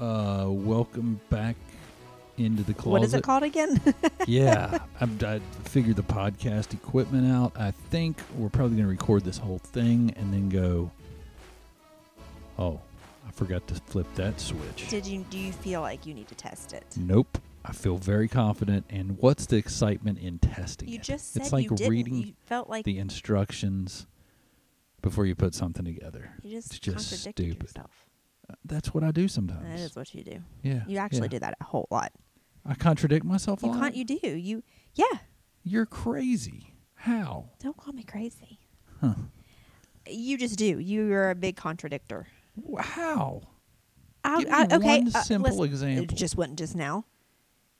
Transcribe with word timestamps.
Uh, 0.00 0.46
welcome 0.48 1.20
back 1.28 1.56
into 2.38 2.62
the 2.62 2.72
closet. 2.72 2.90
What 2.90 3.02
is 3.02 3.12
it 3.12 3.22
called 3.22 3.42
again? 3.42 3.78
yeah, 4.26 4.78
I'm, 4.98 5.18
I 5.22 5.40
figured 5.64 5.96
the 5.96 6.02
podcast 6.02 6.72
equipment 6.72 7.30
out. 7.30 7.52
I 7.54 7.72
think 7.90 8.16
we're 8.38 8.48
probably 8.48 8.76
going 8.78 8.86
to 8.86 8.90
record 8.90 9.24
this 9.24 9.36
whole 9.36 9.58
thing 9.58 10.14
and 10.16 10.32
then 10.32 10.48
go. 10.48 10.90
Oh, 12.58 12.80
I 13.28 13.30
forgot 13.32 13.66
to 13.68 13.74
flip 13.74 14.06
that 14.14 14.40
switch. 14.40 14.88
Did 14.88 15.06
you 15.06 15.22
do 15.28 15.38
you 15.38 15.52
feel 15.52 15.82
like 15.82 16.06
you 16.06 16.14
need 16.14 16.28
to 16.28 16.34
test 16.34 16.72
it? 16.72 16.84
Nope. 16.96 17.36
I 17.62 17.72
feel 17.72 17.98
very 17.98 18.26
confident. 18.26 18.86
And 18.88 19.18
what's 19.18 19.44
the 19.44 19.56
excitement 19.56 20.18
in 20.18 20.38
testing 20.38 20.88
You 20.88 20.94
it? 20.96 21.02
just 21.02 21.34
said 21.34 21.42
it's 21.42 21.52
like 21.52 21.68
you 21.78 21.88
reading 21.88 22.14
you 22.14 22.32
felt 22.46 22.70
like 22.70 22.86
the 22.86 22.98
instructions 22.98 24.06
before 25.02 25.26
you 25.26 25.34
put 25.34 25.54
something 25.54 25.84
together. 25.84 26.30
you 26.42 26.52
just, 26.52 26.68
it's 26.68 26.78
just 26.78 27.10
contradicted 27.10 27.46
stupid. 27.46 27.62
yourself. 27.64 28.06
That's 28.64 28.92
what 28.94 29.04
I 29.04 29.10
do 29.10 29.28
sometimes. 29.28 29.62
That 29.62 29.80
is 29.80 29.96
what 29.96 30.14
you 30.14 30.22
do. 30.24 30.42
yeah. 30.62 30.82
You 30.86 30.98
actually 30.98 31.22
yeah. 31.22 31.28
do 31.28 31.38
that 31.40 31.54
a 31.60 31.64
whole 31.64 31.88
lot. 31.90 32.12
I 32.66 32.74
contradict 32.74 33.24
myself 33.24 33.62
a 33.62 33.66
You 33.66 33.72
lot. 33.72 33.80
can't. 33.80 33.96
You 33.96 34.04
do. 34.04 34.36
You. 34.36 34.62
Yeah. 34.94 35.18
You're 35.62 35.86
crazy. 35.86 36.74
How? 36.94 37.50
Don't 37.62 37.76
call 37.76 37.94
me 37.94 38.02
crazy. 38.02 38.58
Huh. 39.00 39.14
You 40.06 40.36
just 40.36 40.58
do. 40.58 40.78
You're 40.78 41.30
a 41.30 41.34
big 41.34 41.56
contradictor. 41.56 42.26
How? 42.78 43.42
I, 44.22 44.44
I, 44.50 44.74
okay. 44.76 45.00
one 45.00 45.08
uh, 45.14 45.22
simple 45.22 45.64
example. 45.64 46.04
It 46.04 46.14
just 46.14 46.36
wasn't 46.36 46.58
just 46.58 46.76
now. 46.76 47.06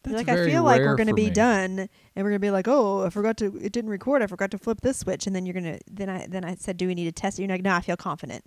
That's 0.02 0.16
like 0.16 0.28
I 0.30 0.46
feel 0.46 0.62
like 0.64 0.80
we're 0.80 0.96
going 0.96 1.08
to 1.08 1.14
be 1.14 1.26
me. 1.26 1.30
done, 1.30 1.78
and 1.78 1.88
we're 2.16 2.30
going 2.30 2.32
to 2.32 2.38
be 2.38 2.50
like, 2.50 2.66
oh, 2.66 3.04
I 3.04 3.10
forgot 3.10 3.36
to. 3.38 3.54
It 3.58 3.72
didn't 3.72 3.90
record. 3.90 4.22
I 4.22 4.26
forgot 4.26 4.50
to 4.52 4.58
flip 4.58 4.80
this 4.80 4.96
switch, 4.98 5.26
and 5.26 5.36
then 5.36 5.44
you're 5.44 5.52
going 5.52 5.76
to. 5.76 5.80
Then 5.90 6.08
I 6.08 6.26
then 6.26 6.42
I 6.42 6.54
said, 6.54 6.78
do 6.78 6.86
we 6.86 6.94
need 6.94 7.04
to 7.04 7.12
test 7.12 7.38
it? 7.38 7.42
You're 7.42 7.50
like, 7.50 7.62
no, 7.62 7.74
I 7.74 7.82
feel 7.82 7.98
confident. 7.98 8.44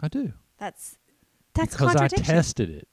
I 0.00 0.06
do. 0.06 0.32
That's 0.58 0.96
that's 1.58 1.74
because 1.74 1.96
I 1.96 2.08
tested 2.08 2.70
it. 2.70 2.88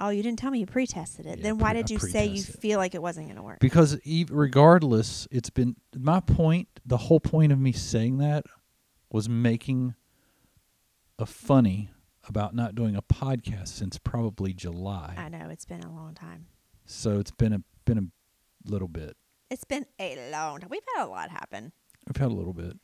oh, 0.00 0.08
you 0.10 0.22
didn't 0.22 0.38
tell 0.38 0.50
me 0.50 0.60
you 0.60 0.66
pre-tested 0.66 1.26
it. 1.26 1.38
Yeah, 1.38 1.42
then 1.44 1.58
why 1.58 1.72
pre- 1.72 1.82
did 1.82 1.90
you 1.90 1.98
say 1.98 2.26
you 2.26 2.42
feel 2.42 2.78
like 2.78 2.94
it 2.94 3.02
wasn't 3.02 3.26
going 3.26 3.36
to 3.36 3.42
work? 3.42 3.60
Because 3.60 3.98
regardless, 4.30 5.26
it's 5.30 5.50
been 5.50 5.76
my 5.96 6.20
point. 6.20 6.68
The 6.86 6.96
whole 6.96 7.20
point 7.20 7.52
of 7.52 7.58
me 7.58 7.72
saying 7.72 8.18
that 8.18 8.44
was 9.10 9.28
making 9.28 9.94
a 11.18 11.26
funny 11.26 11.90
about 12.28 12.54
not 12.54 12.74
doing 12.74 12.94
a 12.94 13.02
podcast 13.02 13.68
since 13.68 13.98
probably 13.98 14.52
July. 14.52 15.14
I 15.16 15.28
know 15.28 15.48
it's 15.50 15.64
been 15.64 15.82
a 15.82 15.92
long 15.92 16.14
time. 16.14 16.46
So 16.86 17.18
it's 17.18 17.30
been 17.30 17.52
a 17.52 17.62
been 17.84 17.98
a 17.98 18.70
little 18.70 18.88
bit. 18.88 19.16
It's 19.50 19.64
been 19.64 19.86
a 19.98 20.30
long 20.30 20.60
time. 20.60 20.68
We've 20.70 20.82
had 20.94 21.04
a 21.04 21.08
lot 21.08 21.30
happen. 21.30 21.72
I've 22.08 22.16
had 22.18 22.30
a 22.30 22.34
little 22.34 22.52
bit. 22.52 22.74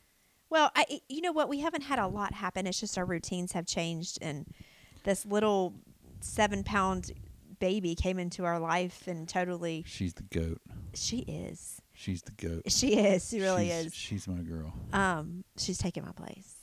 Well, 0.49 0.71
I 0.75 0.99
you 1.09 1.21
know 1.21 1.31
what? 1.31 1.47
We 1.49 1.59
haven't 1.59 1.83
had 1.83 1.99
a 1.99 2.07
lot 2.07 2.33
happen. 2.33 2.67
It's 2.67 2.79
just 2.79 2.97
our 2.97 3.05
routines 3.05 3.51
have 3.53 3.65
changed, 3.65 4.17
and 4.21 4.47
this 5.05 5.25
little 5.25 5.73
seven 6.19 6.63
pound 6.63 7.11
baby 7.59 7.95
came 7.95 8.19
into 8.19 8.43
our 8.43 8.59
life 8.59 9.07
and 9.07 9.29
totally. 9.29 9.83
She's 9.87 10.13
the 10.13 10.23
goat. 10.23 10.59
She 10.93 11.19
is. 11.19 11.81
She's 11.93 12.21
the 12.21 12.31
goat. 12.31 12.63
She 12.67 12.97
is. 12.97 13.29
She 13.29 13.39
really 13.39 13.69
she's, 13.69 13.85
is. 13.85 13.93
She's 13.95 14.27
my 14.27 14.41
girl. 14.41 14.73
Um, 14.91 15.45
she's 15.57 15.77
taking 15.77 16.03
my 16.03 16.11
place. 16.11 16.55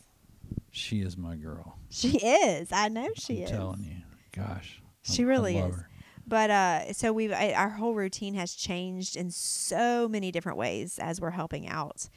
She 0.71 1.01
is 1.01 1.17
my 1.17 1.37
girl. 1.37 1.79
She 1.89 2.19
is. 2.19 2.71
I 2.73 2.89
know 2.89 3.09
she 3.15 3.43
is. 3.43 3.51
I'm 3.51 3.55
is. 3.55 3.59
telling 3.59 3.85
you. 3.85 3.97
Gosh. 4.33 4.83
She 5.03 5.23
I 5.23 5.27
really 5.27 5.61
love 5.61 5.71
is. 5.71 5.77
her. 5.77 5.89
But 6.27 6.51
uh, 6.51 6.93
so 6.93 7.13
we've 7.13 7.33
I, 7.33 7.53
our 7.53 7.71
whole 7.71 7.95
routine 7.95 8.35
has 8.35 8.55
changed 8.55 9.17
in 9.17 9.31
so 9.31 10.09
many 10.09 10.31
different 10.31 10.59
ways 10.59 10.99
as 10.99 11.21
we're 11.21 11.31
helping 11.31 11.69
out 11.69 12.09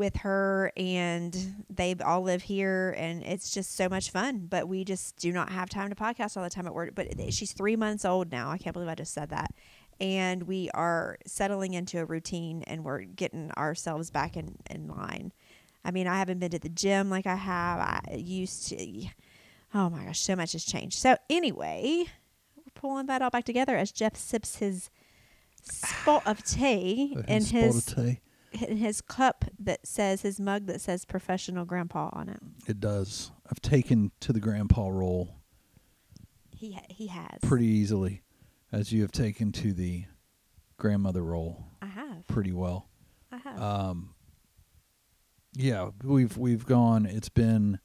with 0.00 0.16
her, 0.16 0.72
and 0.78 1.64
they 1.68 1.94
all 2.04 2.22
live 2.22 2.42
here, 2.42 2.94
and 2.96 3.22
it's 3.22 3.52
just 3.52 3.76
so 3.76 3.86
much 3.88 4.10
fun. 4.10 4.46
But 4.50 4.66
we 4.66 4.82
just 4.82 5.16
do 5.16 5.30
not 5.30 5.52
have 5.52 5.68
time 5.68 5.90
to 5.90 5.94
podcast 5.94 6.36
all 6.36 6.42
the 6.42 6.50
time 6.50 6.66
at 6.66 6.74
work. 6.74 6.94
But 6.94 7.08
she's 7.32 7.52
three 7.52 7.76
months 7.76 8.04
old 8.04 8.32
now. 8.32 8.50
I 8.50 8.56
can't 8.58 8.72
believe 8.72 8.88
I 8.88 8.94
just 8.96 9.12
said 9.12 9.28
that. 9.28 9.54
And 10.00 10.44
we 10.44 10.70
are 10.70 11.18
settling 11.26 11.74
into 11.74 12.00
a 12.00 12.06
routine, 12.06 12.64
and 12.66 12.82
we're 12.82 13.02
getting 13.02 13.52
ourselves 13.52 14.10
back 14.10 14.36
in 14.36 14.56
in 14.68 14.88
line. 14.88 15.32
I 15.84 15.90
mean, 15.90 16.06
I 16.06 16.18
haven't 16.18 16.38
been 16.40 16.50
to 16.50 16.58
the 16.58 16.70
gym 16.70 17.10
like 17.10 17.26
I 17.26 17.36
have. 17.36 17.78
I 17.78 18.14
used 18.16 18.68
to. 18.68 19.06
Oh 19.74 19.90
my 19.90 20.06
gosh, 20.06 20.20
so 20.20 20.34
much 20.34 20.52
has 20.52 20.64
changed. 20.64 20.98
So 20.98 21.16
anyway, 21.28 22.06
we're 22.56 22.64
pulling 22.74 23.06
that 23.06 23.20
all 23.20 23.30
back 23.30 23.44
together 23.44 23.76
as 23.76 23.92
Jeff 23.92 24.16
sips 24.16 24.56
his 24.56 24.88
spot 25.62 26.22
of 26.26 26.42
tea 26.44 27.18
in 27.28 27.44
his 27.44 27.86
of 27.88 27.94
tea. 27.94 28.00
in 28.02 28.18
his 28.52 29.00
cup 29.00 29.44
that 29.58 29.86
says 29.86 30.22
his 30.22 30.40
mug 30.40 30.66
that 30.66 30.80
says 30.80 31.04
professional 31.04 31.64
grandpa 31.64 32.10
on 32.12 32.28
it. 32.28 32.40
It 32.66 32.80
does. 32.80 33.30
I've 33.50 33.60
taken 33.60 34.10
to 34.20 34.32
the 34.32 34.40
grandpa 34.40 34.88
role 34.88 35.36
He 36.50 36.72
ha- 36.72 36.86
he 36.88 37.06
has. 37.08 37.38
pretty 37.42 37.66
easily, 37.66 38.22
as 38.72 38.92
you 38.92 39.02
have 39.02 39.12
taken 39.12 39.52
to 39.52 39.72
the 39.72 40.04
grandmother 40.76 41.22
role 41.22 41.66
I 41.82 41.86
have. 41.86 42.26
pretty 42.26 42.52
well. 42.52 42.88
I 43.32 43.36
have. 43.38 43.62
Um, 43.62 44.14
yeah, 45.54 45.90
we've 46.04 46.36
we've 46.36 46.64
gone. 46.66 47.06
It's 47.06 47.28
been 47.28 47.78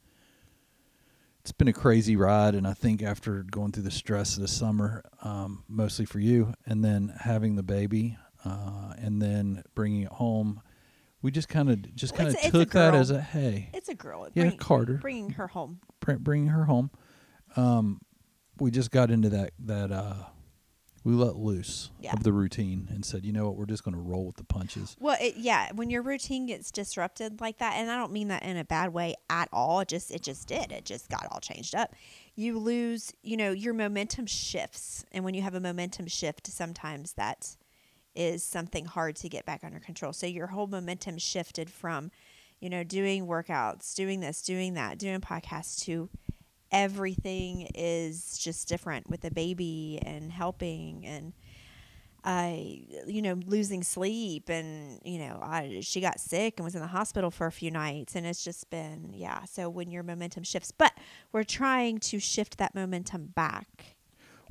it's 1.42 1.52
been 1.52 1.68
a 1.68 1.74
crazy 1.74 2.16
ride, 2.16 2.56
and 2.56 2.68
I 2.68 2.74
think 2.74 3.04
after 3.04 3.44
going 3.44 3.72
through 3.72 3.84
the 3.84 3.92
stress 3.92 4.36
of 4.36 4.42
the 4.42 4.48
summer, 4.48 5.04
um, 5.22 5.64
mostly 5.68 6.06
for 6.06 6.20
you, 6.20 6.54
and 6.66 6.84
then 6.84 7.14
having 7.20 7.56
the 7.56 7.62
baby, 7.64 8.18
uh, 8.46 8.94
and 8.98 9.22
then 9.22 9.64
bringing 9.74 10.02
it 10.04 10.12
home, 10.12 10.62
we 11.22 11.32
just 11.32 11.50
kind 11.50 11.70
of 11.70 11.96
just 11.96 12.14
kind 12.16 12.30
of 12.30 12.36
it's 12.36 12.44
a- 12.44 12.48
it's 12.48 12.56
a 12.56 12.60
took 12.60 12.72
that 12.72 12.94
as 12.96 13.10
a 13.12 13.20
hey, 13.22 13.70
it's 13.74 13.90
a 13.90 13.96
girl. 13.96 14.28
yeah, 14.34 14.52
Carter. 14.52 14.96
Bringing 15.02 15.32
her 15.32 15.48
home. 15.48 15.80
br- 16.00 16.14
bringing 16.14 16.48
her 16.50 16.66
home. 16.66 16.92
Um, 17.56 18.02
we 18.60 18.72
just 18.72 18.92
got 18.92 19.10
into 19.12 19.30
that 19.30 19.52
that 19.60 19.92
uh, 19.92 20.14
we 21.04 21.14
let 21.14 21.36
loose 21.36 21.92
Yeah. 22.00 22.14
of 22.14 22.24
the 22.24 22.34
routine 22.34 22.88
and 22.92 23.06
said, 23.06 23.26
you 23.26 23.32
know 23.32 23.46
what, 23.46 23.58
we're 23.58 23.66
just 23.66 23.84
going 23.84 23.94
to 23.96 24.02
roll 24.02 24.26
with 24.26 24.38
the 24.38 24.44
punches. 24.44 24.96
Well, 25.00 25.16
it, 25.22 25.36
yeah, 25.38 25.72
when 25.74 25.90
your 25.92 26.02
routine 26.02 26.48
gets 26.48 26.72
disrupted 26.72 27.42
like 27.42 27.60
that, 27.60 27.74
and 27.76 27.92
I 27.92 27.98
don't 27.98 28.12
mean 28.12 28.30
that 28.30 28.44
in 28.44 28.58
a 28.58 28.64
bad 28.64 28.92
way 28.94 29.16
at 29.30 29.48
all. 29.54 29.80
It 29.82 29.88
just 29.88 30.12
it 30.12 30.22
just 30.24 30.48
did. 30.48 30.72
It 30.72 30.86
just 30.86 31.10
got 31.10 31.28
all 31.32 31.40
changed 31.40 31.76
up. 31.76 31.94
You 32.36 32.60
lose, 32.60 33.14
you 33.24 33.38
know, 33.38 33.52
your 33.52 33.74
momentum 33.74 34.26
shifts, 34.28 35.06
and 35.12 35.24
when 35.24 35.34
you 35.34 35.42
have 35.42 35.56
a 35.56 35.60
momentum 35.60 36.08
shift, 36.08 36.48
sometimes 36.48 37.14
that 37.14 37.56
is 38.16 38.44
something 38.44 38.86
hard 38.86 39.16
to 39.18 39.30
get 39.30 39.46
back 39.46 39.64
under 39.64 39.80
control. 39.80 40.14
So 40.14 40.26
your 40.28 40.48
whole 40.48 40.68
momentum 40.68 41.18
shifted 41.18 41.70
from, 41.70 42.12
you 42.60 42.70
know, 42.70 42.84
doing 42.84 43.28
workouts, 43.28 43.94
doing 43.96 44.20
this, 44.20 44.42
doing 44.42 44.74
that, 44.76 44.98
doing 44.98 45.22
podcasts 45.22 45.84
to 45.86 46.10
everything 46.72 47.70
is 47.76 48.38
just 48.38 48.68
different 48.68 49.10
with 49.10 49.24
a 49.24 49.32
baby 49.32 50.00
and 50.04 50.32
helping 50.32 51.06
and 51.06 51.34
I, 52.28 52.82
you 53.06 53.22
know, 53.22 53.40
losing 53.46 53.84
sleep 53.84 54.50
and, 54.50 55.00
you 55.06 55.20
know, 55.20 55.40
I, 55.44 55.82
she 55.84 56.02
got 56.02 56.20
sick 56.20 56.56
and 56.58 56.66
was 56.66 56.74
in 56.74 56.82
the 56.82 56.88
hospital 56.88 57.30
for 57.30 57.46
a 57.46 57.52
few 57.52 57.70
nights. 57.70 58.16
And 58.16 58.26
it's 58.26 58.44
just 58.44 58.68
been, 58.72 59.12
yeah. 59.14 59.44
So 59.44 59.70
when 59.70 59.92
your 59.92 60.02
momentum 60.02 60.44
shifts, 60.44 60.72
but 60.72 60.92
we're 61.32 61.44
trying 61.44 62.00
to 62.00 62.20
shift 62.20 62.58
that 62.58 62.74
momentum 62.74 63.28
back 63.28 63.95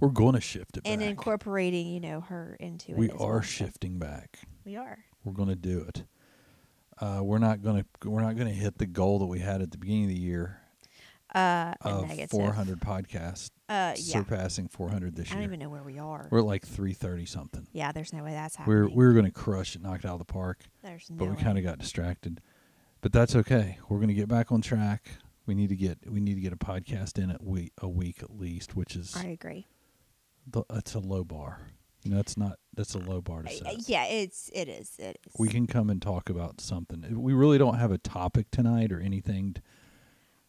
We're 0.00 0.08
going 0.08 0.34
to 0.34 0.40
shift 0.40 0.76
it 0.76 0.84
back. 0.84 0.92
and 0.92 1.00
back. 1.00 1.10
incorporating, 1.10 1.86
you 1.86 2.00
know, 2.00 2.20
her 2.22 2.56
into 2.60 2.92
it. 2.92 2.98
we 2.98 3.10
as 3.10 3.16
are 3.20 3.32
well. 3.34 3.42
So 3.42 3.46
shifting 3.46 3.98
back. 3.98 4.38
We 4.64 4.76
are. 4.76 4.98
We're 5.24 5.32
going 5.32 5.48
to 5.50 5.56
do 5.56 5.84
it. 5.88 6.04
Uh, 7.00 7.20
we're 7.22 7.38
not 7.38 7.62
going 7.62 7.82
to 8.02 8.08
we're 8.08 8.22
not 8.22 8.36
going 8.36 8.48
to 8.48 8.54
hit 8.54 8.78
the 8.78 8.86
goal 8.86 9.18
that 9.20 9.26
we 9.26 9.40
had 9.40 9.60
at 9.62 9.70
the 9.72 9.78
beginning 9.78 10.04
of 10.04 10.10
the 10.10 10.18
year 10.20 10.60
Uh, 11.34 11.74
of 11.80 12.06
negative. 12.06 12.30
400 12.30 12.80
podcasts, 12.80 13.50
Uh, 13.68 13.94
yeah. 13.96 14.12
surpassing 14.12 14.68
400 14.68 15.16
this 15.16 15.28
year. 15.30 15.38
I 15.38 15.40
don't 15.40 15.44
even 15.50 15.58
know 15.60 15.68
where 15.70 15.82
we 15.82 15.98
are. 15.98 16.28
We're 16.30 16.38
at 16.40 16.44
like 16.44 16.64
330 16.64 17.26
something. 17.26 17.66
yeah, 17.72 17.90
there's 17.90 18.12
no 18.12 18.22
way 18.22 18.30
that's 18.32 18.56
happening. 18.56 18.76
We're 18.76 18.88
we 18.88 19.04
were 19.06 19.12
going 19.12 19.24
to 19.24 19.32
crush 19.32 19.74
it, 19.74 19.82
knock 19.82 20.00
it 20.00 20.06
out 20.06 20.12
of 20.14 20.18
the 20.20 20.24
park. 20.32 20.60
there's 20.82 21.10
no 21.10 21.16
but 21.16 21.30
we 21.36 21.42
kind 21.42 21.58
of 21.58 21.64
got 21.64 21.78
distracted. 21.78 22.40
But 23.00 23.12
that's 23.12 23.34
okay. 23.34 23.78
We're 23.88 23.98
going 23.98 24.08
to 24.08 24.14
get 24.14 24.28
back 24.28 24.52
on 24.52 24.60
track. 24.62 25.08
We 25.46 25.54
need 25.54 25.68
to 25.70 25.76
get 25.76 25.98
we 26.10 26.20
need 26.20 26.36
to 26.36 26.40
get 26.40 26.52
a 26.52 26.56
podcast 26.56 27.18
in 27.22 27.30
at 27.30 27.42
week 27.42 27.72
a 27.82 27.88
week 27.88 28.22
at 28.22 28.30
least, 28.38 28.76
which 28.76 28.94
is 28.96 29.14
I 29.16 29.26
agree. 29.26 29.66
The, 30.46 30.62
that's 30.70 30.94
a 30.94 30.98
low 31.00 31.24
bar. 31.24 31.60
You 32.02 32.10
know, 32.10 32.16
that's 32.18 32.36
not 32.36 32.58
that's 32.76 32.94
a 32.94 32.98
low 32.98 33.22
bar 33.22 33.42
to 33.44 33.50
set. 33.50 33.88
yeah, 33.88 34.04
it's 34.04 34.50
it 34.52 34.68
is 34.68 34.92
it 34.98 35.18
is. 35.26 35.32
We 35.38 35.48
can 35.48 35.66
come 35.66 35.88
and 35.88 36.02
talk 36.02 36.28
about 36.28 36.60
something. 36.60 37.02
We 37.18 37.32
really 37.32 37.56
don't 37.56 37.78
have 37.78 37.90
a 37.92 37.98
topic 37.98 38.50
tonight 38.50 38.92
or 38.92 39.00
anything. 39.00 39.56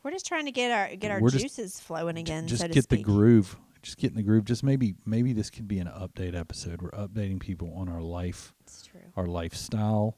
We're 0.04 0.12
just 0.12 0.26
trying 0.26 0.46
to 0.46 0.52
get 0.52 0.72
our 0.72 0.96
get 0.98 1.12
our 1.12 1.22
We're 1.22 1.30
juices 1.30 1.80
flowing 1.80 2.18
again. 2.18 2.48
just 2.48 2.62
so 2.62 2.68
get 2.68 2.90
the 2.90 3.02
groove. 3.02 3.58
Just 3.82 3.98
get 3.98 4.12
in 4.12 4.18
the 4.18 4.24
groove. 4.24 4.44
Just 4.44 4.64
maybe 4.64 4.96
maybe 5.06 5.32
this 5.32 5.50
could 5.50 5.68
be 5.68 5.80
an 5.80 5.88
update 5.88 6.36
episode. 6.38 6.82
We're 6.82 6.92
updating 6.92 7.40
people 7.40 7.74
on 7.78 7.88
our 7.88 8.02
life, 8.02 8.54
It's 8.62 8.82
true. 8.86 9.00
our 9.16 9.26
lifestyle, 9.28 10.18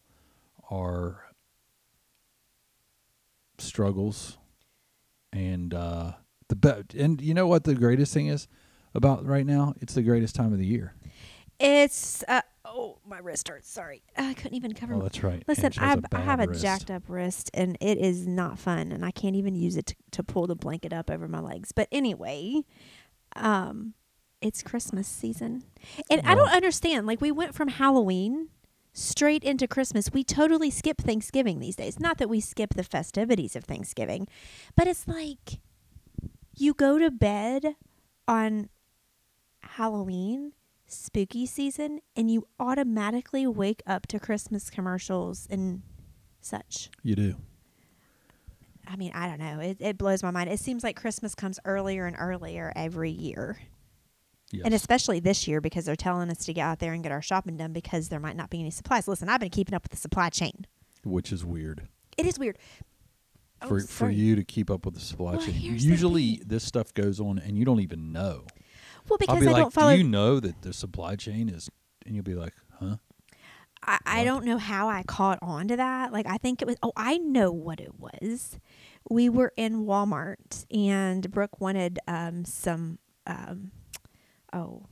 our 0.71 1.23
struggles, 3.57 4.37
and 5.33 5.73
uh, 5.73 6.13
the 6.47 6.55
be- 6.55 6.99
and 6.99 7.21
you 7.21 7.33
know 7.33 7.47
what 7.47 7.63
the 7.63 7.75
greatest 7.75 8.13
thing 8.13 8.27
is 8.27 8.47
about 8.97 9.25
right 9.25 9.45
now? 9.45 9.73
It's 9.81 9.93
the 9.93 10.01
greatest 10.01 10.35
time 10.35 10.51
of 10.53 10.59
the 10.59 10.65
year. 10.65 10.93
It's 11.59 12.23
uh, 12.27 12.41
oh 12.65 12.99
my 13.05 13.19
wrist 13.19 13.47
hurts. 13.47 13.69
Sorry, 13.69 14.03
I 14.15 14.33
couldn't 14.33 14.55
even 14.55 14.73
cover. 14.73 14.93
Oh, 14.93 15.01
that's 15.01 15.23
right. 15.23 15.43
Listen, 15.47 15.65
Ange 15.65 15.79
I, 15.79 15.87
has 15.87 15.99
a 15.99 16.17
I 16.17 16.19
have 16.21 16.39
a 16.39 16.47
wrist. 16.47 16.61
jacked 16.61 16.91
up 16.91 17.03
wrist, 17.07 17.49
and 17.53 17.77
it 17.81 17.97
is 17.97 18.27
not 18.27 18.59
fun, 18.59 18.91
and 18.91 19.03
I 19.03 19.11
can't 19.11 19.35
even 19.35 19.55
use 19.55 19.77
it 19.77 19.87
to, 19.87 19.95
to 20.11 20.23
pull 20.23 20.47
the 20.47 20.55
blanket 20.55 20.93
up 20.93 21.09
over 21.09 21.27
my 21.27 21.39
legs. 21.39 21.71
But 21.71 21.87
anyway, 21.91 22.63
um, 23.35 23.93
it's 24.41 24.61
Christmas 24.61 25.07
season, 25.07 25.63
and 26.11 26.21
I 26.25 26.35
don't 26.35 26.49
understand. 26.49 27.07
Like 27.07 27.21
we 27.21 27.31
went 27.31 27.55
from 27.55 27.69
Halloween 27.69 28.49
straight 28.93 29.43
into 29.43 29.67
Christmas. 29.67 30.11
We 30.11 30.23
totally 30.23 30.69
skip 30.69 31.01
Thanksgiving 31.01 31.59
these 31.59 31.75
days. 31.75 31.99
Not 31.99 32.17
that 32.19 32.29
we 32.29 32.39
skip 32.39 32.75
the 32.75 32.83
festivities 32.83 33.55
of 33.55 33.63
Thanksgiving, 33.63 34.27
but 34.75 34.87
it's 34.87 35.07
like 35.07 35.59
you 36.55 36.73
go 36.73 36.99
to 36.99 37.09
bed 37.09 37.75
on 38.27 38.69
Halloween, 39.77 40.53
spooky 40.87 41.45
season, 41.45 41.99
and 42.15 42.31
you 42.31 42.47
automatically 42.59 43.45
wake 43.45 43.83
up 43.85 44.07
to 44.07 44.19
Christmas 44.19 44.71
commercials 44.71 45.47
and 45.51 45.83
such. 46.41 46.89
You 47.03 47.15
do. 47.15 47.35
I 48.87 48.95
mean, 48.95 49.11
I 49.13 49.27
don't 49.27 49.37
know. 49.37 49.59
It, 49.59 49.77
it 49.79 49.97
blows 49.99 50.23
my 50.23 50.31
mind. 50.31 50.49
It 50.49 50.59
seems 50.59 50.83
like 50.83 50.95
Christmas 50.95 51.35
comes 51.35 51.59
earlier 51.63 52.07
and 52.07 52.15
earlier 52.17 52.73
every 52.75 53.11
year. 53.11 53.59
Yes. 54.51 54.63
And 54.65 54.73
especially 54.73 55.19
this 55.19 55.47
year 55.47 55.61
because 55.61 55.85
they're 55.85 55.95
telling 55.95 56.31
us 56.31 56.43
to 56.45 56.53
get 56.53 56.63
out 56.63 56.79
there 56.79 56.93
and 56.93 57.03
get 57.03 57.11
our 57.11 57.21
shopping 57.21 57.55
done 57.57 57.71
because 57.71 58.09
there 58.09 58.19
might 58.19 58.35
not 58.35 58.49
be 58.49 58.59
any 58.59 58.71
supplies. 58.71 59.07
Listen, 59.07 59.29
I've 59.29 59.41
been 59.41 59.51
keeping 59.51 59.75
up 59.75 59.83
with 59.83 59.91
the 59.91 59.97
supply 59.97 60.29
chain. 60.29 60.65
which 61.03 61.31
is 61.31 61.45
weird 61.45 61.87
It 62.17 62.25
is 62.25 62.39
weird. 62.39 62.57
Oh, 63.61 63.67
for 63.67 63.79
for 63.81 64.09
you 64.09 64.35
to 64.35 64.43
keep 64.43 64.71
up 64.71 64.85
with 64.85 64.95
the 64.95 65.01
supply 65.01 65.35
Well, 65.35 65.45
chain. 65.45 65.55
Usually, 65.59 66.41
this 66.43 66.63
stuff 66.63 66.93
goes 66.95 67.19
on, 67.19 67.37
and 67.37 67.57
you 67.57 67.65
don't 67.65 67.81
even 67.81 68.11
know. 68.11 68.45
Well, 69.09 69.17
because 69.17 69.35
I'll 69.35 69.41
be 69.41 69.47
I 69.47 69.51
like, 69.51 69.61
don't 69.61 69.73
follow. 69.73 69.91
"Do 69.93 69.97
you 69.97 70.03
know 70.03 70.39
that 70.39 70.61
the 70.61 70.73
supply 70.73 71.15
chain 71.15 71.49
is?" 71.49 71.69
And 72.05 72.15
you'll 72.15 72.23
be 72.23 72.35
like, 72.35 72.53
"Huh?" 72.79 72.97
I, 73.83 73.99
I 74.05 74.23
don't 74.23 74.45
know 74.45 74.57
how 74.57 74.89
I 74.89 75.03
caught 75.03 75.39
on 75.41 75.67
to 75.69 75.77
that. 75.77 76.11
Like, 76.11 76.27
I 76.27 76.37
think 76.37 76.61
it 76.61 76.67
was, 76.67 76.75
oh, 76.83 76.91
I 76.95 77.17
know 77.17 77.51
what 77.51 77.79
it 77.79 77.99
was. 77.99 78.59
We 79.09 79.29
were 79.29 79.53
in 79.55 79.85
Walmart 79.85 80.65
and 80.71 81.29
Brooke 81.31 81.61
wanted 81.61 81.99
um, 82.07 82.43
some, 82.43 82.99
um, 83.25 83.71
oh, 84.51 84.83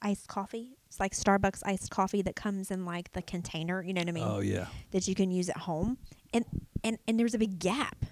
iced 0.00 0.28
coffee. 0.28 0.76
It's 0.86 1.00
like 1.00 1.12
Starbucks 1.12 1.62
iced 1.64 1.90
coffee 1.90 2.22
that 2.22 2.36
comes 2.36 2.70
in 2.70 2.84
like 2.84 3.12
the 3.12 3.22
container, 3.22 3.82
you 3.82 3.92
know 3.92 4.00
what 4.00 4.08
I 4.08 4.12
mean? 4.12 4.24
oh 4.24 4.40
yeah. 4.40 4.66
that 4.92 5.08
you 5.08 5.14
can 5.14 5.30
use 5.30 5.48
at 5.48 5.58
home. 5.58 5.98
And, 6.32 6.44
and, 6.82 6.98
and 7.06 7.18
there 7.18 7.24
was 7.24 7.34
a 7.34 7.38
big 7.38 7.58
gap. 7.58 8.04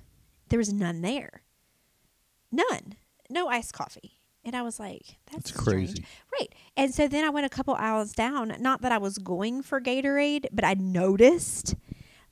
There 0.49 0.59
was 0.59 0.73
none 0.73 1.01
there. 1.01 1.43
None. 2.51 2.97
No 3.31 3.49
iced 3.49 3.73
coffee. 3.73 4.19
And 4.45 4.57
I 4.57 4.63
was 4.63 4.81
like, 4.81 5.19
that's 5.31 5.51
strange. 5.51 5.91
crazy. 5.91 6.05
Right. 6.33 6.53
And 6.77 6.93
so 6.95 7.07
then 7.07 7.25
I 7.25 7.31
went 7.31 7.47
a 7.47 7.51
couple 7.51 7.75
aisles 7.75 8.13
down. 8.13 8.55
Not 8.59 8.83
that 8.83 8.93
I 8.93 8.99
was 8.99 9.19
going 9.19 9.63
for 9.63 9.81
Gatorade, 9.81 10.47
but 10.53 10.65
I 10.65 10.75
noticed 10.75 11.77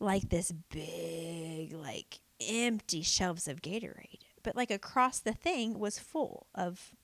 like 0.00 0.28
this 0.28 0.52
big, 0.70 1.72
like 1.72 2.20
empty 2.48 3.02
shelves 3.02 3.46
of 3.46 3.62
Gatorade. 3.62 4.22
But 4.42 4.56
like 4.56 4.70
across 4.70 5.20
the 5.20 5.32
thing 5.32 5.78
was 5.78 5.98
full 5.98 6.46
of 6.54 6.94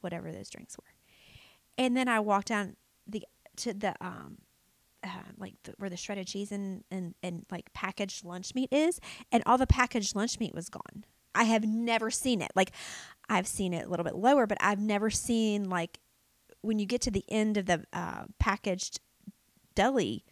whatever 0.00 0.32
those 0.32 0.48
drinks 0.48 0.76
were. 0.78 0.94
And 1.76 1.96
then 1.96 2.08
I 2.08 2.20
walked 2.20 2.48
down 2.48 2.76
the 3.06 3.24
to 3.56 3.74
the 3.74 3.94
um 4.00 4.38
uh, 5.02 5.08
like 5.36 5.54
the, 5.64 5.74
where 5.78 5.90
the 5.90 5.96
shredded 5.96 6.26
cheese 6.26 6.50
and, 6.50 6.82
and 6.90 7.14
and 7.22 7.44
like 7.50 7.72
packaged 7.74 8.24
lunch 8.24 8.54
meat 8.54 8.68
is, 8.72 9.00
and 9.30 9.42
all 9.46 9.58
the 9.58 9.66
packaged 9.66 10.16
lunch 10.16 10.40
meat 10.40 10.54
was 10.54 10.68
gone. 10.68 11.04
I 11.34 11.44
have 11.44 11.64
never 11.64 12.10
seen 12.10 12.40
it. 12.40 12.50
Like 12.54 12.72
I've 13.28 13.46
seen 13.46 13.72
it 13.72 13.86
a 13.86 13.88
little 13.88 14.04
bit 14.04 14.14
lower, 14.14 14.46
but 14.46 14.58
I've 14.60 14.80
never 14.80 15.10
seen 15.10 15.68
like 15.68 15.98
when 16.60 16.78
you 16.78 16.86
get 16.86 17.00
to 17.02 17.10
the 17.10 17.24
end 17.28 17.56
of 17.56 17.66
the 17.66 17.84
uh, 17.92 18.24
packaged 18.38 19.00
deli 19.74 20.24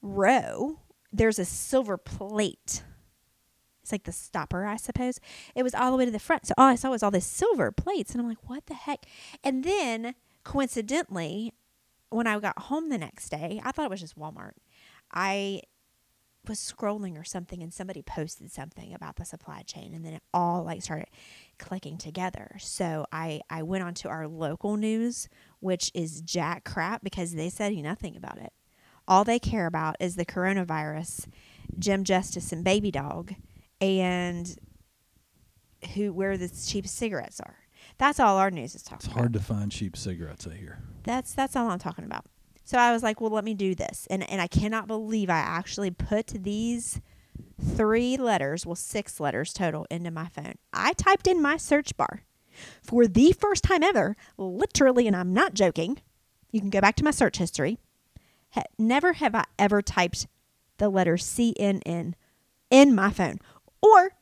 row, 0.00 0.78
there's 1.12 1.38
a 1.38 1.44
silver 1.44 1.96
plate. 1.96 2.82
It's 3.82 3.92
like 3.92 4.04
the 4.04 4.12
stopper, 4.12 4.64
I 4.64 4.76
suppose. 4.76 5.18
It 5.54 5.62
was 5.62 5.74
all 5.74 5.90
the 5.90 5.96
way 5.96 6.04
to 6.04 6.10
the 6.10 6.18
front. 6.18 6.46
So 6.46 6.54
all 6.56 6.68
I 6.68 6.76
saw 6.76 6.90
was 6.90 7.02
all 7.02 7.10
these 7.10 7.26
silver 7.26 7.72
plates. 7.72 8.12
And 8.12 8.20
I'm 8.20 8.28
like, 8.28 8.48
what 8.48 8.66
the 8.66 8.74
heck? 8.74 9.06
And 9.42 9.64
then 9.64 10.14
coincidentally, 10.44 11.52
when 12.10 12.26
I 12.26 12.38
got 12.38 12.58
home 12.58 12.90
the 12.90 12.98
next 12.98 13.30
day, 13.30 13.60
I 13.64 13.72
thought 13.72 13.86
it 13.86 13.90
was 13.90 14.00
just 14.00 14.18
Walmart. 14.18 14.52
I 15.12 15.62
was 16.48 16.58
scrolling 16.58 17.18
or 17.18 17.24
something 17.24 17.62
and 17.62 17.72
somebody 17.72 18.02
posted 18.02 18.50
something 18.50 18.92
about 18.94 19.16
the 19.16 19.24
supply 19.24 19.62
chain 19.62 19.94
and 19.94 20.04
then 20.04 20.14
it 20.14 20.22
all 20.34 20.64
like 20.64 20.82
started 20.82 21.06
clicking 21.62 21.96
together. 21.96 22.56
So 22.58 23.06
I 23.10 23.40
I 23.48 23.62
went 23.62 23.84
on 23.84 23.94
to 23.94 24.08
our 24.08 24.28
local 24.28 24.76
news, 24.76 25.28
which 25.60 25.90
is 25.94 26.20
jack 26.20 26.64
crap 26.64 27.02
because 27.02 27.32
they 27.32 27.48
said 27.48 27.72
nothing 27.76 28.16
about 28.16 28.36
it. 28.38 28.52
All 29.08 29.24
they 29.24 29.38
care 29.38 29.66
about 29.66 29.96
is 29.98 30.16
the 30.16 30.26
coronavirus, 30.26 31.26
Jim 31.78 32.04
Justice 32.04 32.52
and 32.52 32.62
Baby 32.62 32.90
Dog, 32.90 33.34
and 33.80 34.54
who 35.94 36.12
where 36.12 36.36
the 36.36 36.48
cheap 36.48 36.86
cigarettes 36.86 37.40
are. 37.40 37.56
That's 37.98 38.20
all 38.20 38.36
our 38.36 38.50
news 38.50 38.74
is 38.74 38.82
talking 38.82 38.96
It's 38.96 39.06
about. 39.06 39.18
hard 39.18 39.32
to 39.32 39.40
find 39.40 39.72
cheap 39.72 39.96
cigarettes 39.96 40.46
out 40.46 40.54
here. 40.54 40.78
That's 41.04 41.32
that's 41.34 41.56
all 41.56 41.68
I'm 41.70 41.78
talking 41.78 42.04
about. 42.04 42.26
So 42.64 42.78
I 42.78 42.92
was 42.92 43.02
like, 43.02 43.20
well, 43.20 43.30
let 43.30 43.44
me 43.44 43.54
do 43.54 43.74
this, 43.74 44.06
and 44.10 44.28
and 44.30 44.40
I 44.40 44.46
cannot 44.46 44.86
believe 44.86 45.30
I 45.30 45.38
actually 45.38 45.90
put 45.90 46.28
these 46.28 47.00
three 47.60 48.16
letters, 48.16 48.66
well, 48.66 48.74
six 48.74 49.20
letters 49.20 49.52
total, 49.52 49.86
into 49.90 50.10
my 50.10 50.28
phone. 50.28 50.54
I 50.72 50.92
typed 50.92 51.26
in 51.26 51.40
my 51.40 51.56
search 51.56 51.96
bar 51.96 52.22
for 52.82 53.06
the 53.06 53.32
first 53.32 53.64
time 53.64 53.82
ever, 53.82 54.16
literally, 54.36 55.06
and 55.06 55.16
I'm 55.16 55.32
not 55.32 55.54
joking. 55.54 55.98
You 56.50 56.60
can 56.60 56.70
go 56.70 56.80
back 56.80 56.96
to 56.96 57.04
my 57.04 57.10
search 57.10 57.38
history. 57.38 57.78
Ha- 58.50 58.64
never 58.78 59.14
have 59.14 59.34
I 59.34 59.44
ever 59.58 59.80
typed 59.80 60.26
the 60.78 60.88
letter 60.88 61.14
CNN 61.16 62.14
in 62.70 62.94
my 62.94 63.10
phone, 63.10 63.38
or 63.80 64.12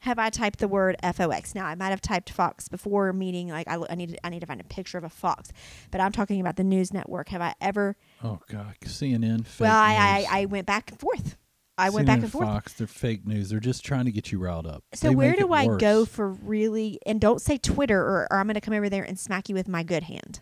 have 0.00 0.18
I 0.18 0.28
typed 0.28 0.58
the 0.58 0.68
word 0.68 0.96
FOX? 1.02 1.54
Now 1.54 1.64
I 1.64 1.74
might 1.74 1.88
have 1.88 2.02
typed 2.02 2.30
Fox 2.30 2.68
before, 2.68 3.12
meaning 3.14 3.48
like 3.48 3.66
I, 3.68 3.78
I 3.88 3.94
need 3.94 4.10
to, 4.10 4.26
I 4.26 4.28
need 4.28 4.40
to 4.40 4.46
find 4.46 4.60
a 4.60 4.64
picture 4.64 4.98
of 4.98 5.04
a 5.04 5.08
fox, 5.08 5.50
but 5.90 6.00
I'm 6.00 6.12
talking 6.12 6.40
about 6.42 6.56
the 6.56 6.64
news 6.64 6.92
network. 6.92 7.30
Have 7.30 7.40
I 7.40 7.54
ever? 7.60 7.96
Oh 8.22 8.40
God, 8.50 8.74
CNN. 8.84 9.46
Well, 9.58 9.74
I. 9.74 10.26
I 10.28 10.40
I 10.40 10.44
went 10.44 10.66
back 10.66 10.90
and 10.90 11.00
forth. 11.00 11.36
I 11.76 11.90
went 11.90 12.06
back 12.06 12.20
and 12.20 12.30
forth. 12.30 12.46
Fox, 12.46 12.72
they're 12.74 12.86
fake 12.86 13.26
news. 13.26 13.48
They're 13.50 13.58
just 13.60 13.84
trying 13.84 14.04
to 14.04 14.12
get 14.12 14.30
you 14.30 14.38
riled 14.38 14.66
up. 14.66 14.84
So 14.94 15.08
They 15.08 15.14
where 15.14 15.34
do 15.34 15.52
I 15.52 15.66
worse. 15.66 15.80
go 15.80 16.04
for 16.04 16.30
really? 16.30 17.00
And 17.04 17.20
don't 17.20 17.40
say 17.40 17.58
Twitter, 17.58 18.00
or, 18.00 18.28
or 18.30 18.38
I'm 18.38 18.46
going 18.46 18.54
to 18.54 18.60
come 18.60 18.74
over 18.74 18.88
there 18.88 19.02
and 19.02 19.18
smack 19.18 19.48
you 19.48 19.54
with 19.56 19.66
my 19.66 19.82
good 19.82 20.04
hand. 20.04 20.40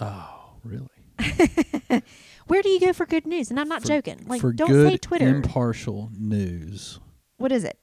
Oh, 0.00 0.54
really? 0.64 0.88
Where 2.48 2.62
do 2.62 2.68
you 2.68 2.80
go 2.80 2.92
for 2.92 3.06
good 3.06 3.26
news? 3.26 3.50
And 3.50 3.60
I'm 3.60 3.68
not 3.68 3.82
For- 3.82 3.88
joking. 3.88 4.24
Like, 4.26 4.42
don't 4.56 4.68
say 4.88 4.96
Twitter. 4.96 5.28
impartial 5.28 6.10
news. 6.18 6.98
what 7.36 7.52
is 7.52 7.62
it? 7.62 7.78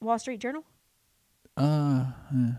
Wall 0.00 0.18
Street 0.18 0.40
Journal. 0.40 0.64
Uh, 1.56 2.06
eh, 2.34 2.50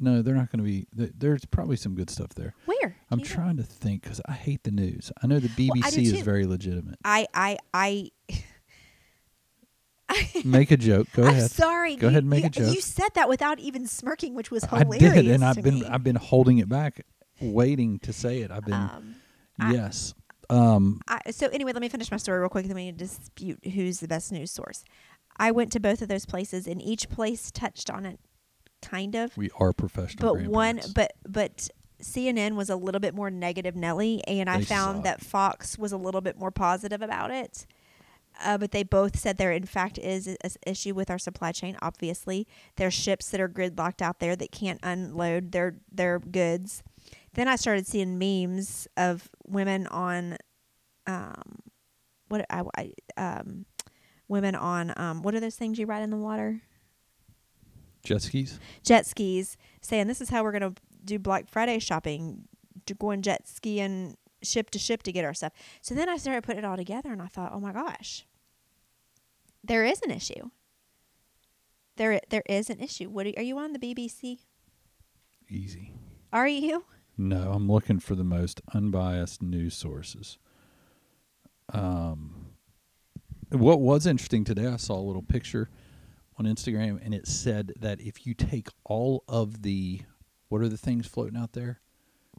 no, 0.00 0.22
they're 0.22 0.34
not 0.34 0.50
going 0.50 0.58
to 0.58 0.64
be. 0.64 0.86
th- 0.96 1.12
There's 1.16 1.44
probably 1.44 1.76
some 1.76 1.94
good 1.94 2.10
stuff 2.10 2.30
there. 2.34 2.54
Where? 2.66 2.96
I'm 3.10 3.20
trying 3.20 3.56
to 3.58 3.62
think 3.62 4.02
because 4.02 4.20
I 4.26 4.32
hate 4.32 4.64
the 4.64 4.70
news. 4.70 5.10
I 5.22 5.26
know 5.26 5.38
the 5.38 5.48
BBC 5.48 5.70
Well, 5.96 5.98
is 5.98 6.20
very 6.22 6.46
legitimate. 6.46 6.98
I 7.04 7.26
I 7.34 7.58
I. 7.74 8.10
Make 10.44 10.70
a 10.70 10.76
joke. 10.78 11.08
Go 11.12 11.24
I'm 11.24 11.28
ahead. 11.30 11.50
sorry. 11.50 11.94
Go 11.96 12.06
you- 12.06 12.08
ahead 12.10 12.22
and 12.22 12.30
make 12.30 12.42
you, 12.42 12.46
a 12.46 12.50
joke. 12.66 12.74
You 12.74 12.80
said 12.80 13.08
that 13.14 13.28
without 13.28 13.58
even 13.58 13.86
smirking, 13.86 14.34
which 14.34 14.50
was 14.50 14.64
hilarious. 14.64 15.02
I 15.12 15.14
did, 15.22 15.28
and 15.28 15.44
I've 15.44 15.62
been 15.62 15.80
me. 15.80 15.84
I've 15.86 16.02
been 16.04 16.16
holding 16.16 16.58
it 16.58 16.68
back, 16.68 17.04
waiting 17.40 17.98
to 18.00 18.12
say 18.12 18.38
it. 18.40 18.50
I've 18.50 18.64
been 18.64 18.74
Um, 18.74 19.16
I- 19.60 19.72
yes. 19.74 20.14
Um, 20.50 21.02
I, 21.06 21.20
so 21.30 21.48
anyway, 21.48 21.72
let 21.74 21.82
me 21.82 21.90
finish 21.90 22.10
my 22.10 22.16
story 22.16 22.38
real 22.40 22.48
quick. 22.48 22.66
Then 22.66 22.74
we 22.76 22.86
need 22.86 22.98
to 22.98 23.04
dispute 23.04 23.58
who's 23.74 24.00
the 24.00 24.08
best 24.08 24.32
news 24.32 24.50
source. 24.50 24.82
I 25.36 25.50
went 25.50 25.70
to 25.72 25.80
both 25.80 26.00
of 26.00 26.08
those 26.08 26.24
places, 26.24 26.66
and 26.66 26.80
each 26.80 27.10
place 27.10 27.50
touched 27.50 27.90
on 27.90 28.06
it, 28.06 28.18
kind 28.82 29.14
of. 29.14 29.36
we 29.36 29.50
are 29.58 29.72
professional. 29.72 30.34
but 30.34 30.44
one, 30.44 30.80
but 30.94 31.12
but 31.26 31.68
CNN 32.02 32.54
was 32.54 32.70
a 32.70 32.76
little 32.76 33.00
bit 33.00 33.14
more 33.14 33.30
negative, 33.30 33.74
Nelly, 33.74 34.22
and 34.26 34.48
I 34.48 34.58
They 34.58 34.64
found 34.64 34.98
suck. 34.98 35.04
that 35.04 35.20
Fox 35.20 35.78
was 35.78 35.92
a 35.92 35.96
little 35.96 36.20
bit 36.20 36.38
more 36.38 36.50
positive 36.50 37.02
about 37.02 37.30
it. 37.30 37.66
Uh, 38.44 38.56
but 38.56 38.70
they 38.70 38.84
both 38.84 39.18
said 39.18 39.36
there, 39.36 39.50
in 39.50 39.66
fact, 39.66 39.98
is 39.98 40.28
an 40.28 40.36
issue 40.64 40.94
with 40.94 41.10
our 41.10 41.18
supply 41.18 41.50
chain. 41.50 41.76
Obviously, 41.82 42.46
there's 42.76 42.94
ships 42.94 43.30
that 43.30 43.40
are 43.40 43.48
gridlocked 43.48 44.00
out 44.00 44.20
there 44.20 44.36
that 44.36 44.52
can't 44.52 44.78
unload 44.84 45.50
their 45.50 45.74
their 45.90 46.20
goods. 46.20 46.84
Then 47.34 47.48
I 47.48 47.56
started 47.56 47.86
seeing 47.88 48.16
memes 48.16 48.86
of 48.96 49.28
women 49.44 49.88
on, 49.88 50.36
um, 51.06 51.58
what 52.28 52.46
I, 52.48 52.62
I 52.76 52.92
um, 53.16 53.66
women 54.28 54.54
on 54.54 54.92
um, 54.96 55.22
what 55.22 55.34
are 55.34 55.40
those 55.40 55.56
things 55.56 55.78
you 55.78 55.86
ride 55.86 56.02
in 56.02 56.10
the 56.10 56.16
water? 56.16 56.60
Jet 58.08 58.22
skis. 58.22 58.58
jet 58.82 59.06
skis 59.06 59.56
saying 59.80 60.06
this 60.06 60.20
is 60.20 60.30
how 60.30 60.42
we're 60.42 60.58
going 60.58 60.74
to 60.74 60.80
do 61.04 61.18
Black 61.18 61.48
Friday 61.48 61.78
shopping, 61.78 62.44
to 62.86 62.94
going 62.94 63.22
jet 63.22 63.46
skiing 63.46 64.16
ship 64.42 64.70
to 64.70 64.78
ship 64.78 65.02
to 65.02 65.12
get 65.12 65.24
our 65.24 65.34
stuff. 65.34 65.52
So 65.82 65.94
then 65.94 66.08
I 66.08 66.16
started 66.16 66.42
putting 66.42 66.60
it 66.60 66.64
all 66.64 66.76
together 66.76 67.12
and 67.12 67.20
I 67.20 67.26
thought, 67.26 67.52
oh 67.52 67.60
my 67.60 67.72
gosh, 67.72 68.26
there 69.62 69.84
is 69.84 70.00
an 70.02 70.10
issue. 70.10 70.50
There, 71.96 72.20
there 72.30 72.44
is 72.48 72.70
an 72.70 72.80
issue. 72.80 73.08
What 73.10 73.26
are, 73.26 73.32
are 73.36 73.42
you 73.42 73.58
on 73.58 73.72
the 73.72 73.78
BBC? 73.78 74.38
Easy. 75.48 75.94
Are 76.32 76.48
you? 76.48 76.84
No, 77.16 77.52
I'm 77.52 77.70
looking 77.70 77.98
for 77.98 78.14
the 78.14 78.24
most 78.24 78.60
unbiased 78.72 79.42
news 79.42 79.74
sources. 79.74 80.38
Um, 81.72 82.46
what 83.50 83.80
was 83.80 84.06
interesting 84.06 84.44
today, 84.44 84.66
I 84.66 84.76
saw 84.76 84.94
a 84.94 85.02
little 85.02 85.22
picture 85.22 85.68
on 86.38 86.44
Instagram, 86.46 87.00
and 87.04 87.12
it 87.14 87.26
said 87.26 87.72
that 87.80 88.00
if 88.00 88.26
you 88.26 88.34
take 88.34 88.68
all 88.84 89.24
of 89.28 89.62
the 89.62 90.02
what 90.48 90.62
are 90.62 90.68
the 90.68 90.78
things 90.78 91.06
floating 91.06 91.36
out 91.38 91.52
there, 91.52 91.80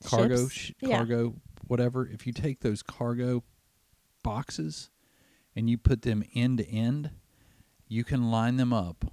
cargo, 0.04 0.48
sh- 0.48 0.72
Yeah. 0.82 0.98
cargo, 0.98 1.36
whatever. 1.68 2.08
If 2.08 2.26
you 2.26 2.34
take 2.34 2.62
those 2.62 2.82
cargo 2.82 3.44
boxes 4.24 4.90
and 5.56 5.70
you 5.70 5.78
put 5.78 6.02
them 6.02 6.24
end 6.34 6.58
to 6.60 6.68
end, 6.68 7.12
you 7.88 8.04
can 8.04 8.32
line 8.32 8.58
them 8.58 8.74
up 8.74 9.06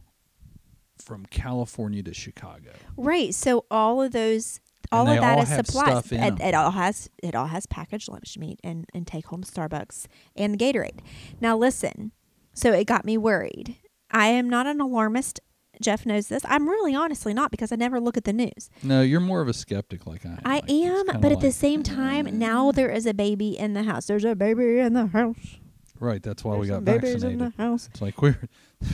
from 0.98 1.26
California 1.26 2.02
to 2.02 2.14
Chicago. 2.14 2.70
Right. 2.96 3.34
So 3.34 3.66
all 3.70 4.00
of 4.00 4.12
those, 4.12 4.60
all 4.90 5.06
of 5.06 5.20
that 5.20 5.36
all 5.36 5.42
is 5.42 5.48
supplies. 5.50 6.10
It, 6.10 6.40
it 6.40 6.54
all 6.54 6.70
has 6.70 7.10
it 7.22 7.34
all 7.34 7.48
has 7.48 7.66
packaged 7.66 8.08
lunch 8.08 8.38
meat 8.38 8.60
and 8.64 8.86
and 8.94 9.06
take 9.06 9.26
home 9.26 9.42
Starbucks 9.42 10.06
and 10.36 10.54
the 10.54 10.58
Gatorade. 10.58 11.00
Now 11.40 11.56
listen. 11.56 12.12
So 12.54 12.72
it 12.72 12.86
got 12.86 13.04
me 13.04 13.18
worried. 13.18 13.76
I 14.16 14.28
am 14.28 14.48
not 14.48 14.66
an 14.66 14.80
alarmist. 14.80 15.40
Jeff 15.82 16.06
knows 16.06 16.28
this. 16.28 16.40
I'm 16.46 16.66
really 16.66 16.94
honestly 16.94 17.34
not 17.34 17.50
because 17.50 17.70
I 17.70 17.76
never 17.76 18.00
look 18.00 18.16
at 18.16 18.24
the 18.24 18.32
news. 18.32 18.70
No, 18.82 19.02
you're 19.02 19.20
more 19.20 19.42
of 19.42 19.48
a 19.48 19.52
skeptic 19.52 20.06
like 20.06 20.24
I 20.24 20.30
am. 20.30 20.40
I 20.42 20.54
Like, 20.54 20.70
am, 20.70 21.20
but 21.20 21.32
at 21.32 21.40
the 21.42 21.52
same 21.52 21.82
time, 21.82 22.38
now 22.38 22.72
there 22.72 22.88
is 22.88 23.04
a 23.04 23.12
baby 23.12 23.58
in 23.58 23.74
the 23.74 23.82
house. 23.82 24.06
There's 24.06 24.24
a 24.24 24.34
baby 24.34 24.78
in 24.78 24.94
the 24.94 25.08
house. 25.08 25.58
right. 26.00 26.22
That's 26.22 26.42
why 26.42 26.56
we 26.56 26.66
There's 26.66 26.70
got 26.70 26.76
some 26.76 26.84
babies 26.84 27.24
in 27.24 27.36
the 27.36 27.52
house. 27.58 27.90
It's 27.92 28.00
like 28.00 28.22
we 28.22 28.30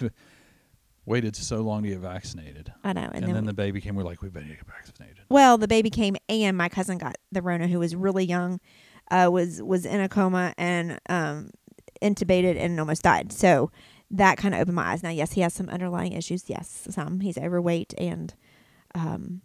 were 0.01 0.11
waited 1.07 1.37
so 1.37 1.59
long 1.59 1.85
to 1.85 1.91
get 1.91 2.01
vaccinated, 2.01 2.73
I 2.83 2.93
know. 2.93 3.03
And, 3.03 3.15
and, 3.15 3.25
then, 3.27 3.35
then, 3.35 3.45
the 3.45 3.53
baby 3.53 3.81
came. 3.81 3.95
We're 3.95 4.03
like, 4.03 4.23
we 4.23 4.29
better 4.29 4.47
get 4.47 4.67
vaccinated. 4.67 5.21
well, 5.29 5.57
the 5.57 5.69
baby 5.69 5.91
came, 5.91 6.17
and 6.29 6.57
my 6.57 6.69
cousin 6.69 6.99
got 6.99 7.15
the 7.31 7.43
Rona, 7.43 7.69
who 7.69 7.79
was 7.79 7.95
really 7.95 8.25
young, 8.25 8.59
uh, 9.13 9.29
was 9.33 9.63
was 9.63 9.87
in 9.87 10.01
a 10.01 10.09
coma 10.09 10.53
and 10.59 10.99
um, 11.09 11.51
intubated 12.03 12.57
and 12.57 12.81
almost 12.81 13.03
died. 13.03 13.33
So 13.33 13.71
that 14.13 14.37
kind 14.39 14.55
of 14.55 14.61
opened 14.61 14.77
my 14.77 14.93
eyes. 14.93 15.03
Now, 15.03 15.11
yes, 15.11 15.33
he 15.33 15.41
has 15.41 15.55
some 15.55 15.69
underlying 15.69 16.13
issues. 16.13 16.49
Yes, 16.49 16.87
some. 16.91 17.21
He's 17.21 17.39
overweight 17.39 17.95
and. 17.99 18.35
Um, 18.95 19.41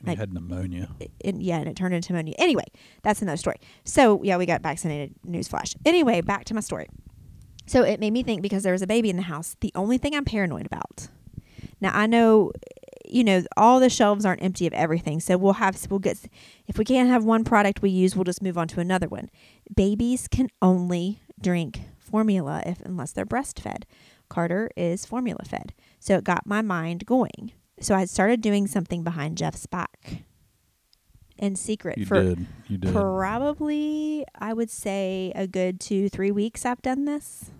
And 0.00 0.06
Like- 0.08 0.18
had 0.18 0.32
pneumonia. 0.32 0.90
it, 1.00 1.40
yeah, 1.40 1.58
and 1.58 1.68
it 1.68 1.74
turned 1.74 1.92
into 1.92 2.12
pneumonia. 2.12 2.34
Anyway, 2.38 2.64
that's 3.02 3.20
another 3.20 3.36
story. 3.36 3.56
So 3.84 4.22
yeah, 4.22 4.36
we 4.36 4.46
got 4.46 4.62
vaccinated. 4.62 5.14
Newsflash. 5.26 5.74
Anyway, 5.84 6.20
back 6.20 6.44
to 6.44 6.54
my 6.54 6.60
story. 6.60 6.86
So 7.66 7.82
it 7.82 7.98
made 7.98 8.12
me 8.12 8.22
think 8.22 8.40
because 8.40 8.62
there 8.62 8.72
was 8.72 8.80
a 8.82 8.86
baby 8.86 9.10
in 9.10 9.16
the 9.16 9.22
house. 9.22 9.56
The 9.60 9.72
only 9.74 9.98
thing 9.98 10.14
I'm 10.14 10.24
paranoid 10.24 10.66
about. 10.66 11.08
Now 11.80 11.90
I 11.94 12.06
know, 12.06 12.52
you 13.08 13.24
know, 13.24 13.42
all 13.56 13.80
the 13.80 13.90
shelves 13.90 14.24
aren't 14.24 14.40
empty 14.42 14.66
of 14.68 14.72
everything. 14.72 15.18
So 15.18 15.36
we'll 15.36 15.54
have 15.54 15.76
we'll 15.90 15.98
get 15.98 16.16
if 16.68 16.78
we 16.78 16.84
can't 16.84 17.08
have 17.08 17.24
one 17.24 17.42
product 17.42 17.82
we 17.82 17.90
use, 17.90 18.14
we'll 18.14 18.22
just 18.24 18.40
move 18.42 18.56
on 18.56 18.68
to 18.68 18.80
another 18.80 19.08
one. 19.08 19.30
Babies 19.74 20.28
can 20.28 20.48
only 20.62 21.18
drink 21.40 21.80
formula 22.08 22.62
if 22.66 22.80
unless 22.82 23.12
they're 23.12 23.26
breastfed. 23.26 23.84
Carter 24.28 24.70
is 24.76 25.06
formula 25.06 25.40
fed. 25.44 25.72
So 26.00 26.16
it 26.16 26.24
got 26.24 26.46
my 26.46 26.62
mind 26.62 27.06
going. 27.06 27.52
So 27.80 27.94
I 27.94 28.04
started 28.06 28.40
doing 28.40 28.66
something 28.66 29.02
behind 29.04 29.36
Jeff's 29.38 29.66
back 29.66 30.24
in 31.38 31.54
secret 31.54 31.98
You 31.98 32.06
for 32.06 32.22
did. 32.22 32.46
You 32.68 32.78
did. 32.78 32.92
probably 32.92 34.24
I 34.38 34.52
would 34.52 34.70
say 34.70 35.32
a 35.34 35.46
good 35.46 35.80
two, 35.80 36.08
three 36.08 36.30
weeks 36.30 36.66
I've 36.66 36.82
done 36.82 37.04
this. 37.04 37.50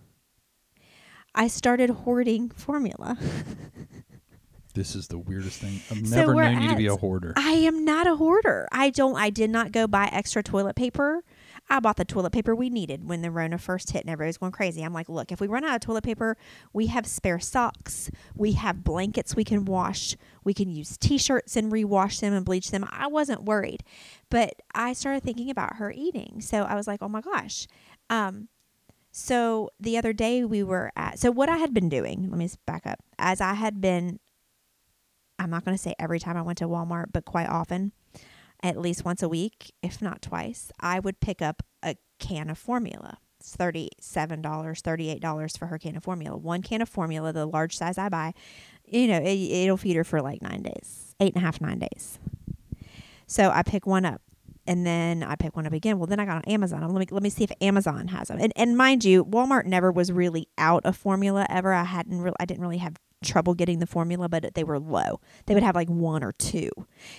I 1.35 1.47
started 1.49 1.90
hoarding 1.90 2.49
formula. 2.50 3.17
This 4.75 4.95
is 4.95 5.09
the 5.09 5.19
weirdest 5.19 5.61
thing. 5.61 5.81
I've 5.90 6.07
So 6.07 6.17
never 6.17 6.35
known 6.35 6.62
you 6.62 6.69
to 6.69 6.76
be 6.76 6.87
a 6.87 6.95
hoarder. 6.95 7.33
I 7.37 7.50
am 7.52 7.85
not 7.85 8.07
a 8.07 8.14
hoarder. 8.14 8.69
I 8.71 8.90
don't 8.90 9.17
I 9.17 9.28
did 9.28 9.50
not 9.50 9.73
go 9.73 9.88
buy 9.88 10.09
extra 10.12 10.40
toilet 10.40 10.76
paper. 10.76 11.25
I 11.70 11.80
bought 11.80 11.96
the 11.96 12.04
toilet 12.04 12.32
paper 12.32 12.54
we 12.54 12.70
needed 12.70 13.08
when 13.08 13.22
the 13.22 13.30
Rona 13.30 13.58
first 13.58 13.90
hit 13.90 14.02
and 14.02 14.10
everybody 14.10 14.28
was 14.28 14.38
going 14.38 14.52
crazy. 14.52 14.82
I'm 14.82 14.92
like, 14.92 15.08
look, 15.08 15.30
if 15.30 15.40
we 15.40 15.46
run 15.46 15.64
out 15.64 15.75
of 15.75 15.80
toilet 15.80 16.04
paper, 16.04 16.37
we 16.72 16.87
have 16.87 17.06
spare 17.06 17.38
socks. 17.38 18.10
We 18.34 18.52
have 18.52 18.84
blankets 18.84 19.37
we 19.37 19.44
can 19.44 19.64
wash. 19.64 20.16
We 20.44 20.54
can 20.54 20.70
use 20.70 20.96
t 20.96 21.18
shirts 21.18 21.56
and 21.56 21.70
rewash 21.70 22.20
them 22.20 22.32
and 22.32 22.44
bleach 22.44 22.70
them. 22.70 22.87
I 22.90 23.06
wasn't 23.06 23.44
worried. 23.44 23.82
But 24.30 24.54
I 24.75 24.92
started 24.92 25.22
thinking 25.22 25.50
about 25.50 25.76
her 25.76 25.92
eating. 25.94 26.40
So 26.40 26.62
I 26.62 26.75
was 26.75 26.87
like, 26.87 27.02
oh 27.02 27.08
my 27.08 27.20
gosh. 27.20 27.66
Um, 28.08 28.48
so 29.10 29.70
the 29.78 29.98
other 29.98 30.12
day 30.12 30.44
we 30.44 30.62
were 30.62 30.92
at, 30.96 31.18
so 31.18 31.30
what 31.30 31.48
I 31.48 31.58
had 31.58 31.75
been 31.75 31.88
doing, 31.88 32.28
let 32.30 32.38
me 32.38 32.48
back 32.66 32.87
up, 32.87 33.00
as 33.18 33.40
I 33.40 33.54
had 33.54 33.80
been 33.80 34.20
I'm 35.38 35.50
not 35.50 35.64
going 35.64 35.76
to 35.76 35.82
say 35.82 35.94
every 35.98 36.18
time 36.18 36.37
I 36.37 36.42
went 36.42 36.58
to 36.58 36.68
Walmart, 36.68 37.06
but 37.12 37.25
quite 37.25 37.48
often, 37.48 37.92
at 38.62 38.79
least 38.79 39.05
once 39.05 39.23
a 39.23 39.29
week, 39.29 39.73
if 39.83 40.03
not 40.03 40.23
twice, 40.23 40.71
I 40.81 40.99
would 40.99 41.21
pick 41.21 41.41
up 41.43 41.62
a 41.83 41.97
can 42.19 42.50
of 42.50 42.59
formula. 42.59 43.19
It's 43.41 43.57
$37, 43.57 44.43
$38 44.43 45.59
for 45.59 45.67
her 45.67 45.79
can 45.79 45.97
of 45.97 46.03
formula. 46.03 46.37
One 46.37 46.61
can 46.62 46.83
of 46.83 46.88
formula, 46.88 47.33
the 47.33 47.47
large 47.47 47.77
size 47.77 47.97
I 47.97 48.09
buy, 48.09 48.35
you 48.85 49.07
know, 49.07 49.19
it, 49.19 49.38
it'll 49.38 49.77
feed 49.77 49.97
her 49.97 50.05
for 50.05 50.21
like 50.21 50.43
nine 50.43 50.62
days, 50.62 51.15
eight 51.21 51.35
and 51.35 51.43
a 51.43 51.47
half, 51.47 51.61
nine 51.61 51.79
days. 51.79 52.19
So 53.27 53.50
I 53.50 53.62
pick 53.62 53.87
one 53.87 54.05
up 54.05 54.23
and 54.67 54.87
then 54.87 55.23
I 55.23 55.37
pick 55.37 55.55
one 55.55 55.67
up 55.67 55.73
again. 55.73 55.99
Well, 55.99 56.07
then 56.07 56.19
I 56.19 56.25
got 56.25 56.37
on 56.37 56.45
Amazon. 56.45 56.83
Let 56.93 57.00
me 57.00 57.07
let 57.11 57.23
me 57.23 57.31
see 57.31 57.45
if 57.45 57.53
Amazon 57.61 58.09
has 58.09 58.29
them. 58.29 58.38
And, 58.41 58.53
and 58.57 58.77
mind 58.77 59.05
you, 59.05 59.25
Walmart 59.25 59.67
never 59.67 59.93
was 59.93 60.11
really 60.11 60.49
out 60.59 60.85
of 60.85 60.97
formula 60.97 61.47
ever. 61.49 61.73
I 61.73 61.85
hadn't 61.85 62.21
really, 62.21 62.37
I 62.41 62.45
didn't 62.45 62.62
really 62.62 62.79
have 62.79 62.95
trouble 63.25 63.54
getting 63.54 63.78
the 63.78 63.87
formula, 63.87 64.28
but 64.28 64.54
they 64.54 64.64
were 64.64 64.78
low. 64.78 65.20
They 65.46 65.54
would 65.54 65.62
have 65.62 65.75
like 65.75 65.88
one 65.88 66.22
or 66.22 66.32
two. 66.32 66.70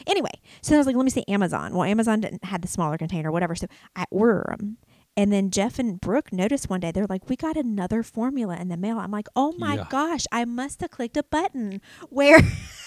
Anyway, 0.07 0.31
so 0.61 0.75
I 0.75 0.77
was 0.77 0.87
like, 0.87 0.95
let 0.95 1.03
me 1.03 1.09
see 1.11 1.25
Amazon. 1.27 1.73
Well, 1.73 1.83
Amazon 1.83 2.21
didn't 2.21 2.43
had 2.45 2.61
the 2.61 2.67
smaller 2.67 2.97
container, 2.97 3.31
whatever. 3.31 3.55
So 3.55 3.67
I 3.95 4.05
order 4.11 4.45
them. 4.49 4.77
And 5.17 5.33
then 5.33 5.51
Jeff 5.51 5.79
and 5.79 5.99
Brooke 5.99 6.31
noticed 6.31 6.69
one 6.69 6.79
day, 6.79 6.91
they're 6.91 7.05
like, 7.09 7.27
we 7.29 7.35
got 7.35 7.57
another 7.57 8.03
formula 8.03 8.55
in 8.55 8.69
the 8.69 8.77
mail. 8.77 8.99
I'm 8.99 9.11
like, 9.11 9.27
oh 9.35 9.53
my 9.57 9.75
Yeah. 9.75 9.85
gosh, 9.89 10.25
I 10.31 10.45
must 10.45 10.79
have 10.79 10.91
clicked 10.91 11.17
a 11.17 11.23
button 11.23 11.81
where 12.09 12.39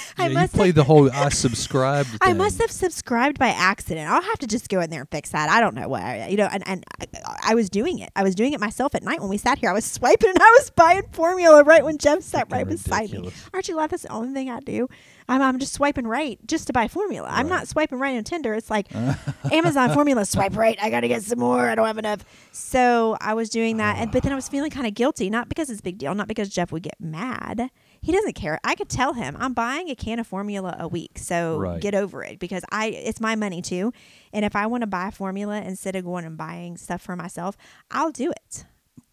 I 0.18 0.28
yeah, 0.28 0.34
must 0.34 0.52
have 0.52 0.58
played 0.58 0.74
the 0.74 0.84
whole 0.84 1.10
I 1.10 1.28
subscribed. 1.30 2.10
I 2.20 2.28
thing. 2.28 2.38
must 2.38 2.60
have 2.60 2.70
subscribed 2.70 3.38
by 3.38 3.48
accident. 3.48 4.10
I'll 4.10 4.22
have 4.22 4.38
to 4.40 4.46
just 4.46 4.68
go 4.68 4.80
in 4.80 4.90
there 4.90 5.00
and 5.00 5.10
fix 5.10 5.30
that. 5.30 5.48
I 5.48 5.60
don't 5.60 5.74
know 5.74 5.88
why. 5.88 6.28
You 6.28 6.36
know, 6.36 6.48
and, 6.50 6.66
and 6.66 6.84
I, 7.00 7.06
I 7.50 7.54
was 7.54 7.68
doing 7.70 7.98
it. 7.98 8.10
I 8.16 8.22
was 8.22 8.34
doing 8.34 8.52
it 8.52 8.60
myself 8.60 8.94
at 8.94 9.02
night 9.02 9.20
when 9.20 9.28
we 9.28 9.38
sat 9.38 9.58
here. 9.58 9.70
I 9.70 9.74
was 9.74 9.84
swiping 9.84 10.30
and 10.30 10.38
I 10.38 10.56
was 10.58 10.70
buying 10.70 11.02
formula 11.12 11.62
right 11.62 11.84
when 11.84 11.98
Jeff 11.98 12.22
sat 12.22 12.50
right 12.50 12.66
beside 12.66 13.12
me. 13.12 13.30
Aren't 13.52 13.68
you 13.68 13.74
glad 13.74 13.90
that's 13.90 14.02
the 14.02 14.12
only 14.12 14.32
thing 14.32 14.50
I 14.50 14.60
do? 14.60 14.88
I'm, 15.28 15.40
I'm 15.40 15.58
just 15.58 15.72
swiping 15.72 16.06
right 16.06 16.38
just 16.46 16.66
to 16.66 16.72
buy 16.72 16.88
formula. 16.88 17.28
I'm 17.30 17.48
not 17.48 17.68
swiping 17.68 17.98
right 17.98 18.16
on 18.16 18.24
Tinder. 18.24 18.54
It's 18.54 18.70
like 18.70 18.88
Amazon 19.52 19.92
formula, 19.94 20.24
swipe 20.24 20.56
right. 20.56 20.78
I 20.82 20.90
got 20.90 21.00
to 21.00 21.08
get 21.08 21.22
some 21.22 21.38
more. 21.38 21.68
I 21.68 21.74
don't 21.74 21.86
have 21.86 21.98
enough. 21.98 22.24
So 22.52 23.16
I 23.20 23.34
was 23.34 23.48
doing 23.48 23.76
that. 23.78 23.98
And, 23.98 24.10
but 24.10 24.22
then 24.22 24.32
I 24.32 24.34
was 24.34 24.48
feeling 24.48 24.70
kind 24.70 24.86
of 24.86 24.94
guilty, 24.94 25.30
not 25.30 25.48
because 25.48 25.70
it's 25.70 25.80
a 25.80 25.82
big 25.82 25.98
deal, 25.98 26.14
not 26.14 26.28
because 26.28 26.48
Jeff 26.48 26.72
would 26.72 26.82
get 26.82 27.00
mad. 27.00 27.70
He 28.02 28.10
doesn't 28.12 28.34
care. 28.34 28.58
I 28.64 28.74
could 28.74 28.88
tell 28.88 29.12
him 29.12 29.36
I'm 29.38 29.54
buying 29.54 29.88
a 29.88 29.94
can 29.94 30.18
of 30.18 30.26
formula 30.26 30.76
a 30.78 30.88
week. 30.88 31.18
So 31.18 31.58
Right. 31.58 31.80
get 31.80 31.94
over 31.94 32.22
it 32.24 32.38
because 32.40 32.64
I 32.72 32.86
it's 32.88 33.20
my 33.20 33.36
money 33.36 33.62
too. 33.62 33.92
And 34.32 34.44
if 34.44 34.56
I 34.56 34.66
want 34.66 34.80
to 34.82 34.86
buy 34.88 35.10
formula 35.12 35.60
instead 35.60 35.94
of 35.94 36.04
going 36.04 36.24
and 36.24 36.36
buying 36.36 36.76
stuff 36.76 37.00
for 37.00 37.14
myself, 37.14 37.56
I'll 37.92 38.10
do 38.10 38.30
it. 38.32 38.64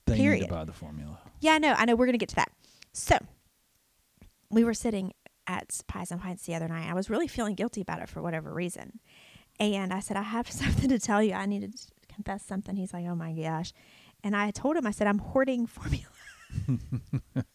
They 0.06 0.14
need 0.16 0.22
period. 0.22 0.48
to 0.48 0.54
buy 0.54 0.66
the 0.66 0.74
formula. 0.74 1.20
Yeah, 1.40 1.52
I 1.54 1.58
know. 1.60 1.74
I 1.78 1.86
know. 1.86 1.96
We're 1.96 2.08
going 2.08 2.14
to 2.14 2.18
get 2.18 2.30
to 2.30 2.36
that. 2.38 2.52
So 2.92 3.18
we 4.50 4.64
were 4.64 4.74
sitting 4.74 5.14
at 5.46 5.82
Pies 5.88 6.12
and 6.12 6.20
Pints 6.20 6.46
the 6.48 6.56
other 6.56 6.68
night. 6.68 6.90
I 6.90 6.96
was 6.96 7.10
really 7.12 7.28
feeling 7.28 7.54
guilty 7.54 7.82
about 7.82 8.02
it 8.02 8.10
for 8.10 8.22
whatever 8.24 8.52
reason. 8.52 9.00
And 9.60 9.94
I 9.94 10.00
said, 10.00 10.18
I 10.18 10.24
have 10.24 10.50
something 10.52 10.90
to 10.90 10.98
tell 10.98 11.22
you. 11.22 11.34
I 11.34 11.46
needed 11.46 11.76
to 11.78 11.88
confess 12.14 12.44
something. 12.44 12.76
He's 12.76 12.92
like, 12.94 13.06
oh 13.06 13.14
my 13.16 13.34
gosh. 13.34 13.72
And 14.24 14.36
I 14.36 14.50
told 14.52 14.76
him, 14.78 14.88
I 14.88 14.92
said, 14.92 15.06
I'm 15.06 15.20
hoarding 15.20 15.68
formula. 15.68 16.06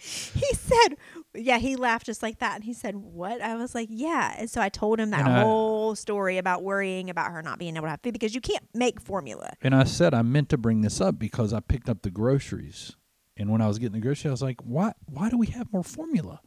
he 0.00 0.54
said, 0.54 0.96
yeah, 1.34 1.58
he 1.58 1.76
laughed 1.76 2.06
just 2.06 2.22
like 2.22 2.38
that. 2.38 2.54
And 2.56 2.64
he 2.64 2.72
said, 2.72 2.96
what? 2.96 3.40
I 3.40 3.54
was 3.56 3.74
like, 3.74 3.88
yeah. 3.90 4.34
And 4.38 4.50
so 4.50 4.60
I 4.60 4.68
told 4.68 4.98
him 4.98 5.10
that 5.10 5.26
I- 5.26 5.42
whole 5.42 5.94
story 5.94 6.38
about 6.38 6.62
worrying 6.62 7.10
about 7.10 7.30
her 7.32 7.42
not 7.42 7.58
being 7.58 7.76
able 7.76 7.86
to 7.86 7.90
have 7.90 8.00
food 8.02 8.12
because 8.12 8.34
you 8.34 8.40
can't 8.40 8.64
make 8.74 9.00
formula. 9.00 9.52
And 9.62 9.74
I 9.74 9.84
said 9.84 10.14
I 10.14 10.22
meant 10.22 10.48
to 10.50 10.58
bring 10.58 10.80
this 10.80 11.00
up 11.00 11.18
because 11.18 11.52
I 11.52 11.60
picked 11.60 11.88
up 11.88 12.02
the 12.02 12.10
groceries, 12.10 12.96
and 13.36 13.50
when 13.50 13.60
I 13.60 13.68
was 13.68 13.78
getting 13.78 13.92
the 13.94 14.00
groceries, 14.00 14.26
I 14.26 14.30
was 14.32 14.42
like, 14.42 14.60
"Why? 14.62 14.92
Why 15.06 15.30
do 15.30 15.38
we 15.38 15.46
have 15.48 15.72
more 15.72 15.84
formula? 15.84 16.40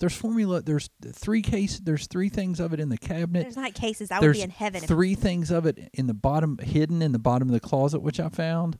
There's 0.00 0.14
formula. 0.14 0.62
There's 0.62 0.88
three 1.12 1.42
case. 1.42 1.80
There's 1.80 2.06
three 2.06 2.28
things 2.28 2.60
of 2.60 2.72
it 2.72 2.78
in 2.80 2.88
the 2.88 2.96
cabinet. 2.98 3.42
There's 3.42 3.56
not 3.56 3.74
cases. 3.74 4.10
I 4.12 4.20
would 4.20 4.32
be 4.32 4.42
in 4.42 4.50
heaven. 4.50 4.80
three 4.80 5.14
things 5.16 5.50
of 5.50 5.66
it 5.66 5.90
in 5.92 6.06
the 6.06 6.14
bottom, 6.14 6.56
hidden 6.58 7.02
in 7.02 7.10
the 7.12 7.18
bottom 7.18 7.48
of 7.48 7.52
the 7.52 7.60
closet, 7.60 8.00
which 8.00 8.20
I 8.20 8.28
found." 8.28 8.78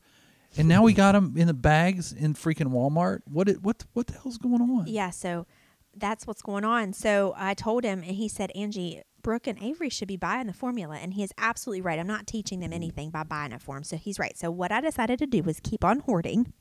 And 0.56 0.66
now 0.66 0.82
we 0.82 0.92
got 0.92 1.12
them 1.12 1.34
in 1.36 1.46
the 1.46 1.54
bags 1.54 2.12
in 2.12 2.34
freaking 2.34 2.68
Walmart. 2.68 3.20
What? 3.26 3.48
It, 3.48 3.62
what? 3.62 3.84
What 3.92 4.06
the 4.06 4.14
hell's 4.14 4.38
going 4.38 4.60
on? 4.60 4.86
Yeah, 4.86 5.10
so 5.10 5.46
that's 5.94 6.26
what's 6.26 6.42
going 6.42 6.64
on. 6.64 6.92
So 6.92 7.34
I 7.36 7.54
told 7.54 7.84
him, 7.84 8.02
and 8.02 8.16
he 8.16 8.28
said, 8.28 8.50
Angie, 8.54 9.02
Brooke 9.22 9.46
and 9.46 9.60
Avery 9.62 9.90
should 9.90 10.08
be 10.08 10.16
buying 10.16 10.46
the 10.46 10.52
formula. 10.52 10.96
And 10.96 11.14
he 11.14 11.22
is 11.22 11.32
absolutely 11.38 11.82
right. 11.82 11.98
I'm 11.98 12.06
not 12.06 12.26
teaching 12.26 12.60
them 12.60 12.72
anything 12.72 13.10
by 13.10 13.24
buying 13.24 13.52
it 13.52 13.60
for 13.60 13.74
them. 13.74 13.84
So 13.84 13.96
he's 13.96 14.18
right. 14.18 14.36
So 14.38 14.50
what 14.50 14.72
I 14.72 14.80
decided 14.80 15.18
to 15.18 15.26
do 15.26 15.42
was 15.42 15.60
keep 15.60 15.84
on 15.84 16.00
hoarding. 16.00 16.52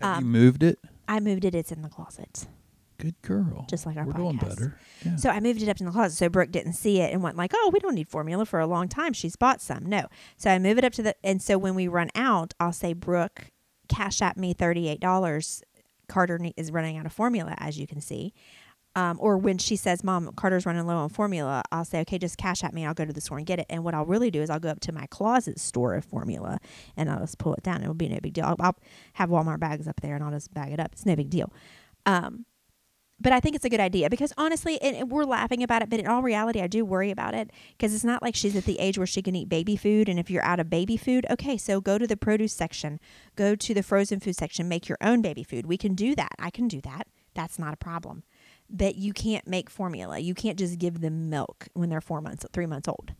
Have 0.00 0.20
you 0.20 0.26
um, 0.26 0.32
moved 0.32 0.62
it? 0.62 0.78
I 1.08 1.20
moved 1.20 1.44
it, 1.44 1.54
it's 1.54 1.72
in 1.72 1.82
the 1.82 1.88
closet. 1.88 2.46
Good 3.00 3.20
girl. 3.22 3.66
just 3.68 3.86
like 3.86 3.96
our 3.96 4.04
We're 4.04 4.12
doing 4.12 4.36
better. 4.36 4.78
Yeah. 5.04 5.16
So 5.16 5.30
I 5.30 5.40
moved 5.40 5.62
it 5.62 5.68
up 5.68 5.80
in 5.80 5.86
the 5.86 5.92
closet 5.92 6.16
so 6.16 6.28
Brooke 6.28 6.50
didn't 6.50 6.74
see 6.74 7.00
it 7.00 7.12
and 7.12 7.22
went 7.22 7.36
like, 7.36 7.52
"Oh, 7.54 7.70
we 7.72 7.80
don't 7.80 7.94
need 7.94 8.08
formula 8.08 8.46
for 8.46 8.60
a 8.60 8.66
long 8.66 8.88
time. 8.88 9.12
She's 9.12 9.36
bought 9.36 9.60
some." 9.60 9.86
No. 9.86 10.06
So 10.36 10.50
I 10.50 10.58
move 10.58 10.78
it 10.78 10.84
up 10.84 10.92
to 10.94 11.02
the 11.02 11.16
and 11.24 11.42
so 11.42 11.58
when 11.58 11.74
we 11.74 11.88
run 11.88 12.10
out, 12.14 12.54
I'll 12.60 12.72
say, 12.72 12.92
"Brooke, 12.92 13.50
Cash 13.88 14.22
App 14.22 14.36
me 14.36 14.54
$38 14.54 15.62
Carter 16.10 16.38
is 16.56 16.70
running 16.70 16.98
out 16.98 17.06
of 17.06 17.12
formula, 17.12 17.54
as 17.56 17.78
you 17.78 17.86
can 17.86 18.00
see. 18.00 18.34
Um, 18.96 19.18
or 19.20 19.38
when 19.38 19.56
she 19.56 19.76
says, 19.76 20.02
Mom, 20.02 20.32
Carter's 20.34 20.66
running 20.66 20.84
low 20.84 20.96
on 20.96 21.08
formula, 21.08 21.62
I'll 21.70 21.84
say, 21.84 22.00
Okay, 22.00 22.18
just 22.18 22.36
Cash 22.36 22.64
App 22.64 22.74
me. 22.74 22.84
I'll 22.84 22.92
go 22.92 23.04
to 23.04 23.12
the 23.12 23.20
store 23.20 23.38
and 23.38 23.46
get 23.46 23.60
it. 23.60 23.66
And 23.70 23.84
what 23.84 23.94
I'll 23.94 24.04
really 24.04 24.32
do 24.32 24.42
is 24.42 24.50
I'll 24.50 24.58
go 24.58 24.68
up 24.68 24.80
to 24.80 24.92
my 24.92 25.06
closet 25.06 25.60
store 25.60 25.94
of 25.94 26.04
formula 26.04 26.58
and 26.96 27.08
I'll 27.08 27.20
just 27.20 27.38
pull 27.38 27.54
it 27.54 27.62
down. 27.62 27.82
It'll 27.82 27.94
be 27.94 28.08
no 28.08 28.18
big 28.20 28.32
deal. 28.32 28.46
I'll, 28.46 28.56
I'll 28.58 28.76
have 29.14 29.30
Walmart 29.30 29.60
bags 29.60 29.86
up 29.86 30.00
there 30.00 30.16
and 30.16 30.24
I'll 30.24 30.32
just 30.32 30.52
bag 30.52 30.72
it 30.72 30.80
up. 30.80 30.90
It's 30.92 31.06
no 31.06 31.14
big 31.14 31.30
deal. 31.30 31.52
Um, 32.04 32.46
but 33.20 33.32
I 33.32 33.40
think 33.40 33.54
it's 33.54 33.64
a 33.64 33.68
good 33.68 33.80
idea 33.80 34.08
because 34.08 34.32
honestly, 34.38 34.80
and, 34.80 34.96
and 34.96 35.10
we're 35.10 35.24
laughing 35.24 35.62
about 35.62 35.82
it, 35.82 35.90
but 35.90 36.00
in 36.00 36.06
all 36.06 36.22
reality, 36.22 36.60
I 36.60 36.66
do 36.66 36.84
worry 36.84 37.10
about 37.10 37.34
it 37.34 37.50
because 37.72 37.94
it's 37.94 38.04
not 38.04 38.22
like 38.22 38.34
she's 38.34 38.56
at 38.56 38.64
the 38.64 38.78
age 38.78 38.96
where 38.96 39.06
she 39.06 39.20
can 39.20 39.36
eat 39.36 39.48
baby 39.48 39.76
food. 39.76 40.08
And 40.08 40.18
if 40.18 40.30
you're 40.30 40.44
out 40.44 40.58
of 40.58 40.70
baby 40.70 40.96
food, 40.96 41.26
okay, 41.30 41.58
so 41.58 41.80
go 41.80 41.98
to 41.98 42.06
the 42.06 42.16
produce 42.16 42.54
section, 42.54 42.98
go 43.36 43.54
to 43.54 43.74
the 43.74 43.82
frozen 43.82 44.20
food 44.20 44.36
section, 44.36 44.68
make 44.68 44.88
your 44.88 44.98
own 45.02 45.20
baby 45.20 45.42
food. 45.42 45.66
We 45.66 45.76
can 45.76 45.94
do 45.94 46.14
that. 46.14 46.32
I 46.38 46.50
can 46.50 46.66
do 46.66 46.80
that. 46.80 47.06
That's 47.34 47.58
not 47.58 47.74
a 47.74 47.76
problem. 47.76 48.22
But 48.70 48.96
you 48.96 49.12
can't 49.12 49.46
make 49.46 49.68
formula. 49.68 50.18
You 50.18 50.34
can't 50.34 50.58
just 50.58 50.78
give 50.78 51.00
them 51.00 51.28
milk 51.28 51.68
when 51.74 51.90
they're 51.90 52.00
four 52.00 52.20
months, 52.20 52.46
three 52.52 52.66
months 52.66 52.88
old. 52.88 53.12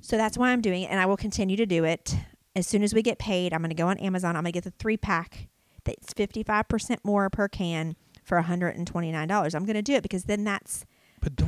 So 0.00 0.16
that's 0.16 0.36
why 0.36 0.50
I'm 0.50 0.60
doing 0.60 0.82
it, 0.82 0.90
and 0.90 1.00
I 1.00 1.06
will 1.06 1.16
continue 1.16 1.56
to 1.56 1.66
do 1.66 1.84
it. 1.84 2.14
As 2.54 2.66
soon 2.66 2.82
as 2.82 2.94
we 2.94 3.02
get 3.02 3.18
paid, 3.18 3.52
I'm 3.52 3.60
going 3.60 3.70
to 3.70 3.74
go 3.74 3.88
on 3.88 3.98
Amazon. 3.98 4.36
I'm 4.36 4.42
going 4.42 4.52
to 4.52 4.56
get 4.56 4.64
the 4.64 4.72
three 4.78 4.96
pack 4.96 5.48
that's 5.84 6.12
55% 6.14 6.98
more 7.02 7.30
per 7.30 7.48
can 7.48 7.96
for 8.28 8.40
$129. 8.40 9.54
I'm 9.54 9.64
going 9.64 9.74
to 9.74 9.82
do 9.82 9.94
it 9.94 10.02
because 10.02 10.24
then 10.24 10.44
that's 10.44 10.84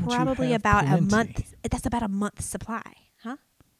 probably 0.08 0.54
about 0.54 0.86
plenty? 0.86 0.98
a 0.98 1.02
month. 1.02 1.54
That's 1.70 1.86
about 1.86 2.02
a 2.02 2.08
month's 2.08 2.46
supply, 2.46 2.94
huh? 3.22 3.36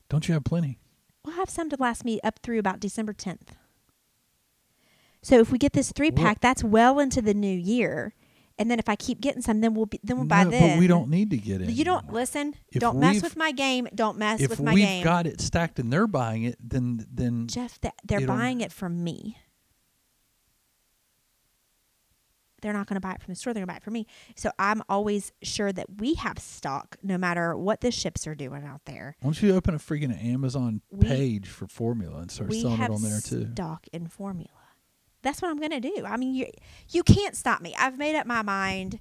Don't 0.09 0.29
you 0.29 0.35
have 0.35 0.45
plenty? 0.45 0.79
We'll 1.25 1.37
have 1.37 1.51
some 1.51 1.71
to 1.71 1.77
last 1.79 2.05
me 2.05 2.21
up 2.23 2.39
through 2.43 2.59
about 2.59 2.79
December 2.79 3.13
10th. 3.13 3.49
So 5.23 5.39
if 5.39 5.51
we 5.51 5.59
get 5.59 5.73
this 5.73 5.93
three 5.93 6.11
pack, 6.11 6.41
that's 6.41 6.63
well 6.65 6.99
into 6.99 7.21
the 7.21 7.35
new 7.35 7.57
year. 7.57 8.15
And 8.59 8.71
then 8.71 8.79
if 8.79 8.89
I 8.89 8.97
keep 8.97 9.21
getting 9.21 9.41
some, 9.41 9.63
then 9.63 9.75
we'll 9.75 9.87
be 9.87 10.01
then 10.03 10.19
we'll 10.19 10.27
no, 10.27 10.51
then. 10.51 10.77
but 10.77 10.79
we 10.79 10.87
don't 10.87 11.09
need 11.09 11.31
to 11.31 11.39
get 11.39 11.63
it. 11.63 11.71
You 11.71 11.85
don't 11.85 12.13
listen. 12.13 12.55
If 12.69 12.81
don't 12.81 12.99
mess 12.99 13.23
with 13.23 13.35
my 13.37 13.53
game. 13.53 13.89
Don't 13.95 14.19
mess 14.19 14.41
with 14.47 14.61
my 14.61 14.75
game. 14.75 14.85
If 14.85 14.97
we've 14.97 15.05
got 15.05 15.27
it 15.27 15.41
stacked 15.41 15.79
and 15.79 15.91
they're 15.91 16.07
buying 16.07 16.45
it, 16.45 16.57
then 16.61 17.07
then 17.11 17.47
Jeff, 17.49 17.81
th- 17.81 17.95
they're 18.05 18.27
buying 18.27 18.61
it 18.61 18.71
from 18.71 19.03
me. 19.03 19.39
They're 22.61 22.73
not 22.73 22.87
going 22.87 22.97
to 22.97 23.01
buy 23.01 23.13
it 23.13 23.23
from 23.23 23.33
the 23.33 23.37
store. 23.37 23.53
They're 23.53 23.61
going 23.61 23.69
to 23.69 23.73
buy 23.73 23.77
it 23.79 23.83
from 23.83 23.95
me. 23.95 24.07
So 24.37 24.51
I'm 24.59 24.83
always 24.89 25.33
sure 25.43 25.73
that 25.73 25.87
we 25.99 26.15
have 26.15 26.39
stock, 26.39 26.97
no 27.03 27.19
matter 27.19 27.57
what 27.57 27.81
the 27.81 27.91
ships 27.91 28.27
are 28.27 28.35
doing 28.35 28.65
out 28.65 28.85
there. 28.85 29.17
why 29.21 29.27
don't 29.29 29.43
you 29.43 29.55
open 29.55 29.75
a 29.75 29.79
freaking 29.79 30.23
Amazon 30.25 30.81
We- 30.91 31.07
page 31.07 31.49
for 31.49 31.67
formula 31.67 32.19
and 32.21 32.31
start 32.31 32.53
selling 32.53 32.81
it 32.81 32.91
on 32.91 33.03
there 33.03 33.21
too? 33.21 33.49
stock 33.53 33.87
in 33.93 34.07
formula. 34.09 34.51
That's 35.23 35.43
what 35.43 35.51
I'm 35.51 35.59
going 35.59 35.71
to 35.73 35.81
do. 35.81 36.05
I 36.07 36.17
mean, 36.17 36.35
you 36.35 36.47
you 36.89 37.03
can't 37.03 37.37
stop 37.37 37.61
me. 37.61 37.75
I've 37.79 37.99
made 37.99 38.17
up 38.17 38.27
my 38.27 38.41
mind. 38.43 38.99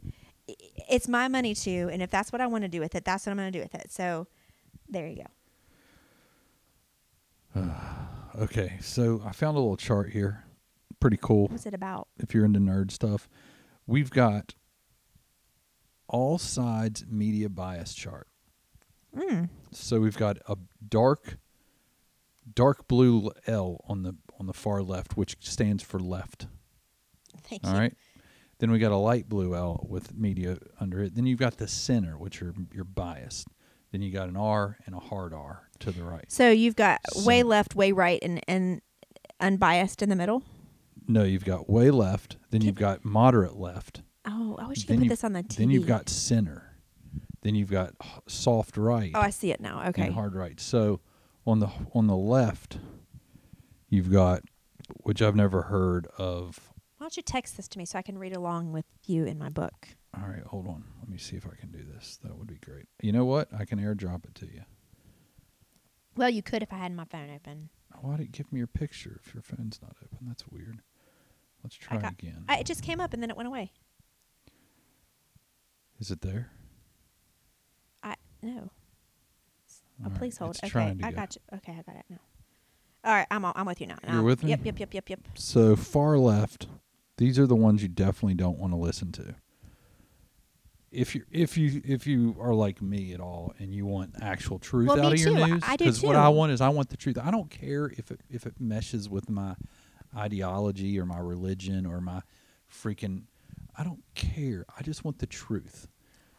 It's 0.89 1.07
my 1.07 1.27
money 1.27 1.55
too, 1.55 1.89
and 1.93 2.01
if 2.01 2.09
that's 2.09 2.31
what 2.33 2.41
I 2.41 2.47
want 2.47 2.63
to 2.63 2.67
do 2.67 2.79
with 2.81 2.93
it, 2.95 3.05
that's 3.05 3.25
what 3.25 3.31
I'm 3.31 3.37
going 3.37 3.51
to 3.53 3.57
do 3.57 3.63
with 3.63 3.73
it. 3.75 3.91
So, 3.91 4.27
there 4.89 5.07
you 5.07 5.23
go. 7.55 7.61
Okay, 8.39 8.77
so 8.79 9.21
I 9.25 9.31
found 9.33 9.57
a 9.57 9.59
little 9.59 9.75
chart 9.75 10.11
here. 10.11 10.45
Pretty 11.01 11.17
cool. 11.21 11.47
What's 11.47 11.65
it 11.65 11.73
about? 11.73 12.07
if 12.19 12.33
you're 12.33 12.45
into 12.45 12.59
nerd 12.59 12.91
stuff. 12.91 13.27
We've 13.89 14.11
got 14.11 14.53
all 16.07 16.37
sides 16.37 17.05
media 17.09 17.49
bias 17.49 17.95
chart. 17.95 18.27
Mm. 19.17 19.49
So 19.71 19.99
we've 19.99 20.17
got 20.17 20.37
a 20.47 20.57
dark 20.87 21.37
dark 22.53 22.87
blue 22.87 23.31
L 23.47 23.83
on 23.87 24.03
the 24.03 24.15
on 24.39 24.45
the 24.45 24.53
far 24.53 24.83
left 24.83 25.17
which 25.17 25.37
stands 25.39 25.81
for 25.81 25.99
left. 25.99 26.45
Thank 27.43 27.65
All 27.65 27.73
you. 27.73 27.79
right. 27.79 27.93
Then 28.59 28.69
we 28.69 28.77
got 28.77 28.91
a 28.91 28.97
light 28.97 29.27
blue 29.27 29.55
L 29.55 29.83
with 29.89 30.13
media 30.15 30.59
under 30.79 31.01
it. 31.01 31.15
Then 31.15 31.25
you've 31.25 31.39
got 31.39 31.57
the 31.57 31.67
center 31.67 32.15
which 32.15 32.43
are 32.43 32.53
you're 32.71 32.83
biased. 32.83 33.47
Then 33.91 34.03
you 34.03 34.11
got 34.11 34.29
an 34.29 34.37
R 34.37 34.77
and 34.85 34.93
a 34.93 34.99
hard 34.99 35.33
R 35.33 35.67
to 35.79 35.91
the 35.91 36.03
right. 36.03 36.31
So 36.31 36.51
you've 36.51 36.75
got 36.75 37.01
way 37.15 37.41
left, 37.41 37.73
way 37.73 37.91
right, 37.91 38.19
and 38.21 38.39
and 38.47 38.81
unbiased 39.39 40.03
in 40.03 40.09
the 40.09 40.15
middle. 40.15 40.43
No, 41.09 41.23
you've 41.23 41.43
got 41.43 41.67
way 41.67 41.89
left, 41.89 42.37
then 42.51 42.61
you've 42.61 42.75
got 42.75 43.03
moderate 43.03 43.55
left, 43.57 44.03
Oh, 44.25 44.55
I 44.59 44.67
wish 44.67 44.79
you 44.79 44.85
could 44.85 44.99
put 44.99 45.09
this 45.09 45.23
on 45.23 45.33
the 45.33 45.41
TV. 45.43 45.55
then 45.57 45.69
you've 45.71 45.87
got 45.87 46.07
center. 46.07 46.75
Then 47.41 47.55
you've 47.55 47.71
got 47.71 47.93
h- 48.03 48.09
soft 48.27 48.77
right. 48.77 49.11
Oh, 49.15 49.21
I 49.21 49.31
see 49.31 49.49
it 49.51 49.59
now. 49.59 49.87
Okay. 49.87 50.03
and 50.03 50.13
hard 50.13 50.35
right. 50.35 50.59
So 50.59 50.99
on 51.47 51.59
the 51.59 51.69
on 51.95 52.05
the 52.07 52.15
left, 52.15 52.77
you've 53.89 54.11
got 54.11 54.43
which 55.03 55.21
I've 55.21 55.35
never 55.35 55.63
heard 55.63 56.05
of. 56.17 56.59
Why 56.97 57.05
don't 57.05 57.17
you 57.17 57.23
text 57.23 57.55
this 57.57 57.67
to 57.69 57.79
me 57.79 57.85
so 57.85 57.97
I 57.97 58.01
can 58.03 58.17
read 58.19 58.35
along 58.35 58.71
with 58.73 58.85
you 59.05 59.23
in 59.25 59.39
my 59.39 59.49
book? 59.49 59.87
All 60.15 60.27
right, 60.27 60.43
hold 60.43 60.67
on. 60.67 60.83
Let 60.99 61.09
me 61.09 61.17
see 61.17 61.37
if 61.37 61.47
I 61.47 61.55
can 61.59 61.71
do 61.71 61.83
this. 61.83 62.19
That 62.23 62.37
would 62.37 62.47
be 62.47 62.57
great. 62.57 62.85
You 63.01 63.13
know 63.13 63.25
what? 63.25 63.47
I 63.57 63.63
can 63.65 63.79
airdrop 63.79 64.25
it 64.25 64.35
to 64.35 64.45
you. 64.45 64.61
Well, 66.17 66.29
you 66.29 66.43
could 66.43 66.61
if 66.61 66.73
I 66.73 66.77
had 66.77 66.91
my 66.93 67.05
phone 67.05 67.29
open. 67.33 67.69
Why 68.01 68.17
did 68.17 68.25
it 68.27 68.31
give 68.33 68.51
me 68.51 68.59
your 68.59 68.67
picture 68.67 69.19
if 69.25 69.33
your 69.33 69.43
phone's 69.43 69.79
not 69.81 69.95
open? 70.03 70.27
That's 70.27 70.47
weird. 70.47 70.81
Let's 71.63 71.75
try 71.75 71.97
got- 71.97 72.13
again. 72.13 72.45
I, 72.47 72.57
it 72.59 72.65
just 72.65 72.83
came 72.83 72.99
up 72.99 73.13
and 73.13 73.21
then 73.21 73.29
it 73.29 73.37
went 73.37 73.47
away. 73.47 73.71
Is 75.99 76.11
it 76.11 76.21
there? 76.21 76.49
I 78.01 78.15
no. 78.41 78.71
It's 79.65 79.81
a 80.05 80.09
right, 80.09 80.19
placeholder. 80.19 80.63
Okay, 80.63 80.97
I 81.05 81.11
go. 81.11 81.15
got 81.15 81.35
you. 81.35 81.41
Okay, 81.57 81.73
I 81.73 81.81
got 81.81 81.95
it 81.97 82.05
now. 82.09 82.19
All 83.03 83.13
right, 83.13 83.27
I'm 83.31 83.43
all, 83.45 83.53
I'm 83.55 83.65
with 83.65 83.81
you 83.81 83.87
now. 83.87 83.97
You're 84.05 84.15
Now- 84.15 84.23
with 84.23 84.43
me? 84.43 84.49
Yep, 84.51 84.61
yep, 84.65 84.79
yep, 84.79 84.93
yep, 84.93 85.09
yep. 85.09 85.19
So 85.35 85.75
far 85.75 86.17
left, 86.17 86.67
these 87.17 87.37
are 87.39 87.47
the 87.47 87.55
ones 87.55 87.81
you 87.81 87.89
definitely 87.89 88.35
don't 88.35 88.57
want 88.57 88.71
to 88.73 88.77
listen 88.77 89.11
to. 89.13 89.35
If 90.91 91.13
you 91.13 91.23
if 91.29 91.55
you 91.55 91.81
if 91.85 92.07
you 92.07 92.35
are 92.39 92.53
like 92.55 92.81
me 92.81 93.13
at 93.13 93.19
all 93.19 93.53
and 93.59 93.75
you 93.75 93.85
want 93.85 94.15
actual 94.23 94.57
truth 94.57 94.87
Well, 94.87 94.99
out 95.05 95.13
of 95.13 95.19
your 95.19 95.35
too. 95.37 95.45
news, 95.47 95.63
I 95.63 95.75
do 95.75 95.91
what 96.01 96.15
I 96.15 96.29
want 96.29 96.51
is 96.51 96.61
I 96.61 96.69
want 96.69 96.89
the 96.89 96.97
truth. 96.97 97.17
I 97.21 97.29
don't 97.29 97.49
care 97.51 97.91
if 97.95 98.09
it 98.09 98.21
if 98.29 98.47
it 98.47 98.55
meshes 98.59 99.07
with 99.07 99.29
my 99.29 99.55
ideology 100.15 100.99
or 100.99 101.05
my 101.05 101.19
religion 101.19 101.85
or 101.85 102.01
my 102.01 102.21
freaking. 102.71 103.23
I 103.77 103.83
don't 103.83 104.03
care. 104.15 104.65
I 104.77 104.83
just 104.83 105.03
want 105.05 105.19
the 105.19 105.27
truth. 105.27 105.87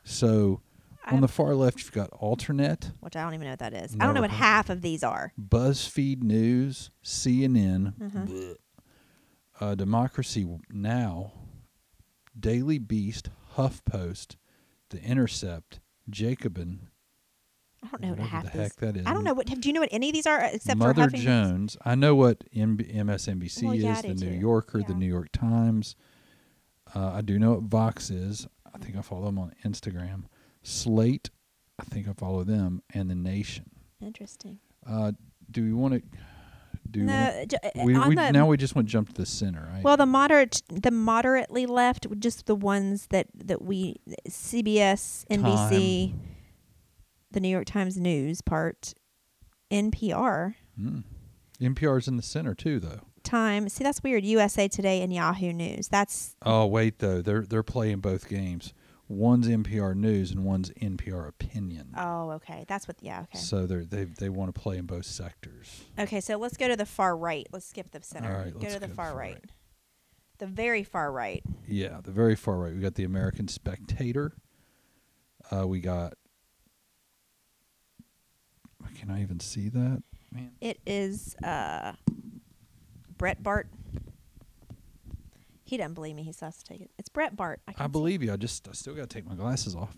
So 0.04 0.60
on 1.06 1.20
the 1.22 1.28
far 1.28 1.54
left, 1.54 1.78
you've 1.80 1.92
got 1.92 2.10
alternate, 2.10 2.92
Which 3.00 3.16
I 3.16 3.22
don't 3.22 3.34
even 3.34 3.46
know 3.46 3.52
what 3.52 3.58
that 3.60 3.72
is. 3.74 3.96
I 3.98 4.04
don't 4.04 4.14
know 4.14 4.20
what 4.20 4.30
half 4.30 4.68
of 4.70 4.82
these 4.82 5.02
are. 5.02 5.32
BuzzFeed 5.40 6.22
News, 6.22 6.90
CNN, 7.02 7.94
Mhm. 7.98 8.54
uh, 9.60 9.74
Democracy 9.74 10.46
Now, 10.70 11.32
Daily 12.38 12.78
Beast, 12.78 13.30
HuffPost, 13.56 14.36
The 14.90 15.02
Intercept, 15.02 15.80
Jacobin, 16.08 16.88
I 17.82 17.88
don't 17.88 18.02
know 18.02 18.08
what 18.10 18.18
whatever 18.18 18.28
half 18.28 18.52
the 18.52 18.62
heck 18.62 18.76
that 18.76 18.96
is. 18.96 19.06
I 19.06 19.14
don't 19.14 19.24
know 19.24 19.32
what. 19.34 19.46
Do 19.46 19.68
you 19.68 19.72
know 19.72 19.80
what 19.80 19.88
any 19.92 20.08
of 20.10 20.14
these 20.14 20.26
are 20.26 20.40
except 20.42 20.78
Mother 20.78 20.94
for 20.94 21.16
Huffington? 21.16 21.20
Jones. 21.22 21.76
I 21.84 21.94
know 21.94 22.14
what 22.14 22.44
MB- 22.54 22.94
MSNBC 22.94 23.62
Well, 23.64 23.74
yeah, 23.74 23.96
is, 23.96 24.02
the 24.02 24.08
New 24.14 24.32
too. 24.32 24.36
Yorker, 24.38 24.82
the 24.82 24.92
Yeah. 24.92 24.98
New 24.98 25.06
York 25.06 25.28
Times. 25.32 25.96
Uh, 26.94 27.12
I 27.14 27.20
do 27.22 27.38
know 27.38 27.52
what 27.52 27.62
Vox 27.62 28.10
is. 28.10 28.46
I 28.74 28.78
think 28.78 28.96
I 28.96 29.02
follow 29.02 29.26
them 29.26 29.38
on 29.38 29.52
Instagram. 29.64 30.24
Slate, 30.62 31.30
I 31.78 31.84
think 31.84 32.06
I 32.08 32.12
follow 32.12 32.44
them, 32.44 32.82
and 32.92 33.10
The 33.10 33.14
Nation. 33.14 33.70
Interesting. 34.02 34.58
Uh, 34.86 35.12
do 35.50 35.62
we 35.62 35.72
want 35.72 35.94
to? 35.94 36.02
Do 36.90 37.00
we 37.00 37.06
wanna- 37.06 37.46
No, 37.46 37.58
uh, 37.62 37.84
we, 37.84 37.94
on 37.94 38.08
we 38.08 38.14
the, 38.16 38.32
now 38.32 38.46
we 38.46 38.56
just 38.56 38.74
want 38.74 38.88
to 38.88 38.92
jump 38.92 39.08
to 39.08 39.14
the 39.14 39.26
center, 39.26 39.68
right? 39.72 39.82
Well, 39.84 39.96
the 39.96 40.06
moderate, 40.06 40.62
the 40.68 40.90
moderately 40.90 41.64
left, 41.66 42.06
just 42.18 42.46
the 42.46 42.54
ones 42.56 43.06
that 43.10 43.28
that 43.34 43.62
we 43.62 43.96
CBS, 44.28 45.24
NBC, 45.30 46.14
the 47.30 47.40
New 47.40 47.48
York 47.48 47.66
Times 47.66 47.96
News 47.96 48.40
part, 48.40 48.94
NPR, 49.70 50.54
mm. 50.80 51.04
NPR's 51.60 52.08
in 52.08 52.16
the 52.16 52.22
center 52.22 52.54
too, 52.54 52.80
though. 52.80 53.00
Time. 53.22 53.68
See, 53.68 53.84
that's 53.84 54.02
weird. 54.02 54.24
USA 54.24 54.66
Today 54.66 55.02
and 55.02 55.12
Yahoo 55.12 55.52
News. 55.52 55.88
That's 55.88 56.36
Oh 56.42 56.66
wait, 56.66 56.98
though 56.98 57.20
they're 57.20 57.42
they're 57.42 57.62
playing 57.62 58.00
both 58.00 58.28
games. 58.28 58.72
One's 59.08 59.48
NPR 59.48 59.96
News 59.96 60.30
and 60.30 60.44
one's 60.44 60.70
NPR 60.70 61.28
Opinion. 61.28 61.94
oh, 61.98 62.30
okay. 62.30 62.64
That's 62.68 62.86
what. 62.86 62.96
Yeah, 63.00 63.22
okay. 63.22 63.38
So 63.38 63.66
they're, 63.66 63.84
they 63.84 64.04
they 64.04 64.28
want 64.28 64.54
to 64.54 64.60
play 64.60 64.78
in 64.78 64.86
both 64.86 65.04
sectors. 65.04 65.82
Okay, 65.98 66.20
so 66.20 66.36
let's 66.36 66.56
go 66.56 66.68
to 66.68 66.76
the 66.76 66.86
far 66.86 67.16
right. 67.16 67.46
Let's 67.52 67.66
skip 67.66 67.90
the 67.90 68.00
center. 68.02 68.32
All 68.32 68.44
right, 68.44 68.54
go 68.54 68.68
to 68.68 68.78
the 68.78 68.86
go 68.86 68.94
far 68.94 69.08
far 69.08 69.18
right. 69.18 69.34
right. 69.34 69.44
The 70.38 70.46
very 70.46 70.84
far 70.84 71.10
right. 71.10 71.42
Yeah, 71.66 72.00
the 72.02 72.12
very 72.12 72.36
far 72.36 72.56
right. 72.56 72.72
We 72.72 72.80
got 72.80 72.94
the 72.94 73.04
American 73.04 73.48
Spectator. 73.48 74.32
Uh, 75.50 75.66
we 75.66 75.80
got. 75.80 76.14
Can 79.00 79.10
I 79.10 79.22
even 79.22 79.40
see 79.40 79.70
that? 79.70 80.02
Man, 80.30 80.50
It 80.60 80.78
is 80.86 81.34
uh, 81.42 81.92
Breitbart. 83.16 83.64
He 85.64 85.78
doesn't 85.78 85.94
believe 85.94 86.16
me. 86.16 86.22
He 86.22 86.32
still 86.32 86.48
has 86.48 86.58
to 86.58 86.64
take 86.64 86.82
it. 86.82 86.90
It's 86.98 87.08
Breitbart. 87.08 87.56
I, 87.66 87.84
I 87.84 87.86
believe 87.86 88.22
you. 88.22 88.30
I 88.30 88.36
just 88.36 88.68
I 88.68 88.72
still 88.72 88.92
got 88.92 89.08
to 89.08 89.14
take 89.14 89.26
my 89.26 89.34
glasses 89.34 89.74
off 89.74 89.96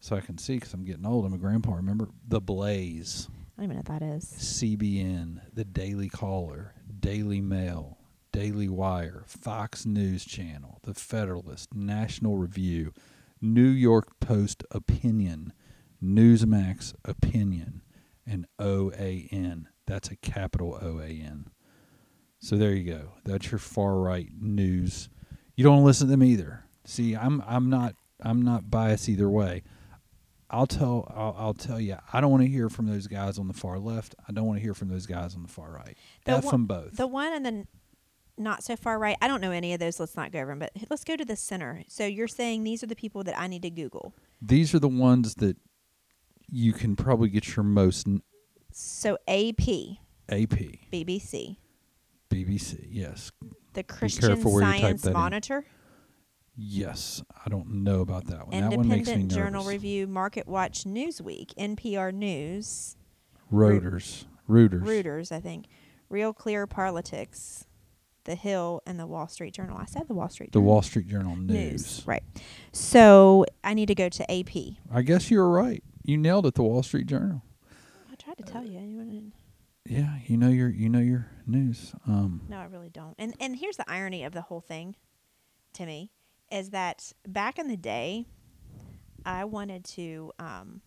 so 0.00 0.16
I 0.16 0.20
can 0.20 0.38
see 0.38 0.54
because 0.54 0.72
I'm 0.72 0.86
getting 0.86 1.04
old. 1.04 1.26
I'm 1.26 1.34
a 1.34 1.38
grandpa. 1.38 1.74
Remember 1.74 2.08
the 2.26 2.40
Blaze, 2.40 3.28
I 3.58 3.60
don't 3.60 3.64
even 3.64 3.76
know 3.76 3.82
what 3.86 4.00
that 4.00 4.02
is. 4.02 4.24
CBN, 4.24 5.42
the 5.52 5.64
Daily 5.64 6.08
Caller, 6.08 6.72
Daily 7.00 7.42
Mail, 7.42 7.98
Daily 8.32 8.70
Wire, 8.70 9.24
Fox 9.26 9.84
News 9.84 10.24
Channel, 10.24 10.78
The 10.84 10.94
Federalist, 10.94 11.74
National 11.74 12.38
Review, 12.38 12.94
New 13.42 13.68
York 13.68 14.18
Post 14.18 14.64
Opinion, 14.70 15.52
Newsmax 16.02 16.94
Opinion, 17.04 17.82
and 18.26 18.46
OAN. 18.58 19.66
That's 19.86 20.10
a 20.10 20.16
capital 20.16 20.78
OAN. 20.82 21.46
So 22.38 22.56
there 22.56 22.72
you 22.72 22.84
go. 22.92 23.12
That's 23.24 23.50
your 23.50 23.58
far 23.58 23.98
right 23.98 24.28
news. 24.38 25.08
You 25.56 25.64
don't 25.64 25.84
listen 25.84 26.08
to 26.08 26.10
them 26.10 26.22
either. 26.22 26.64
See, 26.84 27.16
I'm 27.16 27.42
I'm 27.46 27.70
not 27.70 27.94
I'm 28.22 28.42
not 28.42 28.70
biased 28.70 29.08
either 29.08 29.30
way. 29.30 29.62
I'll 30.50 30.66
tell 30.66 31.10
I'll, 31.14 31.34
I'll 31.38 31.54
tell 31.54 31.80
you. 31.80 31.96
I 32.12 32.20
don't 32.20 32.30
want 32.30 32.42
to 32.42 32.48
hear 32.48 32.68
from 32.68 32.86
those 32.86 33.06
guys 33.06 33.38
on 33.38 33.48
the 33.48 33.54
far 33.54 33.78
left. 33.78 34.14
I 34.28 34.32
don't 34.32 34.46
want 34.46 34.58
to 34.58 34.62
hear 34.62 34.74
from 34.74 34.88
those 34.88 35.06
guys 35.06 35.34
on 35.34 35.42
the 35.42 35.48
far 35.48 35.70
right. 35.72 35.96
The 36.26 36.32
F 36.32 36.44
one- 36.44 36.52
them 36.52 36.66
both. 36.66 36.96
The 36.96 37.06
one 37.06 37.32
and 37.32 37.46
the 37.46 37.66
not 38.36 38.64
so 38.64 38.76
far 38.76 38.98
right. 38.98 39.16
I 39.22 39.28
don't 39.28 39.40
know 39.40 39.52
any 39.52 39.72
of 39.74 39.80
those. 39.80 40.00
Let's 40.00 40.16
not 40.16 40.32
go 40.32 40.40
over 40.40 40.50
them, 40.50 40.58
but 40.58 40.72
let's 40.90 41.04
go 41.04 41.16
to 41.16 41.24
the 41.24 41.36
center. 41.36 41.84
So 41.88 42.04
you're 42.04 42.28
saying 42.28 42.64
these 42.64 42.82
are 42.82 42.86
the 42.86 42.96
people 42.96 43.22
that 43.24 43.38
I 43.38 43.46
need 43.46 43.62
to 43.62 43.70
Google. 43.70 44.12
These 44.42 44.74
are 44.74 44.80
the 44.80 44.88
ones 44.88 45.36
that 45.36 45.56
you 46.54 46.72
can 46.72 46.94
probably 46.94 47.28
get 47.28 47.56
your 47.56 47.64
most 47.64 48.06
n- 48.06 48.22
So 48.70 49.18
AP, 49.26 49.60
AP, 50.28 50.78
BBC, 50.92 51.56
BBC. 52.30 52.86
Yes, 52.90 53.32
the 53.72 53.82
Christian 53.82 54.28
careful 54.28 54.52
where 54.54 54.62
you 54.64 54.70
type 54.72 54.80
Science 54.80 55.02
that 55.02 55.08
in. 55.10 55.14
Monitor, 55.14 55.64
yes. 56.56 57.22
I 57.44 57.48
don't 57.48 57.82
know 57.82 58.00
about 58.02 58.26
that 58.26 58.46
one. 58.46 58.60
that 58.60 58.70
one 58.76 58.86
makes 58.86 59.08
me 59.08 59.14
Independent 59.14 59.32
nervous. 59.32 59.36
Journal 59.36 59.64
Review, 59.64 60.06
Market 60.06 60.46
Watch, 60.46 60.84
Newsweek, 60.84 61.54
NPR 61.58 62.14
News, 62.14 62.96
Reuters, 63.52 64.24
Reuters. 64.48 64.82
Reuters, 64.84 65.32
I 65.32 65.40
think, 65.40 65.66
Real 66.08 66.32
Clear 66.32 66.68
Politics, 66.68 67.66
The 68.26 68.36
Hill, 68.36 68.80
and 68.86 69.00
the 69.00 69.06
Wall 69.06 69.26
Street 69.26 69.54
Journal. 69.54 69.76
I 69.76 69.86
said 69.86 70.06
the 70.06 70.14
Wall 70.14 70.28
Street 70.28 70.52
Journal. 70.52 70.60
The 70.62 70.64
Journal. 70.64 70.72
Wall 70.72 70.82
Street 70.82 71.08
Journal 71.08 71.36
News. 71.36 72.02
Right. 72.06 72.22
So 72.70 73.44
I 73.64 73.74
need 73.74 73.86
to 73.86 73.94
go 73.96 74.08
to 74.08 74.30
AP. 74.32 74.76
I 74.92 75.02
guess 75.02 75.32
you 75.32 75.38
were 75.38 75.50
right. 75.50 75.82
You 76.04 76.18
nailed 76.18 76.44
it. 76.46 76.54
The 76.54 76.62
Wall 76.62 76.82
Street 76.82 77.06
Journal. 77.06 77.42
I 78.12 78.14
tried 78.16 78.36
to 78.36 78.44
tell 78.44 78.62
you. 78.62 78.78
You 78.78 79.32
Yeah, 79.86 80.18
you 80.26 80.36
know 80.36 80.50
your 80.50 80.68
you 80.68 80.90
know 80.90 81.00
your 81.00 81.30
news. 81.46 81.94
Um, 82.06 82.42
No, 82.48 82.58
I 82.58 82.64
really 82.64 82.90
don't. 82.90 83.14
And 83.18 83.34
and 83.40 83.56
here's 83.56 83.78
the 83.78 83.90
irony 83.90 84.22
of 84.22 84.34
the 84.34 84.42
whole 84.42 84.60
thing 84.60 84.96
to 85.72 85.86
me 85.86 86.12
is 86.52 86.70
that 86.70 87.12
back 87.26 87.58
in 87.58 87.68
the 87.68 87.76
day 87.76 88.26
I 89.24 89.44
wanted 89.44 89.84
to 89.84 90.32
um 90.38 90.82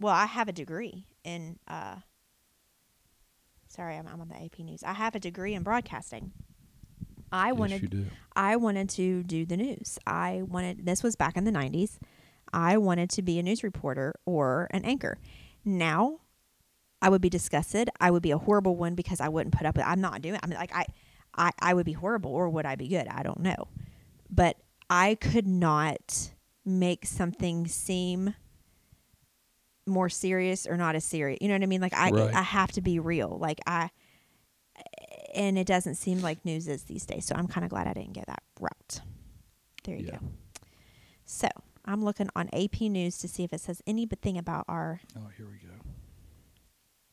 well, 0.00 0.14
I 0.14 0.24
have 0.26 0.48
a 0.48 0.52
degree 0.52 1.06
in 1.22 1.58
uh 1.68 1.96
sorry, 3.68 3.96
I'm, 3.96 4.06
I'm 4.06 4.22
on 4.22 4.28
the 4.28 4.42
AP 4.42 4.60
news. 4.60 4.82
I 4.82 4.94
have 4.94 5.14
a 5.14 5.20
degree 5.20 5.52
in 5.52 5.62
broadcasting. 5.62 6.32
I 7.30 7.48
yes, 7.48 7.58
wanted 7.58 7.90
do. 7.90 8.06
I 8.34 8.56
wanted 8.56 8.88
to 8.90 9.22
do 9.22 9.44
the 9.44 9.56
news. 9.58 9.98
I 10.06 10.42
wanted 10.46 10.86
this 10.86 11.02
was 11.02 11.14
back 11.14 11.36
in 11.36 11.44
the 11.44 11.52
90s. 11.52 11.98
I 12.52 12.76
wanted 12.78 13.10
to 13.10 13.22
be 13.22 13.38
a 13.38 13.42
news 13.42 13.62
reporter 13.62 14.14
or 14.26 14.68
an 14.70 14.84
anchor. 14.84 15.18
Now, 15.64 16.20
I 17.00 17.08
would 17.08 17.22
be 17.22 17.30
disgusted. 17.30 17.90
I 18.00 18.10
would 18.10 18.22
be 18.22 18.30
a 18.30 18.38
horrible 18.38 18.76
one 18.76 18.94
because 18.94 19.20
I 19.20 19.28
wouldn't 19.28 19.54
put 19.56 19.66
up 19.66 19.76
with 19.76 19.84
I'm 19.86 20.00
not 20.00 20.22
doing 20.22 20.38
I 20.42 20.46
mean 20.46 20.58
like 20.58 20.74
I 20.74 20.86
I 21.36 21.50
I 21.58 21.74
would 21.74 21.86
be 21.86 21.92
horrible 21.92 22.32
or 22.32 22.48
would 22.48 22.66
I 22.66 22.76
be 22.76 22.88
good? 22.88 23.08
I 23.08 23.22
don't 23.22 23.40
know. 23.40 23.68
But 24.30 24.56
I 24.90 25.14
could 25.16 25.46
not 25.46 26.30
make 26.64 27.06
something 27.06 27.66
seem 27.66 28.34
more 29.86 30.08
serious 30.08 30.66
or 30.66 30.76
not 30.76 30.94
as 30.94 31.04
serious. 31.04 31.38
You 31.40 31.48
know 31.48 31.54
what 31.54 31.62
I 31.62 31.66
mean? 31.66 31.80
Like 31.80 31.94
I 31.94 32.10
Right. 32.10 32.34
I 32.34 32.42
have 32.42 32.70
to 32.72 32.80
be 32.80 32.98
real. 33.00 33.36
Like 33.40 33.60
I 33.66 33.90
and 35.34 35.58
it 35.58 35.66
doesn't 35.66 35.94
seem 35.96 36.20
like 36.20 36.44
news 36.44 36.68
is 36.68 36.84
these 36.84 37.06
days. 37.06 37.24
So 37.24 37.34
I'm 37.34 37.48
kind 37.48 37.64
of 37.64 37.70
glad 37.70 37.86
I 37.88 37.94
didn't 37.94 38.12
get 38.12 38.26
that 38.26 38.42
route. 38.60 39.00
There 39.84 39.96
you 39.96 40.06
Yeah. 40.06 40.18
go. 40.18 40.26
So 41.24 41.48
I'm 41.84 42.04
looking 42.04 42.28
on 42.36 42.48
AP 42.52 42.82
News 42.82 43.18
to 43.18 43.28
see 43.28 43.44
if 43.44 43.52
it 43.52 43.60
says 43.60 43.82
anything 43.86 44.38
about 44.38 44.64
our. 44.68 45.00
Oh, 45.16 45.28
here 45.36 45.46
we 45.46 45.58
go. 45.58 45.74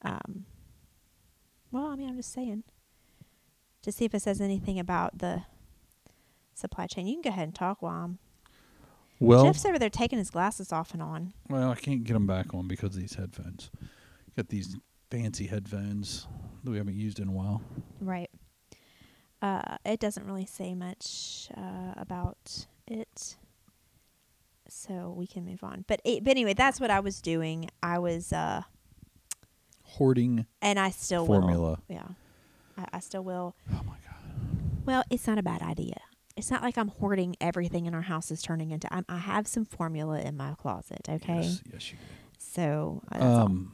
Um, 0.02 0.46
well, 1.72 1.88
I 1.88 1.96
mean, 1.96 2.10
I'm 2.10 2.18
just 2.18 2.32
saying 2.32 2.64
to 3.82 3.92
see 3.92 4.06
if 4.06 4.14
it 4.14 4.22
says 4.22 4.42
anything 4.42 4.80
about 4.80 5.18
the 5.20 5.44
supply 6.54 6.88
chain. 6.88 7.08
You 7.08 7.16
can 7.16 7.22
go 7.22 7.30
ahead 7.30 7.46
and 7.46 7.56
talk 7.56 7.82
while 7.82 8.04
I'm. 8.04 8.20
Well, 9.20 9.44
Jeff's 9.46 9.66
over 9.66 9.78
there 9.78 9.90
taking 9.90 10.18
his 10.18 10.30
glasses 10.30 10.72
off 10.72 10.94
and 10.94 11.04
on. 11.04 11.34
well, 11.50 11.72
I 11.72 11.76
can't 11.76 12.06
get 12.06 12.14
them 12.14 12.26
back 12.26 12.54
on 12.54 12.68
because 12.68 12.96
of 12.96 13.02
these 13.02 13.16
headphones. 13.16 13.70
Got 14.38 14.48
these 14.48 14.78
fancy 15.12 15.48
headphones 15.48 16.26
that 16.64 16.72
we 16.72 16.78
haven't 16.78 16.96
used 16.96 17.20
in 17.20 17.28
a 17.28 17.32
while. 17.32 17.62
Right. 18.00 18.30
Uh, 19.42 19.78
it 19.86 20.00
doesn't 20.00 20.26
really 20.26 20.46
say 20.46 20.74
much 20.74 21.50
uh, 21.58 21.94
about 21.98 22.68
it, 22.88 23.36
so 24.74 25.14
we 25.18 25.28
can 25.28 25.46
move 25.46 25.64
on. 25.64 25.86
But 25.88 26.02
it, 26.04 26.24
but 26.24 26.32
anyway, 26.32 26.54
that's 26.54 26.80
what 26.80 26.90
I 26.92 27.00
was 27.00 27.22
doing. 27.22 27.70
I 27.84 28.00
was, 28.00 28.32
uh, 28.34 28.62
Hoarding 29.84 30.46
and 30.62 30.78
I 30.80 30.92
still 30.92 31.26
will. 31.26 31.40
formula. 31.42 31.80
Yeah, 31.88 32.08
I, 32.78 32.86
I 32.94 33.00
still 33.00 33.24
will. 33.24 33.56
Oh 33.72 33.82
my 33.86 33.96
god. 34.06 34.86
Well, 34.86 35.04
it's 35.10 35.26
not 35.28 35.38
a 35.40 35.44
bad 35.44 35.62
idea. 35.62 35.96
It's 36.38 36.52
not 36.52 36.62
like 36.62 36.78
I'm 36.78 36.90
hoarding 36.90 37.36
everything 37.42 37.86
in 37.86 37.94
our 37.94 38.04
house 38.04 38.30
is 38.32 38.42
turning 38.42 38.72
into. 38.72 38.92
I'm, 38.94 39.04
I 39.10 39.18
have 39.18 39.48
some 39.48 39.66
formula 39.66 40.20
in 40.22 40.38
my 40.38 40.54
closet. 40.54 41.02
Okay, 41.10 41.42
Yes, 41.42 41.62
yes 41.74 41.92
you 41.92 41.98
do. 41.98 42.04
so 42.38 43.02
that's 43.12 43.24
all. 43.24 43.40
Um, 43.42 43.74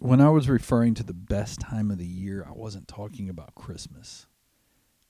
when 0.00 0.20
I 0.20 0.30
was 0.30 0.48
referring 0.48 0.94
to 0.94 1.04
the 1.04 1.12
best 1.14 1.60
time 1.60 1.90
of 1.90 1.98
the 1.98 2.06
year, 2.06 2.44
I 2.48 2.52
wasn't 2.52 2.88
talking 2.88 3.28
about 3.28 3.54
Christmas. 3.54 4.26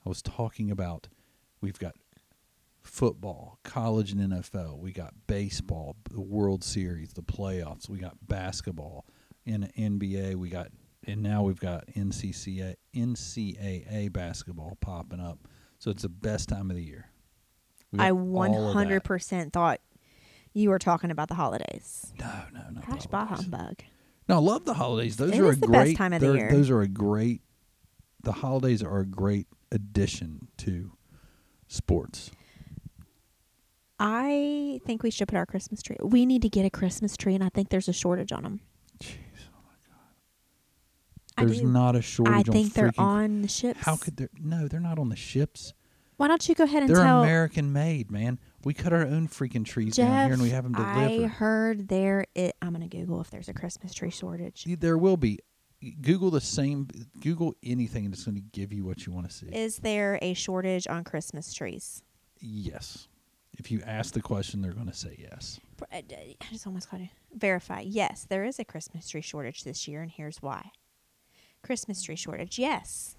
I 0.05 0.09
was 0.09 0.21
talking 0.21 0.71
about 0.71 1.09
we've 1.61 1.79
got 1.79 1.95
football, 2.83 3.59
college 3.63 4.13
and 4.13 4.21
NFL. 4.33 4.79
We 4.79 4.93
got 4.93 5.15
baseball, 5.27 5.97
the 6.11 6.21
World 6.21 6.65
Series, 6.65 7.13
the 7.13 7.23
playoffs. 7.23 7.89
We 7.89 7.99
got 7.99 8.17
basketball 8.27 9.07
in 9.45 9.71
NBA. 9.79 10.37
We 10.37 10.49
got 10.49 10.69
and 11.05 11.23
now 11.23 11.43
we've 11.43 11.61
got 11.61 11.87
NCCA 11.89 12.77
NCAA 12.95 14.13
basketball 14.13 14.77
popping 14.81 15.21
up. 15.21 15.39
So 15.79 15.91
it's 15.91 16.03
the 16.03 16.09
best 16.09 16.49
time 16.49 16.71
of 16.71 16.77
the 16.77 16.83
year. 16.85 17.09
I 17.99 18.11
all 18.11 18.69
of 18.69 18.75
that. 18.75 19.03
100% 19.05 19.53
thought 19.53 19.81
you 20.55 20.71
were 20.71 20.79
talking 20.79 21.11
about 21.11 21.29
the 21.29 21.35
holidays. 21.35 22.13
No, 22.19 22.33
no, 22.53 22.61
no. 22.73 22.81
Gosh, 22.89 23.07
bah 23.07 23.27
humbug. 23.27 23.77
No, 24.29 24.37
I 24.37 24.39
love 24.39 24.65
the 24.65 24.75
holidays. 24.75 25.17
Those 25.17 25.33
It 25.33 25.41
are 25.41 25.51
a 25.51 25.57
the 25.57 25.67
great 25.67 25.97
time 25.97 26.13
of 26.13 26.21
the 26.21 26.33
year. 26.33 26.51
Those 26.51 26.71
are 26.71 26.81
a 26.81 26.89
great. 26.89 27.43
The 28.23 28.33
holidays 28.33 28.83
are 28.83 29.01
a 29.01 29.07
great 29.07 29.49
addition 29.73 30.49
to 30.59 30.93
sports. 31.67 32.31
I 34.05 34.81
think 34.85 35.05
we 35.05 35.13
should 35.13 35.29
put 35.29 35.37
our 35.37 35.47
Christmas 35.47 35.81
tree. 35.81 35.97
We 36.03 36.27
need 36.27 36.43
to 36.43 36.49
get 36.49 36.67
a 36.67 36.71
Christmas 36.71 37.17
tree, 37.17 37.37
and 37.37 37.45
I 37.45 37.51
think 37.51 37.69
there's 37.69 37.89
a 37.89 37.93
shortage 37.93 38.33
on 38.33 38.43
them. 38.43 38.61
Jeez, 38.99 39.15
oh 39.55 39.61
my 39.65 41.45
God! 41.45 41.49
There's 41.49 41.63
not 41.63 41.95
a 41.95 42.03
shortage. 42.03 42.49
I 42.49 42.53
think 42.53 42.67
on 42.67 42.73
they're 42.75 42.91
freaking, 42.91 42.99
on 42.99 43.43
the 43.43 43.49
ships. 43.49 43.81
How 43.81 43.97
could 43.97 44.17
there? 44.17 44.29
No, 44.41 44.67
they're 44.67 44.81
not 44.81 44.99
on 44.99 45.09
the 45.09 45.15
ships. 45.15 45.73
Why 46.17 46.27
don't 46.27 46.49
you 46.49 46.57
go 46.57 46.65
ahead 46.65 46.83
and 46.83 46.91
They're 46.91 47.05
tell 47.05 47.23
American 47.23 47.73
made, 47.73 48.11
man. 48.11 48.41
We 48.65 48.75
cut 48.75 48.93
our 48.93 49.03
own 49.03 49.29
freaking 49.29 49.65
trees 49.65 49.95
Jeff? 49.97 50.09
down 50.09 50.25
here 50.25 50.33
and 50.35 50.43
we 50.43 50.51
have 50.51 50.65
them 50.65 50.73
delivered. 50.73 51.25
I 51.25 51.27
heard 51.29 51.87
there. 51.89 52.27
It, 52.35 52.57
I'm 52.61 52.73
gonna 52.73 52.89
Google 52.89 53.21
if 53.21 53.31
there's 53.31 53.49
a 53.49 53.55
Christmas 53.55 53.95
tree 53.95 54.11
shortage. 54.11 54.65
There 54.67 54.99
will 54.99 55.17
be. 55.17 55.39
Google 56.01 56.31
the 56.31 56.41
same. 56.41 56.89
Google 57.21 57.55
anything 57.65 58.05
and 58.05 58.15
it's 58.15 58.25
going 58.25 58.37
to 58.37 58.41
give 58.41 58.73
you 58.73 58.85
what 58.85 59.05
you 59.05 59.13
want 59.13 59.29
to 59.29 59.35
see. 59.35 59.47
Is 59.47 59.79
there 59.79 60.19
a 60.23 60.33
shortage 60.35 60.87
on 60.89 61.05
Christmas 61.05 61.53
trees? 61.55 62.03
yes. 62.41 63.09
If 63.59 63.71
you 63.71 63.83
ask 63.87 64.15
the 64.15 64.23
question, 64.23 64.63
they're 64.63 64.73
going 64.73 64.89
to 64.89 64.95
say 64.95 65.17
yes. 65.19 65.61
Uh, 65.81 65.97
I 65.97 66.35
just 66.51 66.67
almost 66.67 66.89
called 66.89 67.03
it. 67.03 67.11
Verify. 67.35 67.81
Yes, 67.81 68.27
there 68.29 68.45
is 68.45 68.59
a 68.59 68.65
Christmas 68.65 69.09
tree 69.09 69.21
shortage 69.21 69.65
this 69.65 69.87
year, 69.87 70.01
and 70.01 70.11
here's 70.11 70.41
why. 70.41 70.71
Christmas 71.63 72.03
tree 72.03 72.17
shortage. 72.17 72.59
Yes. 72.59 73.17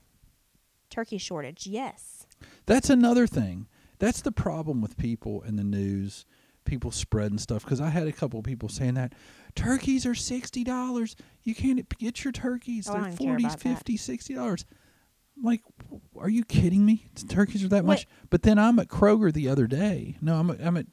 Turkey 0.89 1.17
shortage. 1.17 1.67
Yes. 1.67 2.26
That's 2.65 2.89
another 2.89 3.28
thing. 3.28 3.67
That's 4.00 4.22
the 4.22 4.32
problem 4.32 4.82
with 4.82 4.98
people 4.98 5.41
in 5.43 5.56
the 5.56 5.63
news, 5.63 6.26
people 6.65 6.91
spreading 6.91 7.38
stuff. 7.38 7.63
Because 7.63 7.80
I 7.80 7.89
had 7.89 8.08
a 8.08 8.12
couple 8.12 8.39
of 8.39 8.46
people 8.46 8.69
saying 8.69 8.96
that 8.96 9.13
turkeys 9.56 10.06
are 10.06 10.15
sixty 10.15 10.63
dollars. 10.63 11.15
You 11.43 11.56
can't 11.56 11.88
get 11.98 12.24
your 12.24 12.32
turkeys. 12.34 12.89
Oh, 12.89 12.96
I 12.96 13.02
They're 13.10 13.17
forty, 13.17 13.46
about 13.46 13.60
that. 13.60 13.62
fifty, 13.62 13.98
sixty 13.98 14.34
dollars. 14.34 14.65
Like, 15.41 15.62
are 16.17 16.30
you 16.30 16.43
kidding 16.46 16.86
me? 16.86 17.08
Turkeys 17.28 17.63
are 17.63 17.69
that 17.69 17.84
What- 17.86 17.93
much? 18.00 18.08
But 18.30 18.43
then 18.43 18.58
I'm 18.60 18.80
at 18.80 18.88
Kroger 18.88 19.34
the 19.34 19.50
other 19.50 19.67
day. 19.67 20.17
No, 20.22 20.39
I'm 20.39 20.50
at, 20.52 20.62
I'm 20.62 20.78
at 20.78 20.86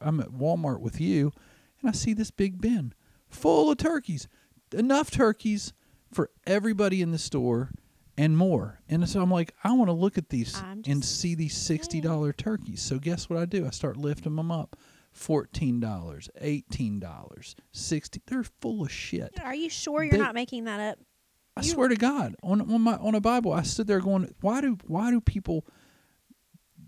I'm 0.00 0.20
at 0.20 0.28
Walmart 0.30 0.80
with 0.80 1.00
you, 1.00 1.32
and 1.80 1.88
I 1.88 1.92
see 1.92 2.12
this 2.12 2.30
big 2.30 2.60
bin 2.60 2.92
full 3.28 3.70
of 3.70 3.78
turkeys. 3.78 4.26
Enough 4.72 5.10
turkeys 5.10 5.72
for 6.10 6.30
everybody 6.46 7.02
in 7.02 7.10
the 7.12 7.18
store 7.18 7.70
and 8.18 8.36
more. 8.36 8.80
And 8.88 9.08
so 9.08 9.20
I'm 9.22 9.30
like, 9.30 9.54
I 9.62 9.72
want 9.72 9.88
to 9.88 9.92
look 9.92 10.16
at 10.18 10.30
these 10.30 10.60
and 10.86 11.04
see 11.04 11.34
these 11.34 11.56
sixty 11.56 12.00
dollar 12.00 12.32
turkeys. 12.32 12.80
So 12.82 12.98
guess 12.98 13.28
what 13.30 13.38
I 13.38 13.44
do? 13.44 13.66
I 13.66 13.70
start 13.70 13.96
lifting 13.96 14.36
them 14.36 14.50
up. 14.50 14.76
Fourteen 15.12 15.80
dollars, 15.80 16.28
eighteen 16.40 16.98
dollars, 17.00 17.54
sixty. 17.72 18.20
They're 18.26 18.44
full 18.60 18.82
of 18.84 18.92
shit. 18.92 19.32
Are 19.42 19.54
you 19.54 19.70
sure 19.70 20.02
you're 20.02 20.12
They- 20.12 20.18
not 20.18 20.34
making 20.34 20.64
that 20.64 20.80
up? 20.80 20.98
I 21.56 21.62
You- 21.62 21.70
swear 21.70 21.88
to 21.88 21.96
God, 21.96 22.36
on 22.42 22.60
on 22.60 22.82
my 22.82 22.96
on 22.96 23.14
a 23.14 23.20
Bible, 23.20 23.52
I 23.52 23.62
stood 23.62 23.86
there 23.86 24.00
going, 24.00 24.34
why 24.40 24.60
do 24.60 24.76
why 24.86 25.10
do 25.10 25.20
people 25.20 25.66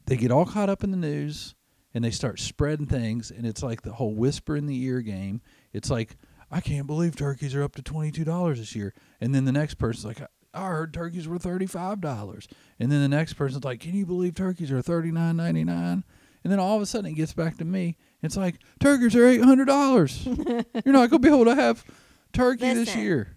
they 0.07 0.17
get 0.17 0.31
all 0.31 0.47
caught 0.47 0.69
up 0.71 0.83
in 0.85 0.91
the 0.91 0.97
news 0.97 1.55
and 1.95 2.05
they 2.05 2.11
start 2.11 2.39
spreading 2.41 2.87
things 2.87 3.31
and 3.31 3.47
it's 3.47 3.63
like 3.63 3.83
the 3.83 3.93
whole 3.93 4.15
whisper 4.15 4.57
in 4.57 4.67
the 4.67 4.83
ear 4.83 5.01
game. 5.01 5.41
It's 5.73 5.91
like 5.91 6.17
I 6.51 6.61
can't 6.61 6.87
believe 6.87 7.15
turkeys 7.17 7.55
are 7.55 7.63
up 7.63 7.75
to 7.77 7.83
twenty 7.83 8.11
two 8.11 8.25
dollars 8.25 8.59
this 8.59 8.75
year, 8.75 8.95
and 9.21 9.35
then 9.35 9.45
the 9.45 9.53
next 9.53 9.75
person's 9.75 10.05
like. 10.05 10.21
I 10.55 10.67
heard 10.69 10.95
turkeys 10.95 11.29
were 11.29 11.39
thirty 11.39 11.67
five 11.67 12.01
dollars, 12.01 12.49
and 12.81 12.91
then 12.91 13.03
the 13.03 13.09
next 13.09 13.35
person's 13.35 13.65
like, 13.65 13.81
"Can 13.81 13.95
you 13.95 14.07
believe 14.07 14.35
turkeys 14.35 14.73
are 14.73 14.81
thirty 14.81 15.13
nine 15.13 15.37
ninety 15.37 15.63
nine? 15.63 16.05
And 16.43 16.51
then 16.51 16.59
all 16.59 16.75
of 16.75 16.83
a 16.83 16.87
sudden 16.87 17.11
it 17.11 17.17
gets 17.17 17.35
back 17.35 17.59
to 17.59 17.67
me. 17.67 17.99
It's 18.23 18.35
like 18.37 18.57
turkeys 18.81 19.15
are 19.15 19.27
eight 19.27 19.43
hundred 19.43 19.67
dollars. 19.67 20.25
You're 20.27 20.65
not 20.95 21.11
gonna 21.11 21.19
be 21.19 21.29
able 21.29 21.45
to 21.45 21.55
have 21.55 21.85
turkey 22.33 22.73
this 22.73 22.97
year. 22.97 23.37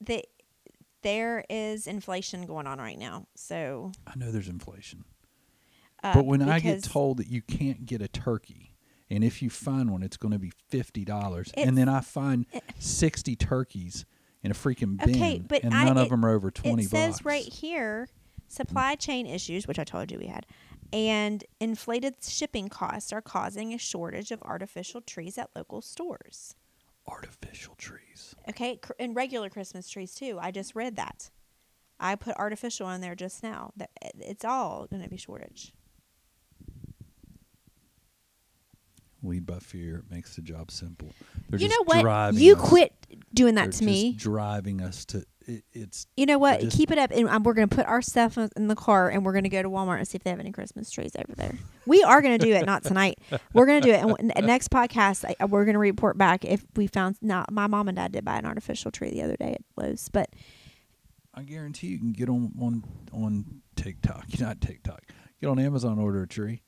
The, 0.00 0.24
there 1.02 1.44
is 1.48 1.86
inflation 1.86 2.46
going 2.46 2.66
on 2.66 2.78
right 2.78 2.98
now. 2.98 3.26
So, 3.34 3.92
I 4.06 4.12
know 4.16 4.30
there's 4.30 4.48
inflation, 4.48 5.04
uh, 6.02 6.14
but 6.14 6.26
when 6.26 6.42
I 6.42 6.60
get 6.60 6.82
told 6.84 7.18
that 7.18 7.28
you 7.28 7.42
can't 7.42 7.86
get 7.86 8.00
a 8.02 8.08
turkey, 8.08 8.74
and 9.10 9.22
if 9.24 9.42
you 9.42 9.50
find 9.50 9.90
one, 9.90 10.02
it's 10.02 10.16
going 10.16 10.32
to 10.32 10.38
be 10.38 10.52
fifty 10.68 11.04
dollars, 11.04 11.50
and 11.56 11.76
then 11.78 11.88
I 11.88 12.00
find 12.00 12.46
it- 12.52 12.62
sixty 12.78 13.36
turkeys 13.36 14.04
in 14.42 14.50
a 14.50 14.54
freaking 14.54 14.96
bin, 14.98 15.16
Okay, 15.16 15.38
but 15.46 15.64
and 15.64 15.74
I- 15.74 15.84
none 15.84 15.98
of 15.98 16.08
them 16.10 16.24
are 16.24 16.30
over 16.30 16.50
twenty 16.50 16.84
it 16.84 16.90
says 16.90 17.14
bucks. 17.16 17.24
right 17.24 17.44
here 17.44 18.08
supply 18.50 18.94
chain 18.94 19.26
issues, 19.26 19.66
which 19.68 19.78
I 19.78 19.84
told 19.84 20.10
you 20.10 20.18
we 20.18 20.26
had, 20.26 20.46
and 20.92 21.44
inflated 21.60 22.14
shipping 22.22 22.68
costs 22.68 23.12
are 23.12 23.20
causing 23.20 23.74
a 23.74 23.78
shortage 23.78 24.30
of 24.30 24.40
artificial 24.42 25.00
trees 25.02 25.36
at 25.36 25.50
local 25.54 25.82
stores. 25.82 26.54
Artificial 27.08 27.74
trees. 27.76 28.34
Okay, 28.48 28.76
cr- 28.76 28.92
and 28.98 29.16
regular 29.16 29.48
Christmas 29.48 29.88
trees 29.88 30.14
too. 30.14 30.38
I 30.40 30.50
just 30.50 30.74
read 30.74 30.96
that. 30.96 31.30
I 32.00 32.14
put 32.14 32.36
artificial 32.36 32.88
in 32.90 33.00
there 33.00 33.14
just 33.14 33.42
now. 33.42 33.72
That 33.76 33.90
it's 34.02 34.44
all 34.44 34.86
going 34.88 35.02
to 35.02 35.08
be 35.08 35.16
shortage. 35.16 35.72
Lead 39.22 39.46
by 39.46 39.58
fear 39.58 40.04
makes 40.10 40.36
the 40.36 40.42
job 40.42 40.70
simple. 40.70 41.08
They're 41.48 41.58
you 41.58 41.68
just 41.68 41.78
know 41.80 42.00
what? 42.02 42.34
You 42.34 42.54
us- 42.54 42.68
quit 42.68 42.92
doing 43.34 43.56
that 43.56 43.62
they're 43.62 43.72
to 43.72 43.78
just 43.78 43.82
me. 43.82 44.12
Driving 44.12 44.80
us 44.80 45.04
to 45.06 45.24
it, 45.48 45.64
it's 45.72 46.06
You 46.16 46.26
know 46.26 46.38
what? 46.38 46.60
just- 46.60 46.76
Keep 46.76 46.90
it 46.92 46.98
up, 46.98 47.10
and 47.10 47.28
um, 47.28 47.42
we're 47.42 47.54
going 47.54 47.68
to 47.68 47.74
put 47.74 47.86
our 47.86 48.00
stuff 48.02 48.38
in- 48.38 48.68
the 48.68 48.76
car, 48.76 49.08
and 49.10 49.24
we're 49.24 49.32
going 49.32 49.44
to 49.44 49.48
go 49.50 49.62
to 49.62 49.68
Walmart 49.70 49.98
and 49.98 50.06
see 50.06 50.16
if 50.16 50.22
they 50.22 50.30
have 50.30 50.38
any 50.40 50.52
Christmas 50.52 50.90
trees 50.90 51.12
over 51.16 51.34
there. 51.34 51.54
We 51.86 52.02
are 52.04 52.20
going 52.22 52.38
to 52.38 52.44
do 52.44 52.52
it, 52.52 52.66
not 52.66 52.84
tonight. 52.84 53.18
We're 53.54 53.66
going 53.66 53.80
to 53.82 53.88
do 53.88 53.92
it, 53.94 54.00
and 54.00 54.10
w- 54.10 54.46
next 54.46 54.70
podcast 54.70 55.24
I, 55.40 55.44
we're 55.46 55.64
going 55.64 55.72
to 55.74 55.78
report 55.80 56.16
back 56.18 56.44
if 56.44 56.64
we 56.76 56.86
found. 56.86 57.16
Not 57.22 57.50
my 57.50 57.66
mom 57.66 57.88
and 57.88 57.96
dad 57.96 58.12
did 58.12 58.24
buy 58.24 58.36
an 58.36 58.46
artificial 58.46 58.90
tree 58.90 59.10
the 59.10 59.22
other 59.22 59.36
day 59.36 59.54
at 59.54 59.62
Lowe's, 59.82 60.08
but 60.10 60.30
I 61.34 61.42
guarantee 61.42 61.88
you 61.88 61.98
can 61.98 62.12
get 62.12 62.28
on 62.28 62.52
on 62.60 62.84
on 63.12 63.62
TikTok, 63.76 64.26
not 64.40 64.60
TikTok. 64.60 65.02
Get 65.40 65.46
on 65.48 65.58
Amazon, 65.58 65.98
order 65.98 66.22
a 66.22 66.28
tree. 66.28 66.62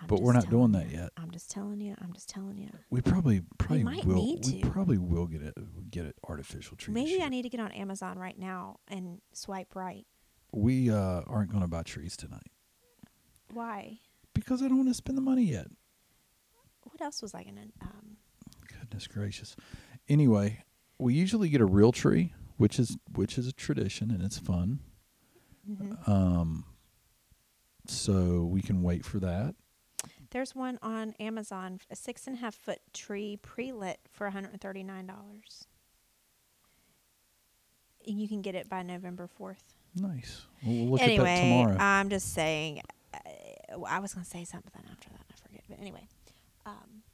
I'm 0.00 0.06
But 0.08 0.20
we're 0.22 0.32
not 0.32 0.50
doing 0.50 0.72
that 0.72 0.90
you. 0.90 0.98
yet. 0.98 1.10
I'm 1.16 1.30
just 1.30 1.50
telling 1.50 1.80
you. 1.80 1.94
I'm 2.00 2.12
just 2.12 2.28
telling 2.28 2.58
you. 2.58 2.70
We 2.90 3.00
probably 3.00 3.42
probably 3.58 3.84
might 3.84 4.04
will. 4.04 4.16
need 4.16 4.44
we 4.44 4.60
to. 4.62 4.70
probably 4.70 4.98
will 4.98 5.26
get 5.26 5.42
it 5.42 5.54
get 5.90 6.04
it 6.04 6.16
artificial 6.28 6.76
tree. 6.76 6.92
Maybe 6.92 7.22
I 7.22 7.28
need 7.28 7.42
to 7.42 7.48
get 7.48 7.60
on 7.60 7.70
Amazon 7.72 8.18
right 8.18 8.38
now 8.38 8.80
and 8.88 9.20
swipe 9.32 9.74
right. 9.76 10.04
We 10.52 10.90
uh, 10.90 11.22
aren't 11.26 11.50
going 11.50 11.62
to 11.62 11.68
buy 11.68 11.82
trees 11.82 12.16
tonight 12.16 12.50
Why? 13.52 13.98
because 14.34 14.62
I 14.62 14.68
don't 14.68 14.78
want 14.78 14.88
to 14.90 14.94
spend 14.94 15.16
the 15.18 15.22
money 15.22 15.44
yet. 15.44 15.66
What 16.82 17.00
else 17.00 17.22
was 17.22 17.34
I 17.34 17.42
gonna? 17.44 17.66
Um, 17.82 18.16
Goodness 18.80 19.06
gracious. 19.06 19.56
Anyway, 20.08 20.62
we 20.98 21.14
usually 21.14 21.48
get 21.48 21.60
a 21.60 21.64
real 21.66 21.92
tree, 21.92 22.34
which 22.56 22.78
is 22.78 22.96
which 23.14 23.38
is 23.38 23.46
a 23.48 23.52
tradition 23.52 24.10
and 24.10 24.22
it's 24.22 24.38
fun. 24.38 24.80
mhm. 25.68 26.08
Um, 26.08 26.64
so 27.86 28.44
we 28.44 28.60
can 28.62 28.82
wait 28.82 29.04
for 29.04 29.18
that. 29.20 29.54
There's 30.34 30.52
one 30.52 30.80
on 30.82 31.14
Amazon, 31.20 31.78
a 31.92 31.94
six 31.94 32.26
and 32.26 32.36
a 32.36 32.40
half 32.40 32.56
foot 32.56 32.80
tree 32.92 33.38
pre 33.40 33.70
lit 33.70 34.00
for 34.10 34.28
$139. 34.28 35.06
And 38.08 38.20
you 38.20 38.26
can 38.26 38.42
get 38.42 38.56
it 38.56 38.68
by 38.68 38.82
November 38.82 39.28
4th. 39.40 39.62
Nice. 39.94 40.46
We'll 40.66 40.74
we'll 40.74 40.90
look 40.90 41.02
anyway, 41.02 41.30
at 41.30 41.36
that 41.36 41.40
tomorrow. 41.40 41.76
I'm 41.78 42.08
just 42.08 42.34
saying, 42.34 42.82
uh, 43.14 43.80
I 43.86 44.00
was 44.00 44.12
going 44.12 44.24
to 44.24 44.30
say 44.30 44.44
something 44.44 44.82
after 44.90 45.08
that. 45.10 45.20
I 45.30 45.46
forget. 45.46 45.62
But 45.68 45.78
anyway, 45.78 46.08
um, 46.66 47.04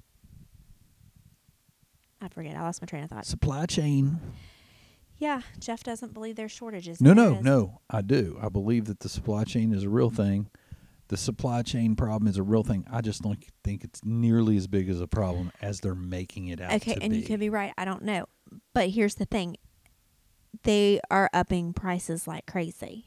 I 2.22 2.28
forget. 2.28 2.56
I 2.56 2.62
lost 2.62 2.80
my 2.80 2.86
train 2.86 3.04
of 3.04 3.10
thought. 3.10 3.26
Supply 3.26 3.66
chain. 3.66 4.18
Yeah, 5.18 5.42
Jeff 5.58 5.82
doesn't 5.82 6.14
believe 6.14 6.36
there's 6.36 6.52
shortages. 6.52 7.02
No, 7.02 7.12
no, 7.12 7.38
no. 7.42 7.82
I 7.90 8.00
do. 8.00 8.38
I 8.40 8.48
believe 8.48 8.86
that 8.86 9.00
the 9.00 9.10
supply 9.10 9.44
chain 9.44 9.74
is 9.74 9.84
a 9.84 9.90
real 9.90 10.08
thing. 10.08 10.48
The 11.10 11.16
supply 11.16 11.62
chain 11.62 11.96
problem 11.96 12.28
is 12.28 12.36
a 12.36 12.42
real 12.44 12.62
thing. 12.62 12.86
I 12.88 13.00
just 13.00 13.22
don't 13.22 13.44
think 13.64 13.82
it's 13.82 14.00
nearly 14.04 14.56
as 14.56 14.68
big 14.68 14.88
as 14.88 15.00
a 15.00 15.08
problem 15.08 15.50
as 15.60 15.80
they're 15.80 15.96
making 15.96 16.46
it 16.46 16.60
out 16.60 16.72
Okay, 16.74 16.96
and 17.02 17.10
be. 17.10 17.18
you 17.18 17.24
could 17.24 17.40
be 17.40 17.50
right. 17.50 17.72
I 17.76 17.84
don't 17.84 18.02
know. 18.02 18.26
But 18.74 18.90
here's 18.90 19.16
the 19.16 19.24
thing 19.24 19.56
they 20.62 21.00
are 21.10 21.28
upping 21.32 21.72
prices 21.72 22.28
like 22.28 22.46
crazy. 22.46 23.06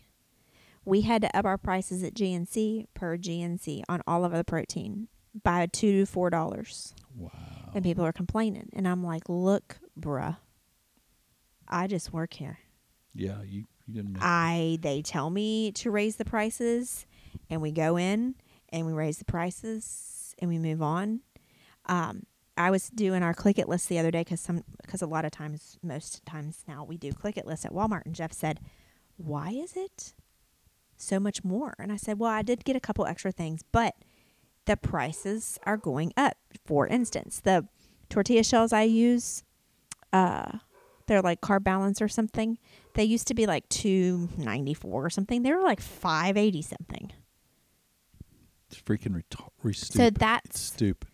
We 0.84 1.02
had 1.02 1.22
to 1.22 1.34
up 1.38 1.46
our 1.46 1.58
prices 1.58 2.04
at 2.04 2.14
GNC 2.14 2.88
per 2.94 3.18
GNC 3.18 3.84
on 3.88 4.02
all 4.06 4.26
of 4.26 4.34
the 4.34 4.44
protein 4.44 5.08
by 5.42 5.66
two 5.68 5.94
to 6.02 6.06
four 6.06 6.30
dollars. 6.30 6.94
wow. 7.16 7.32
And 7.74 7.86
people 7.86 8.06
are 8.06 8.12
complaining. 8.12 8.70
And 8.74 8.86
I'm 8.86 9.02
like, 9.02 9.30
look, 9.30 9.78
bruh, 9.98 10.36
I 11.70 11.88
just 11.88 12.12
work 12.12 12.34
here. 12.34 12.60
Yeah, 13.16 13.42
you, 13.44 13.64
you 13.88 13.94
didn't. 13.94 14.18
I 14.20 14.78
they 14.82 15.02
tell 15.02 15.30
me 15.30 15.72
to 15.72 15.90
raise 15.90 16.18
the 16.18 16.26
prices 16.26 17.06
and 17.50 17.62
we 17.62 17.72
go 17.72 17.98
in 17.98 18.36
and 18.70 18.86
we 18.86 18.94
raise 18.94 19.18
the 19.18 19.26
prices 19.26 20.36
and 20.40 20.50
we 20.50 20.58
move 20.58 20.82
on. 20.82 21.22
Um, 21.86 22.24
I 22.56 22.72
was 22.72 22.90
doing 22.90 23.24
our 23.24 23.34
click 23.34 23.58
it 23.58 23.68
list 23.68 23.90
the 23.90 24.00
other 24.00 24.12
day 24.12 24.22
because 24.22 24.40
some 24.40 24.64
because 24.82 25.02
a 25.02 25.08
lot 25.08 25.26
of 25.26 25.32
times 25.32 25.78
most 25.82 26.26
times 26.26 26.64
now 26.68 26.84
we 26.84 26.98
do 26.98 27.12
click 27.12 27.38
it 27.38 27.48
list 27.48 27.66
at 27.66 27.72
Walmart 27.72 28.06
and 28.06 28.14
Jeff 28.14 28.32
said, 28.32 28.60
"Why 29.18 29.50
is 29.50 29.76
it 29.76 30.14
so 30.98 31.20
much 31.20 31.44
more?" 31.44 31.74
And 31.80 31.92
I 31.92 31.98
said, 31.98 32.20
"Well, 32.20 32.30
I 32.30 32.44
did 32.44 32.64
get 32.64 32.76
a 32.76 32.80
couple 32.80 33.06
extra 33.06 33.32
things, 33.32 33.62
but 33.72 33.96
the 34.66 34.78
prices 34.78 35.60
are 35.64 35.78
going 35.78 36.14
up. 36.16 36.38
For 36.66 36.88
instance, 36.88 37.40
the 37.40 37.68
tortilla 38.10 38.44
shells 38.44 38.72
I 38.72 38.84
use, 38.84 39.44
uh, 40.14 40.60
they're 41.08 41.22
like 41.22 41.42
carb 41.42 41.64
balance 41.64 42.02
or 42.02 42.08
something. 42.08 42.58
They 42.94 43.04
used 43.04 43.28
to 43.28 43.34
be 43.34 43.46
like 43.46 43.68
two 43.70 44.30
ninety 44.38 44.74
four 44.74 45.06
or 45.06 45.10
something. 45.10 45.44
They 45.44 45.52
were 45.52 45.64
like 45.64 45.82
five 45.82 46.38
eighty 46.38 46.62
something. 46.62 47.12
It's 48.84 48.90
freaking 48.90 49.22
retar- 49.22 49.50
re- 49.62 49.74
stupid. 49.74 49.98
So 49.98 50.04
it's 50.04 50.20
that's 50.20 50.60
stupid. 50.60 51.10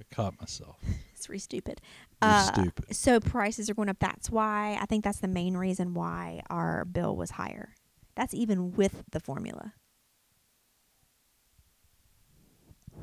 I 0.00 0.14
caught 0.14 0.38
myself. 0.40 0.76
it's 1.14 1.28
really 1.28 1.38
stupid. 1.38 1.80
Uh, 2.20 2.42
stupid. 2.52 2.94
So 2.94 3.20
prices 3.20 3.68
are 3.70 3.74
going 3.74 3.88
up. 3.88 3.98
That's 3.98 4.30
why 4.30 4.78
I 4.80 4.86
think 4.86 5.04
that's 5.04 5.20
the 5.20 5.28
main 5.28 5.56
reason 5.56 5.94
why 5.94 6.42
our 6.50 6.84
bill 6.84 7.16
was 7.16 7.32
higher. 7.32 7.74
That's 8.14 8.34
even 8.34 8.72
with 8.72 9.04
the 9.10 9.20
formula. 9.20 9.74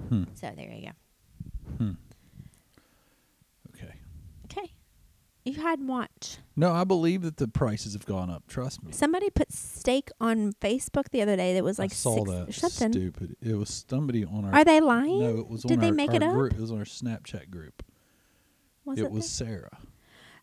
Hmm. 0.09 0.23
So 0.35 0.51
there 0.55 0.71
you 0.71 0.87
go. 0.87 1.75
Hmm. 1.77 1.91
Okay. 3.75 3.93
Okay. 4.45 4.71
You 5.43 5.55
and 5.67 5.87
watch. 5.87 6.37
No, 6.55 6.71
I 6.71 6.83
believe 6.83 7.23
that 7.23 7.37
the 7.37 7.47
prices 7.47 7.93
have 7.93 8.05
gone 8.05 8.29
up. 8.29 8.43
Trust 8.47 8.83
me. 8.83 8.91
Somebody 8.91 9.29
put 9.31 9.51
steak 9.51 10.09
on 10.19 10.53
Facebook 10.53 11.09
the 11.09 11.21
other 11.23 11.35
day 11.35 11.55
that 11.55 11.63
was 11.63 11.79
like 11.79 11.91
I 11.91 11.95
saw 11.95 12.23
six 12.25 12.61
that. 12.61 12.69
something. 12.71 12.91
Stupid. 12.93 13.35
It 13.41 13.55
was 13.55 13.85
somebody 13.89 14.23
on 14.23 14.45
our. 14.45 14.53
Are 14.53 14.63
they 14.63 14.79
lying? 14.79 15.19
No, 15.19 15.39
it 15.39 15.47
was 15.49 15.63
Did 15.63 15.73
on 15.73 15.79
they 15.79 15.87
our, 15.87 15.93
make 15.93 16.09
our 16.11 16.15
it 16.17 16.23
up? 16.23 16.33
group. 16.33 16.53
It 16.53 16.59
was 16.59 16.71
on 16.71 16.77
our 16.77 16.83
Snapchat 16.83 17.49
group. 17.49 17.83
Was 18.85 18.99
it 18.99 19.05
it 19.05 19.11
was 19.11 19.23
the- 19.23 19.29
Sarah. 19.45 19.77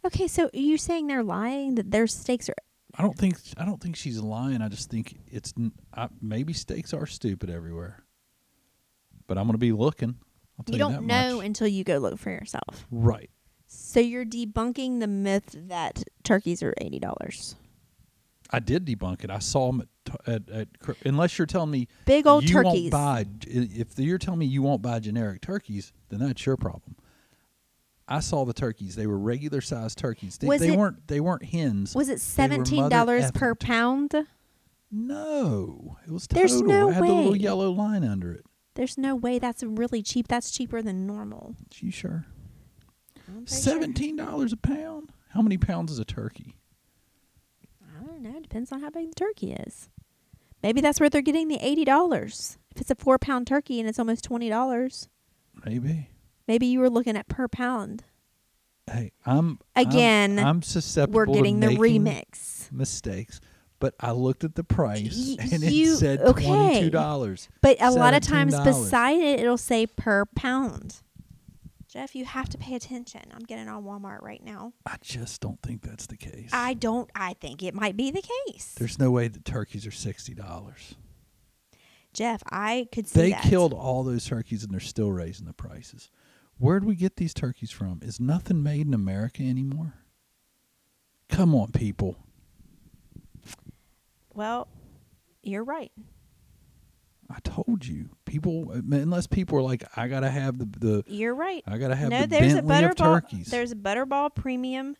Okay, 0.04 0.26
so 0.28 0.50
you 0.52 0.78
saying 0.78 1.06
they're 1.06 1.24
lying 1.24 1.74
that 1.76 1.90
their 1.90 2.06
steaks 2.06 2.48
are 2.48 2.54
I 2.96 3.02
don't 3.02 3.16
think 3.16 3.36
I 3.56 3.64
don't 3.64 3.80
think 3.80 3.94
she's 3.96 4.18
lying. 4.20 4.62
I 4.62 4.68
just 4.68 4.90
think 4.90 5.16
it's 5.28 5.52
I, 5.94 6.08
maybe 6.20 6.52
steaks 6.52 6.92
are 6.94 7.06
stupid 7.06 7.50
everywhere. 7.50 8.02
But 9.26 9.38
I'm 9.38 9.44
going 9.44 9.52
to 9.54 9.58
be 9.58 9.72
looking. 9.72 10.16
I'll 10.58 10.64
tell 10.64 10.76
you 10.76 10.84
you, 10.86 10.92
don't 10.92 11.06
know 11.06 11.36
much. 11.36 11.46
until 11.46 11.68
you 11.68 11.84
go 11.84 11.98
look 11.98 12.18
for 12.18 12.30
yourself. 12.30 12.86
right. 12.90 13.30
So 13.70 14.00
you're 14.00 14.24
debunking 14.24 15.00
the 15.00 15.06
myth 15.06 15.54
that 15.68 16.02
turkeys 16.24 16.62
are 16.62 16.74
eighty 16.80 16.98
dollars. 16.98 17.54
I 18.50 18.60
did 18.60 18.86
debunk 18.86 19.24
it. 19.24 19.30
I 19.30 19.40
saw 19.40 19.70
them 19.70 19.86
at, 20.26 20.48
at, 20.48 20.50
at 20.50 20.68
unless 21.04 21.36
you're 21.38 21.46
telling 21.46 21.70
me 21.70 21.86
Big 22.06 22.26
old 22.26 22.44
you 22.44 22.48
turkeys. 22.54 22.90
won't 22.90 22.90
buy 22.90 23.26
if 23.46 23.98
you're 23.98 24.16
telling 24.16 24.40
me 24.40 24.46
you 24.46 24.62
won't 24.62 24.80
buy 24.80 24.98
generic 25.00 25.42
turkeys, 25.42 25.92
then 26.08 26.20
that's 26.20 26.46
your 26.46 26.56
problem. 26.56 26.96
I 28.10 28.20
saw 28.20 28.46
the 28.46 28.54
turkeys. 28.54 28.96
They 28.96 29.06
were 29.06 29.18
regular 29.18 29.60
sized 29.60 29.98
turkeys. 29.98 30.38
They, 30.38 30.46
Was 30.46 30.60
they 30.62 30.72
it- 30.72 30.78
weren't 30.78 31.06
they 31.08 31.20
weren't 31.20 31.44
hens. 31.44 31.94
Was 31.94 32.08
it 32.08 32.20
seventeen 32.20 32.88
dollars 32.88 33.30
per 33.32 33.54
pound? 33.54 34.14
No, 34.90 35.98
it 36.06 36.10
was 36.10 36.26
total. 36.26 36.40
There's 36.40 36.62
no 36.62 36.88
it 36.88 36.94
had 36.94 37.02
the 37.04 37.12
little 37.12 37.36
yellow 37.36 37.70
line 37.70 38.02
under 38.04 38.32
it. 38.32 38.46
There's 38.74 38.96
no 38.96 39.14
way 39.14 39.38
that's 39.38 39.62
really 39.62 40.02
cheap. 40.02 40.28
That's 40.28 40.50
cheaper 40.50 40.80
than 40.80 41.06
normal. 41.06 41.54
You 41.80 41.90
sure? 41.90 42.24
I'm. 43.28 43.46
Seventeen 43.46 44.16
dollars 44.16 44.52
a 44.52 44.56
pound. 44.56 45.12
How 45.30 45.42
many 45.42 45.58
pounds 45.58 45.92
is 45.92 45.98
a 45.98 46.04
turkey? 46.04 46.56
I 47.82 48.04
don't 48.06 48.22
know. 48.22 48.36
It 48.36 48.42
depends 48.42 48.72
on 48.72 48.80
how 48.80 48.90
big 48.90 49.08
the 49.10 49.14
turkey 49.14 49.52
is. 49.52 49.88
Maybe 50.62 50.80
that's 50.80 50.98
where 51.00 51.08
they're 51.10 51.22
getting 51.22 51.48
the 51.48 51.58
eighty 51.60 51.84
dollars. 51.84 52.58
If 52.74 52.80
it's 52.80 52.90
a 52.90 52.94
four 52.94 53.18
pound 53.18 53.46
turkey 53.46 53.80
and 53.80 53.88
it's 53.88 53.98
almost 53.98 54.24
twenty 54.24 54.48
dollars, 54.48 55.08
Maybe. 55.64 56.08
maybe 56.46 56.66
you 56.66 56.80
were 56.80 56.90
looking 56.90 57.16
at 57.16 57.28
per 57.28 57.48
pound. 57.48 58.04
Hey, 58.90 59.12
I'm 59.26 59.58
I'm- 59.76 59.86
Again, 59.88 60.38
I'm, 60.38 60.62
susceptible. 60.62 61.18
We're 61.18 61.26
getting 61.26 61.60
to 61.60 61.68
the 61.68 61.76
remix. 61.76 62.72
mistakes, 62.72 63.40
but 63.80 63.94
I 64.00 64.12
looked 64.12 64.44
at 64.44 64.54
the 64.54 64.64
price 64.64 65.36
and 65.38 65.62
you- 65.62 65.92
it 65.94 65.98
said 65.98 66.20
twenty 66.26 66.80
two 66.80 66.90
dollars. 66.90 67.48
But 67.60 67.76
a 67.80 67.90
lot 67.90 68.14
of 68.14 68.22
times 68.22 68.58
beside 68.60 69.18
it, 69.18 69.40
it'll 69.40 69.58
say 69.58 69.86
per 69.86 70.24
pound. 70.34 71.02
Jeff, 71.88 72.14
you 72.14 72.26
have 72.26 72.48
to 72.50 72.58
pay 72.58 72.74
attention. 72.74 73.22
I'm 73.34 73.44
getting 73.46 73.66
on 73.68 73.82
Walmart 73.84 74.20
right 74.22 74.44
now. 74.44 74.74
I 74.84 74.96
just 75.00 75.40
don't 75.40 75.60
think 75.62 75.80
that's 75.82 76.06
the 76.06 76.18
case. 76.18 76.50
I 76.52 76.74
don't. 76.74 77.10
I 77.14 77.32
think 77.40 77.62
it 77.62 77.74
might 77.74 77.96
be 77.96 78.10
the 78.10 78.22
case. 78.46 78.74
There's 78.78 78.98
no 78.98 79.10
way 79.10 79.28
that 79.28 79.44
turkeys 79.46 79.86
are 79.86 79.90
sixty 79.90 80.34
dollars. 80.34 80.96
Jeff, 82.12 82.42
I 82.50 82.88
could 82.92 83.06
see 83.08 83.20
They 83.20 83.30
that. 83.30 83.42
killed 83.44 83.72
all 83.72 84.02
those 84.02 84.26
turkeys 84.26 84.62
and 84.64 84.72
they're 84.72 84.80
still 84.80 85.10
raising 85.12 85.46
the 85.46 85.52
prices. 85.52 86.10
Where'd 86.58 86.84
we 86.84 86.94
get 86.96 87.16
these 87.16 87.32
turkeys 87.32 87.70
from? 87.70 88.00
Is 88.02 88.18
nothing 88.18 88.62
made 88.62 88.86
in 88.86 88.92
America 88.94 89.42
anymore? 89.42 89.94
Come 91.28 91.54
on, 91.54 91.70
people. 91.72 92.16
Well, 94.34 94.68
you're 95.42 95.64
right. 95.64 95.92
I 97.30 97.40
told 97.40 97.86
you. 97.86 98.08
People, 98.24 98.70
unless 98.72 99.26
people 99.26 99.58
are 99.58 99.62
like, 99.62 99.84
I 99.96 100.08
gotta 100.08 100.30
have 100.30 100.58
the 100.58 100.64
the, 100.64 101.04
You're 101.06 101.34
right. 101.34 101.62
I 101.66 101.76
gotta 101.78 101.94
have 101.96 102.10
no, 102.10 102.22
the 102.22 102.26
there's 102.26 102.54
a 102.54 102.62
Bentley 102.62 102.84
of 102.84 102.90
butterball. 102.92 103.14
turkeys. 103.14 103.46
There's 103.48 103.72
a 103.72 103.76
butterball 103.76 104.34
premium 104.34 104.96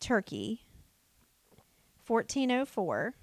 turkey, 0.00 0.66
fourteen 2.02 2.50
oh 2.50 2.64
four, 2.64 3.14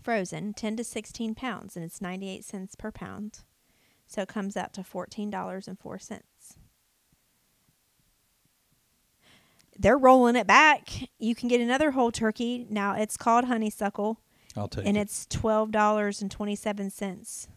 frozen, 0.00 0.54
ten 0.54 0.76
to 0.76 0.84
sixteen 0.84 1.34
pounds, 1.34 1.74
and 1.76 1.84
it's 1.84 2.00
ninety 2.00 2.28
eight 2.30 2.44
cents 2.44 2.76
per 2.76 2.92
pound. 2.92 3.40
So 4.06 4.22
it 4.22 4.28
comes 4.28 4.56
out 4.56 4.72
to 4.74 4.84
fourteen 4.84 5.28
dollars 5.30 5.66
and 5.66 5.78
four 5.78 5.98
cents. 5.98 6.56
They're 9.76 9.98
rolling 9.98 10.36
it 10.36 10.46
back. 10.46 10.88
You 11.18 11.34
can 11.34 11.48
get 11.48 11.60
another 11.60 11.92
whole 11.92 12.12
turkey 12.12 12.66
now. 12.68 12.94
It's 12.94 13.16
called 13.16 13.46
honeysuckle, 13.46 14.20
I'll 14.56 14.68
take 14.68 14.86
and 14.86 14.96
it. 14.96 15.00
it's 15.00 15.26
twelve 15.26 15.70
dollars 15.70 16.22
and 16.22 16.30
twenty 16.30 16.56
seven 16.56 16.90
cents. 16.90 17.48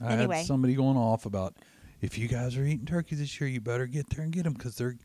I 0.00 0.12
anyway. 0.12 0.38
had 0.38 0.46
somebody 0.46 0.74
going 0.74 0.96
off 0.96 1.24
about 1.26 1.56
if 2.00 2.18
you 2.18 2.28
guys 2.28 2.56
are 2.56 2.64
eating 2.64 2.86
turkey 2.86 3.16
this 3.16 3.40
year, 3.40 3.48
you 3.48 3.60
better 3.60 3.86
get 3.86 4.10
there 4.10 4.22
and 4.24 4.32
get 4.32 4.44
them 4.44 4.52
because 4.52 4.76
they're 4.76 4.96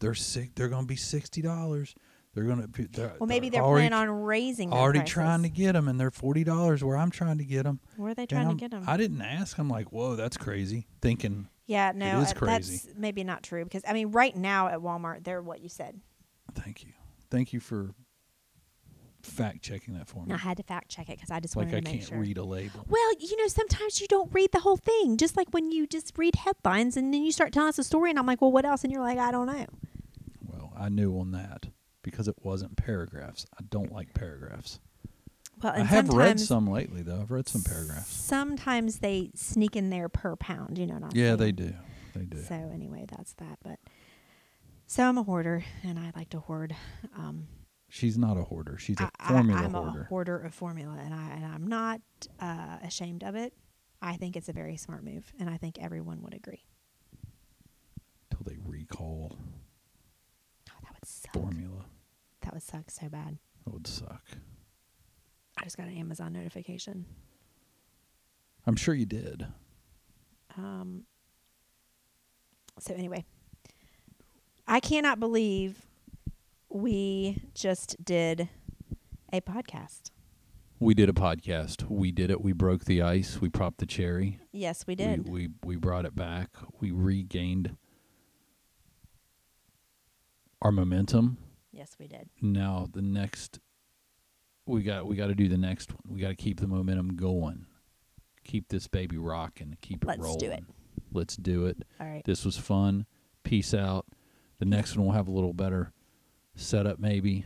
they're 0.00 0.14
sick. 0.14 0.54
They're 0.54 0.68
going 0.68 0.82
to 0.84 0.88
be 0.88 0.96
sixty 0.96 1.42
dollars. 1.42 1.94
They're 2.34 2.44
going 2.44 2.62
to 2.62 2.68
be. 2.68 2.84
They're, 2.84 3.12
Well, 3.18 3.26
maybe 3.26 3.48
they're 3.48 3.62
already, 3.62 3.88
planning 3.88 4.08
on 4.08 4.22
raising. 4.22 4.70
Their 4.70 4.78
already 4.78 5.00
prices. 5.00 5.14
trying 5.14 5.42
to 5.42 5.48
get 5.48 5.72
them, 5.72 5.88
and 5.88 5.98
they're 5.98 6.10
forty 6.12 6.44
dollars 6.44 6.82
where 6.82 6.96
I'm 6.96 7.10
trying 7.10 7.38
to 7.38 7.44
get 7.44 7.64
them. 7.64 7.80
Where 7.96 8.10
are 8.10 8.14
they 8.14 8.26
trying 8.26 8.48
to 8.48 8.54
get 8.54 8.70
them? 8.70 8.84
I 8.86 8.96
didn't 8.96 9.20
ask. 9.22 9.58
I'm 9.58 9.68
like, 9.68 9.92
whoa, 9.92 10.16
that's 10.16 10.36
crazy. 10.36 10.86
Thinking 11.02 11.48
Yeah, 11.66 11.92
no, 11.94 12.20
is 12.20 12.30
uh, 12.30 12.34
crazy. 12.34 12.76
that's 12.86 12.88
maybe 12.96 13.24
not 13.24 13.42
true 13.42 13.64
because 13.64 13.82
I 13.86 13.92
mean, 13.92 14.10
right 14.12 14.34
now 14.34 14.68
at 14.68 14.78
Walmart, 14.78 15.24
they're 15.24 15.42
what 15.42 15.60
you 15.60 15.68
said. 15.68 16.00
Thank 16.54 16.84
you. 16.84 16.92
Thank 17.30 17.52
you 17.52 17.58
for 17.60 17.90
fact 19.22 19.62
checking 19.62 19.94
that 19.94 20.06
for 20.08 20.24
me. 20.24 20.32
I 20.32 20.36
had 20.36 20.56
to 20.56 20.62
fact 20.62 20.88
check 20.90 21.08
it 21.08 21.16
because 21.16 21.30
I 21.30 21.40
just 21.40 21.56
like 21.56 21.66
wanted 21.66 21.78
I 21.78 21.80
to 21.80 21.92
make 21.92 22.02
sure. 22.02 22.10
Like 22.10 22.12
I 22.12 22.16
can't 22.16 22.28
read 22.28 22.38
a 22.38 22.44
label. 22.44 22.86
Well, 22.88 23.12
you 23.18 23.36
know, 23.36 23.46
sometimes 23.48 24.00
you 24.00 24.06
don't 24.08 24.32
read 24.32 24.52
the 24.52 24.60
whole 24.60 24.76
thing. 24.76 25.16
Just 25.16 25.36
like 25.36 25.48
when 25.52 25.70
you 25.70 25.86
just 25.86 26.16
read 26.16 26.34
headlines 26.36 26.96
and 26.96 27.12
then 27.12 27.22
you 27.22 27.32
start 27.32 27.52
telling 27.52 27.68
us 27.68 27.78
a 27.78 27.84
story, 27.84 28.10
and 28.10 28.18
I'm 28.18 28.26
like, 28.26 28.40
well, 28.40 28.52
what 28.52 28.64
else? 28.64 28.84
And 28.84 28.92
you're 28.92 29.02
like, 29.02 29.18
I 29.18 29.30
don't 29.30 29.46
know. 29.46 29.66
Well, 30.46 30.72
I 30.76 30.88
knew 30.88 31.18
on 31.18 31.32
that 31.32 31.66
because 32.02 32.28
it 32.28 32.36
wasn't 32.42 32.76
paragraphs. 32.76 33.46
I 33.58 33.62
don't 33.68 33.92
like 33.92 34.14
paragraphs. 34.14 34.80
Well, 35.62 35.74
I 35.74 35.80
have 35.80 36.08
read 36.08 36.40
some 36.40 36.66
lately 36.66 37.02
though. 37.02 37.20
I've 37.20 37.30
read 37.30 37.48
some 37.48 37.62
paragraphs. 37.62 38.10
Sometimes 38.10 39.00
they 39.00 39.30
sneak 39.34 39.76
in 39.76 39.90
there 39.90 40.08
per 40.08 40.34
pound. 40.36 40.78
You 40.78 40.86
know 40.86 40.94
what 40.94 41.04
I'm 41.04 41.10
Yeah, 41.12 41.36
saying? 41.36 41.38
they 41.38 41.52
do. 41.52 41.74
They 42.14 42.24
do. 42.24 42.42
So 42.42 42.54
anyway, 42.72 43.04
that's 43.08 43.34
that. 43.34 43.58
But 43.62 43.78
so 44.86 45.04
I'm 45.04 45.18
a 45.18 45.22
hoarder, 45.22 45.62
and 45.84 45.98
I 45.98 46.12
like 46.16 46.30
to 46.30 46.40
hoard. 46.40 46.74
Um, 47.16 47.46
She's 47.90 48.16
not 48.16 48.36
a 48.38 48.42
hoarder. 48.44 48.78
She's 48.78 49.00
a 49.00 49.10
I, 49.18 49.28
formula 49.28 49.60
I, 49.60 49.64
I'm 49.64 49.72
hoarder. 49.74 50.00
a 50.02 50.04
hoarder 50.04 50.38
of 50.38 50.54
formula, 50.54 50.96
and 51.04 51.12
I 51.12 51.30
and 51.30 51.44
I'm 51.44 51.66
not 51.66 52.00
uh, 52.38 52.78
ashamed 52.84 53.24
of 53.24 53.34
it. 53.34 53.52
I 54.00 54.16
think 54.16 54.36
it's 54.36 54.48
a 54.48 54.52
very 54.52 54.76
smart 54.76 55.04
move, 55.04 55.30
and 55.38 55.50
I 55.50 55.56
think 55.56 55.76
everyone 55.80 56.22
would 56.22 56.32
agree. 56.34 56.64
Till 58.30 58.40
they 58.46 58.56
recall 58.64 59.36
Oh, 60.70 60.78
that 60.82 60.92
would 60.94 61.04
suck. 61.06 61.32
formula. 61.34 61.84
That 62.42 62.54
would 62.54 62.62
suck 62.62 62.90
so 62.90 63.08
bad. 63.08 63.38
That 63.64 63.74
would 63.74 63.86
suck. 63.86 64.22
I 65.58 65.64
just 65.64 65.76
got 65.76 65.88
an 65.88 65.96
Amazon 65.96 66.32
notification. 66.32 67.04
I'm 68.66 68.76
sure 68.76 68.94
you 68.94 69.04
did. 69.06 69.46
Um. 70.56 71.04
So 72.78 72.94
anyway, 72.94 73.24
I 74.66 74.78
cannot 74.80 75.18
believe 75.20 75.86
we 76.70 77.42
just 77.54 78.02
did 78.04 78.48
a 79.32 79.40
podcast. 79.40 80.10
We 80.78 80.94
did 80.94 81.08
a 81.10 81.12
podcast. 81.12 81.90
We 81.90 82.10
did 82.10 82.30
it. 82.30 82.40
We 82.40 82.52
broke 82.52 82.84
the 82.86 83.02
ice. 83.02 83.40
We 83.40 83.50
popped 83.50 83.78
the 83.78 83.86
cherry. 83.86 84.38
Yes, 84.52 84.86
we 84.86 84.94
did. 84.94 85.28
We, 85.28 85.48
we 85.48 85.48
we 85.64 85.76
brought 85.76 86.06
it 86.06 86.14
back. 86.16 86.50
We 86.80 86.90
regained 86.90 87.76
our 90.62 90.72
momentum. 90.72 91.38
yes, 91.72 91.96
we 91.98 92.06
did. 92.06 92.30
Now 92.40 92.86
the 92.90 93.02
next 93.02 93.60
we 94.66 94.82
got 94.82 95.06
we 95.06 95.16
got 95.16 95.26
to 95.26 95.34
do 95.34 95.48
the 95.48 95.58
next 95.58 95.92
one. 95.92 96.00
We 96.08 96.20
got 96.20 96.28
to 96.28 96.36
keep 96.36 96.60
the 96.60 96.66
momentum 96.66 97.16
going. 97.16 97.66
Keep 98.44 98.68
this 98.68 98.86
baby 98.88 99.18
rocking. 99.18 99.76
Keep 99.82 100.04
it 100.04 100.18
rolling. 100.18 100.22
Let's 100.22 100.36
do 100.36 100.50
it. 100.50 100.64
Let's 101.12 101.36
do 101.36 101.66
it. 101.66 101.82
All 102.00 102.06
right. 102.06 102.24
This 102.24 102.44
was 102.44 102.56
fun. 102.56 103.04
Peace 103.42 103.74
out. 103.74 104.06
The 104.60 104.64
next 104.64 104.96
one 104.96 105.06
will 105.06 105.12
have 105.12 105.28
a 105.28 105.32
little 105.32 105.52
better 105.52 105.92
setup 106.54 106.98
maybe. 106.98 107.44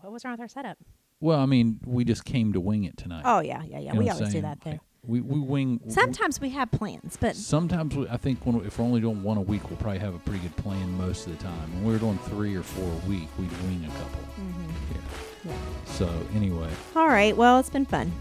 What 0.00 0.12
was 0.12 0.24
wrong 0.24 0.32
with 0.34 0.40
our 0.40 0.48
setup? 0.48 0.78
Well, 1.20 1.38
I 1.38 1.46
mean, 1.46 1.78
we 1.86 2.04
just 2.04 2.24
came 2.24 2.52
to 2.52 2.60
wing 2.60 2.84
it 2.84 2.96
tonight. 2.96 3.22
Oh 3.24 3.40
yeah, 3.40 3.62
yeah, 3.64 3.78
yeah. 3.78 3.92
You 3.92 3.92
know 3.92 3.98
we 4.00 4.10
always 4.10 4.32
do 4.32 4.40
that 4.42 4.60
there. 4.62 4.80
We 5.04 5.20
we 5.20 5.40
wing 5.40 5.80
Sometimes 5.88 6.40
we 6.40 6.50
have 6.50 6.70
plans, 6.70 7.16
but 7.20 7.34
Sometimes 7.34 7.94
we, 7.96 8.08
I 8.08 8.16
think 8.16 8.44
when, 8.46 8.56
if 8.64 8.78
we're 8.78 8.84
only 8.84 9.00
doing 9.00 9.22
one 9.24 9.36
a 9.36 9.40
week, 9.40 9.68
we'll 9.68 9.78
probably 9.78 9.98
have 9.98 10.14
a 10.14 10.18
pretty 10.20 10.40
good 10.40 10.56
plan 10.56 10.96
most 10.96 11.26
of 11.26 11.36
the 11.36 11.42
time. 11.42 11.72
When 11.74 11.84
we're 11.92 11.98
doing 11.98 12.18
three 12.26 12.54
or 12.54 12.62
four 12.62 12.84
a 12.84 13.08
week, 13.08 13.28
we'd 13.38 13.50
wing 13.62 13.84
a 13.84 13.88
couple. 13.98 14.20
Mhm. 14.40 14.72
Yeah. 14.94 15.50
Yeah. 15.50 15.56
So 15.86 16.08
anyway, 16.36 16.70
All 16.94 17.08
right. 17.08 17.36
Well, 17.36 17.58
it's 17.58 17.70
been 17.70 17.84
fun. 17.86 18.12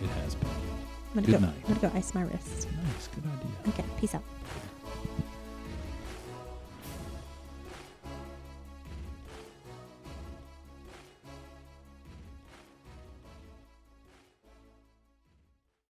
it 0.00 0.08
has 0.22 0.34
been. 0.36 0.48
I'm 0.48 1.14
gonna 1.14 1.26
Good 1.26 1.32
go. 1.40 1.46
night. 1.46 1.54
I'm 1.66 1.74
gonna 1.74 1.92
go 1.92 1.98
ice 1.98 2.14
my 2.14 2.22
wrist. 2.22 2.68
Nice, 2.84 3.08
good 3.08 3.24
idea. 3.24 3.50
Okay. 3.68 3.84
Peace 3.98 4.14
out. 4.14 4.22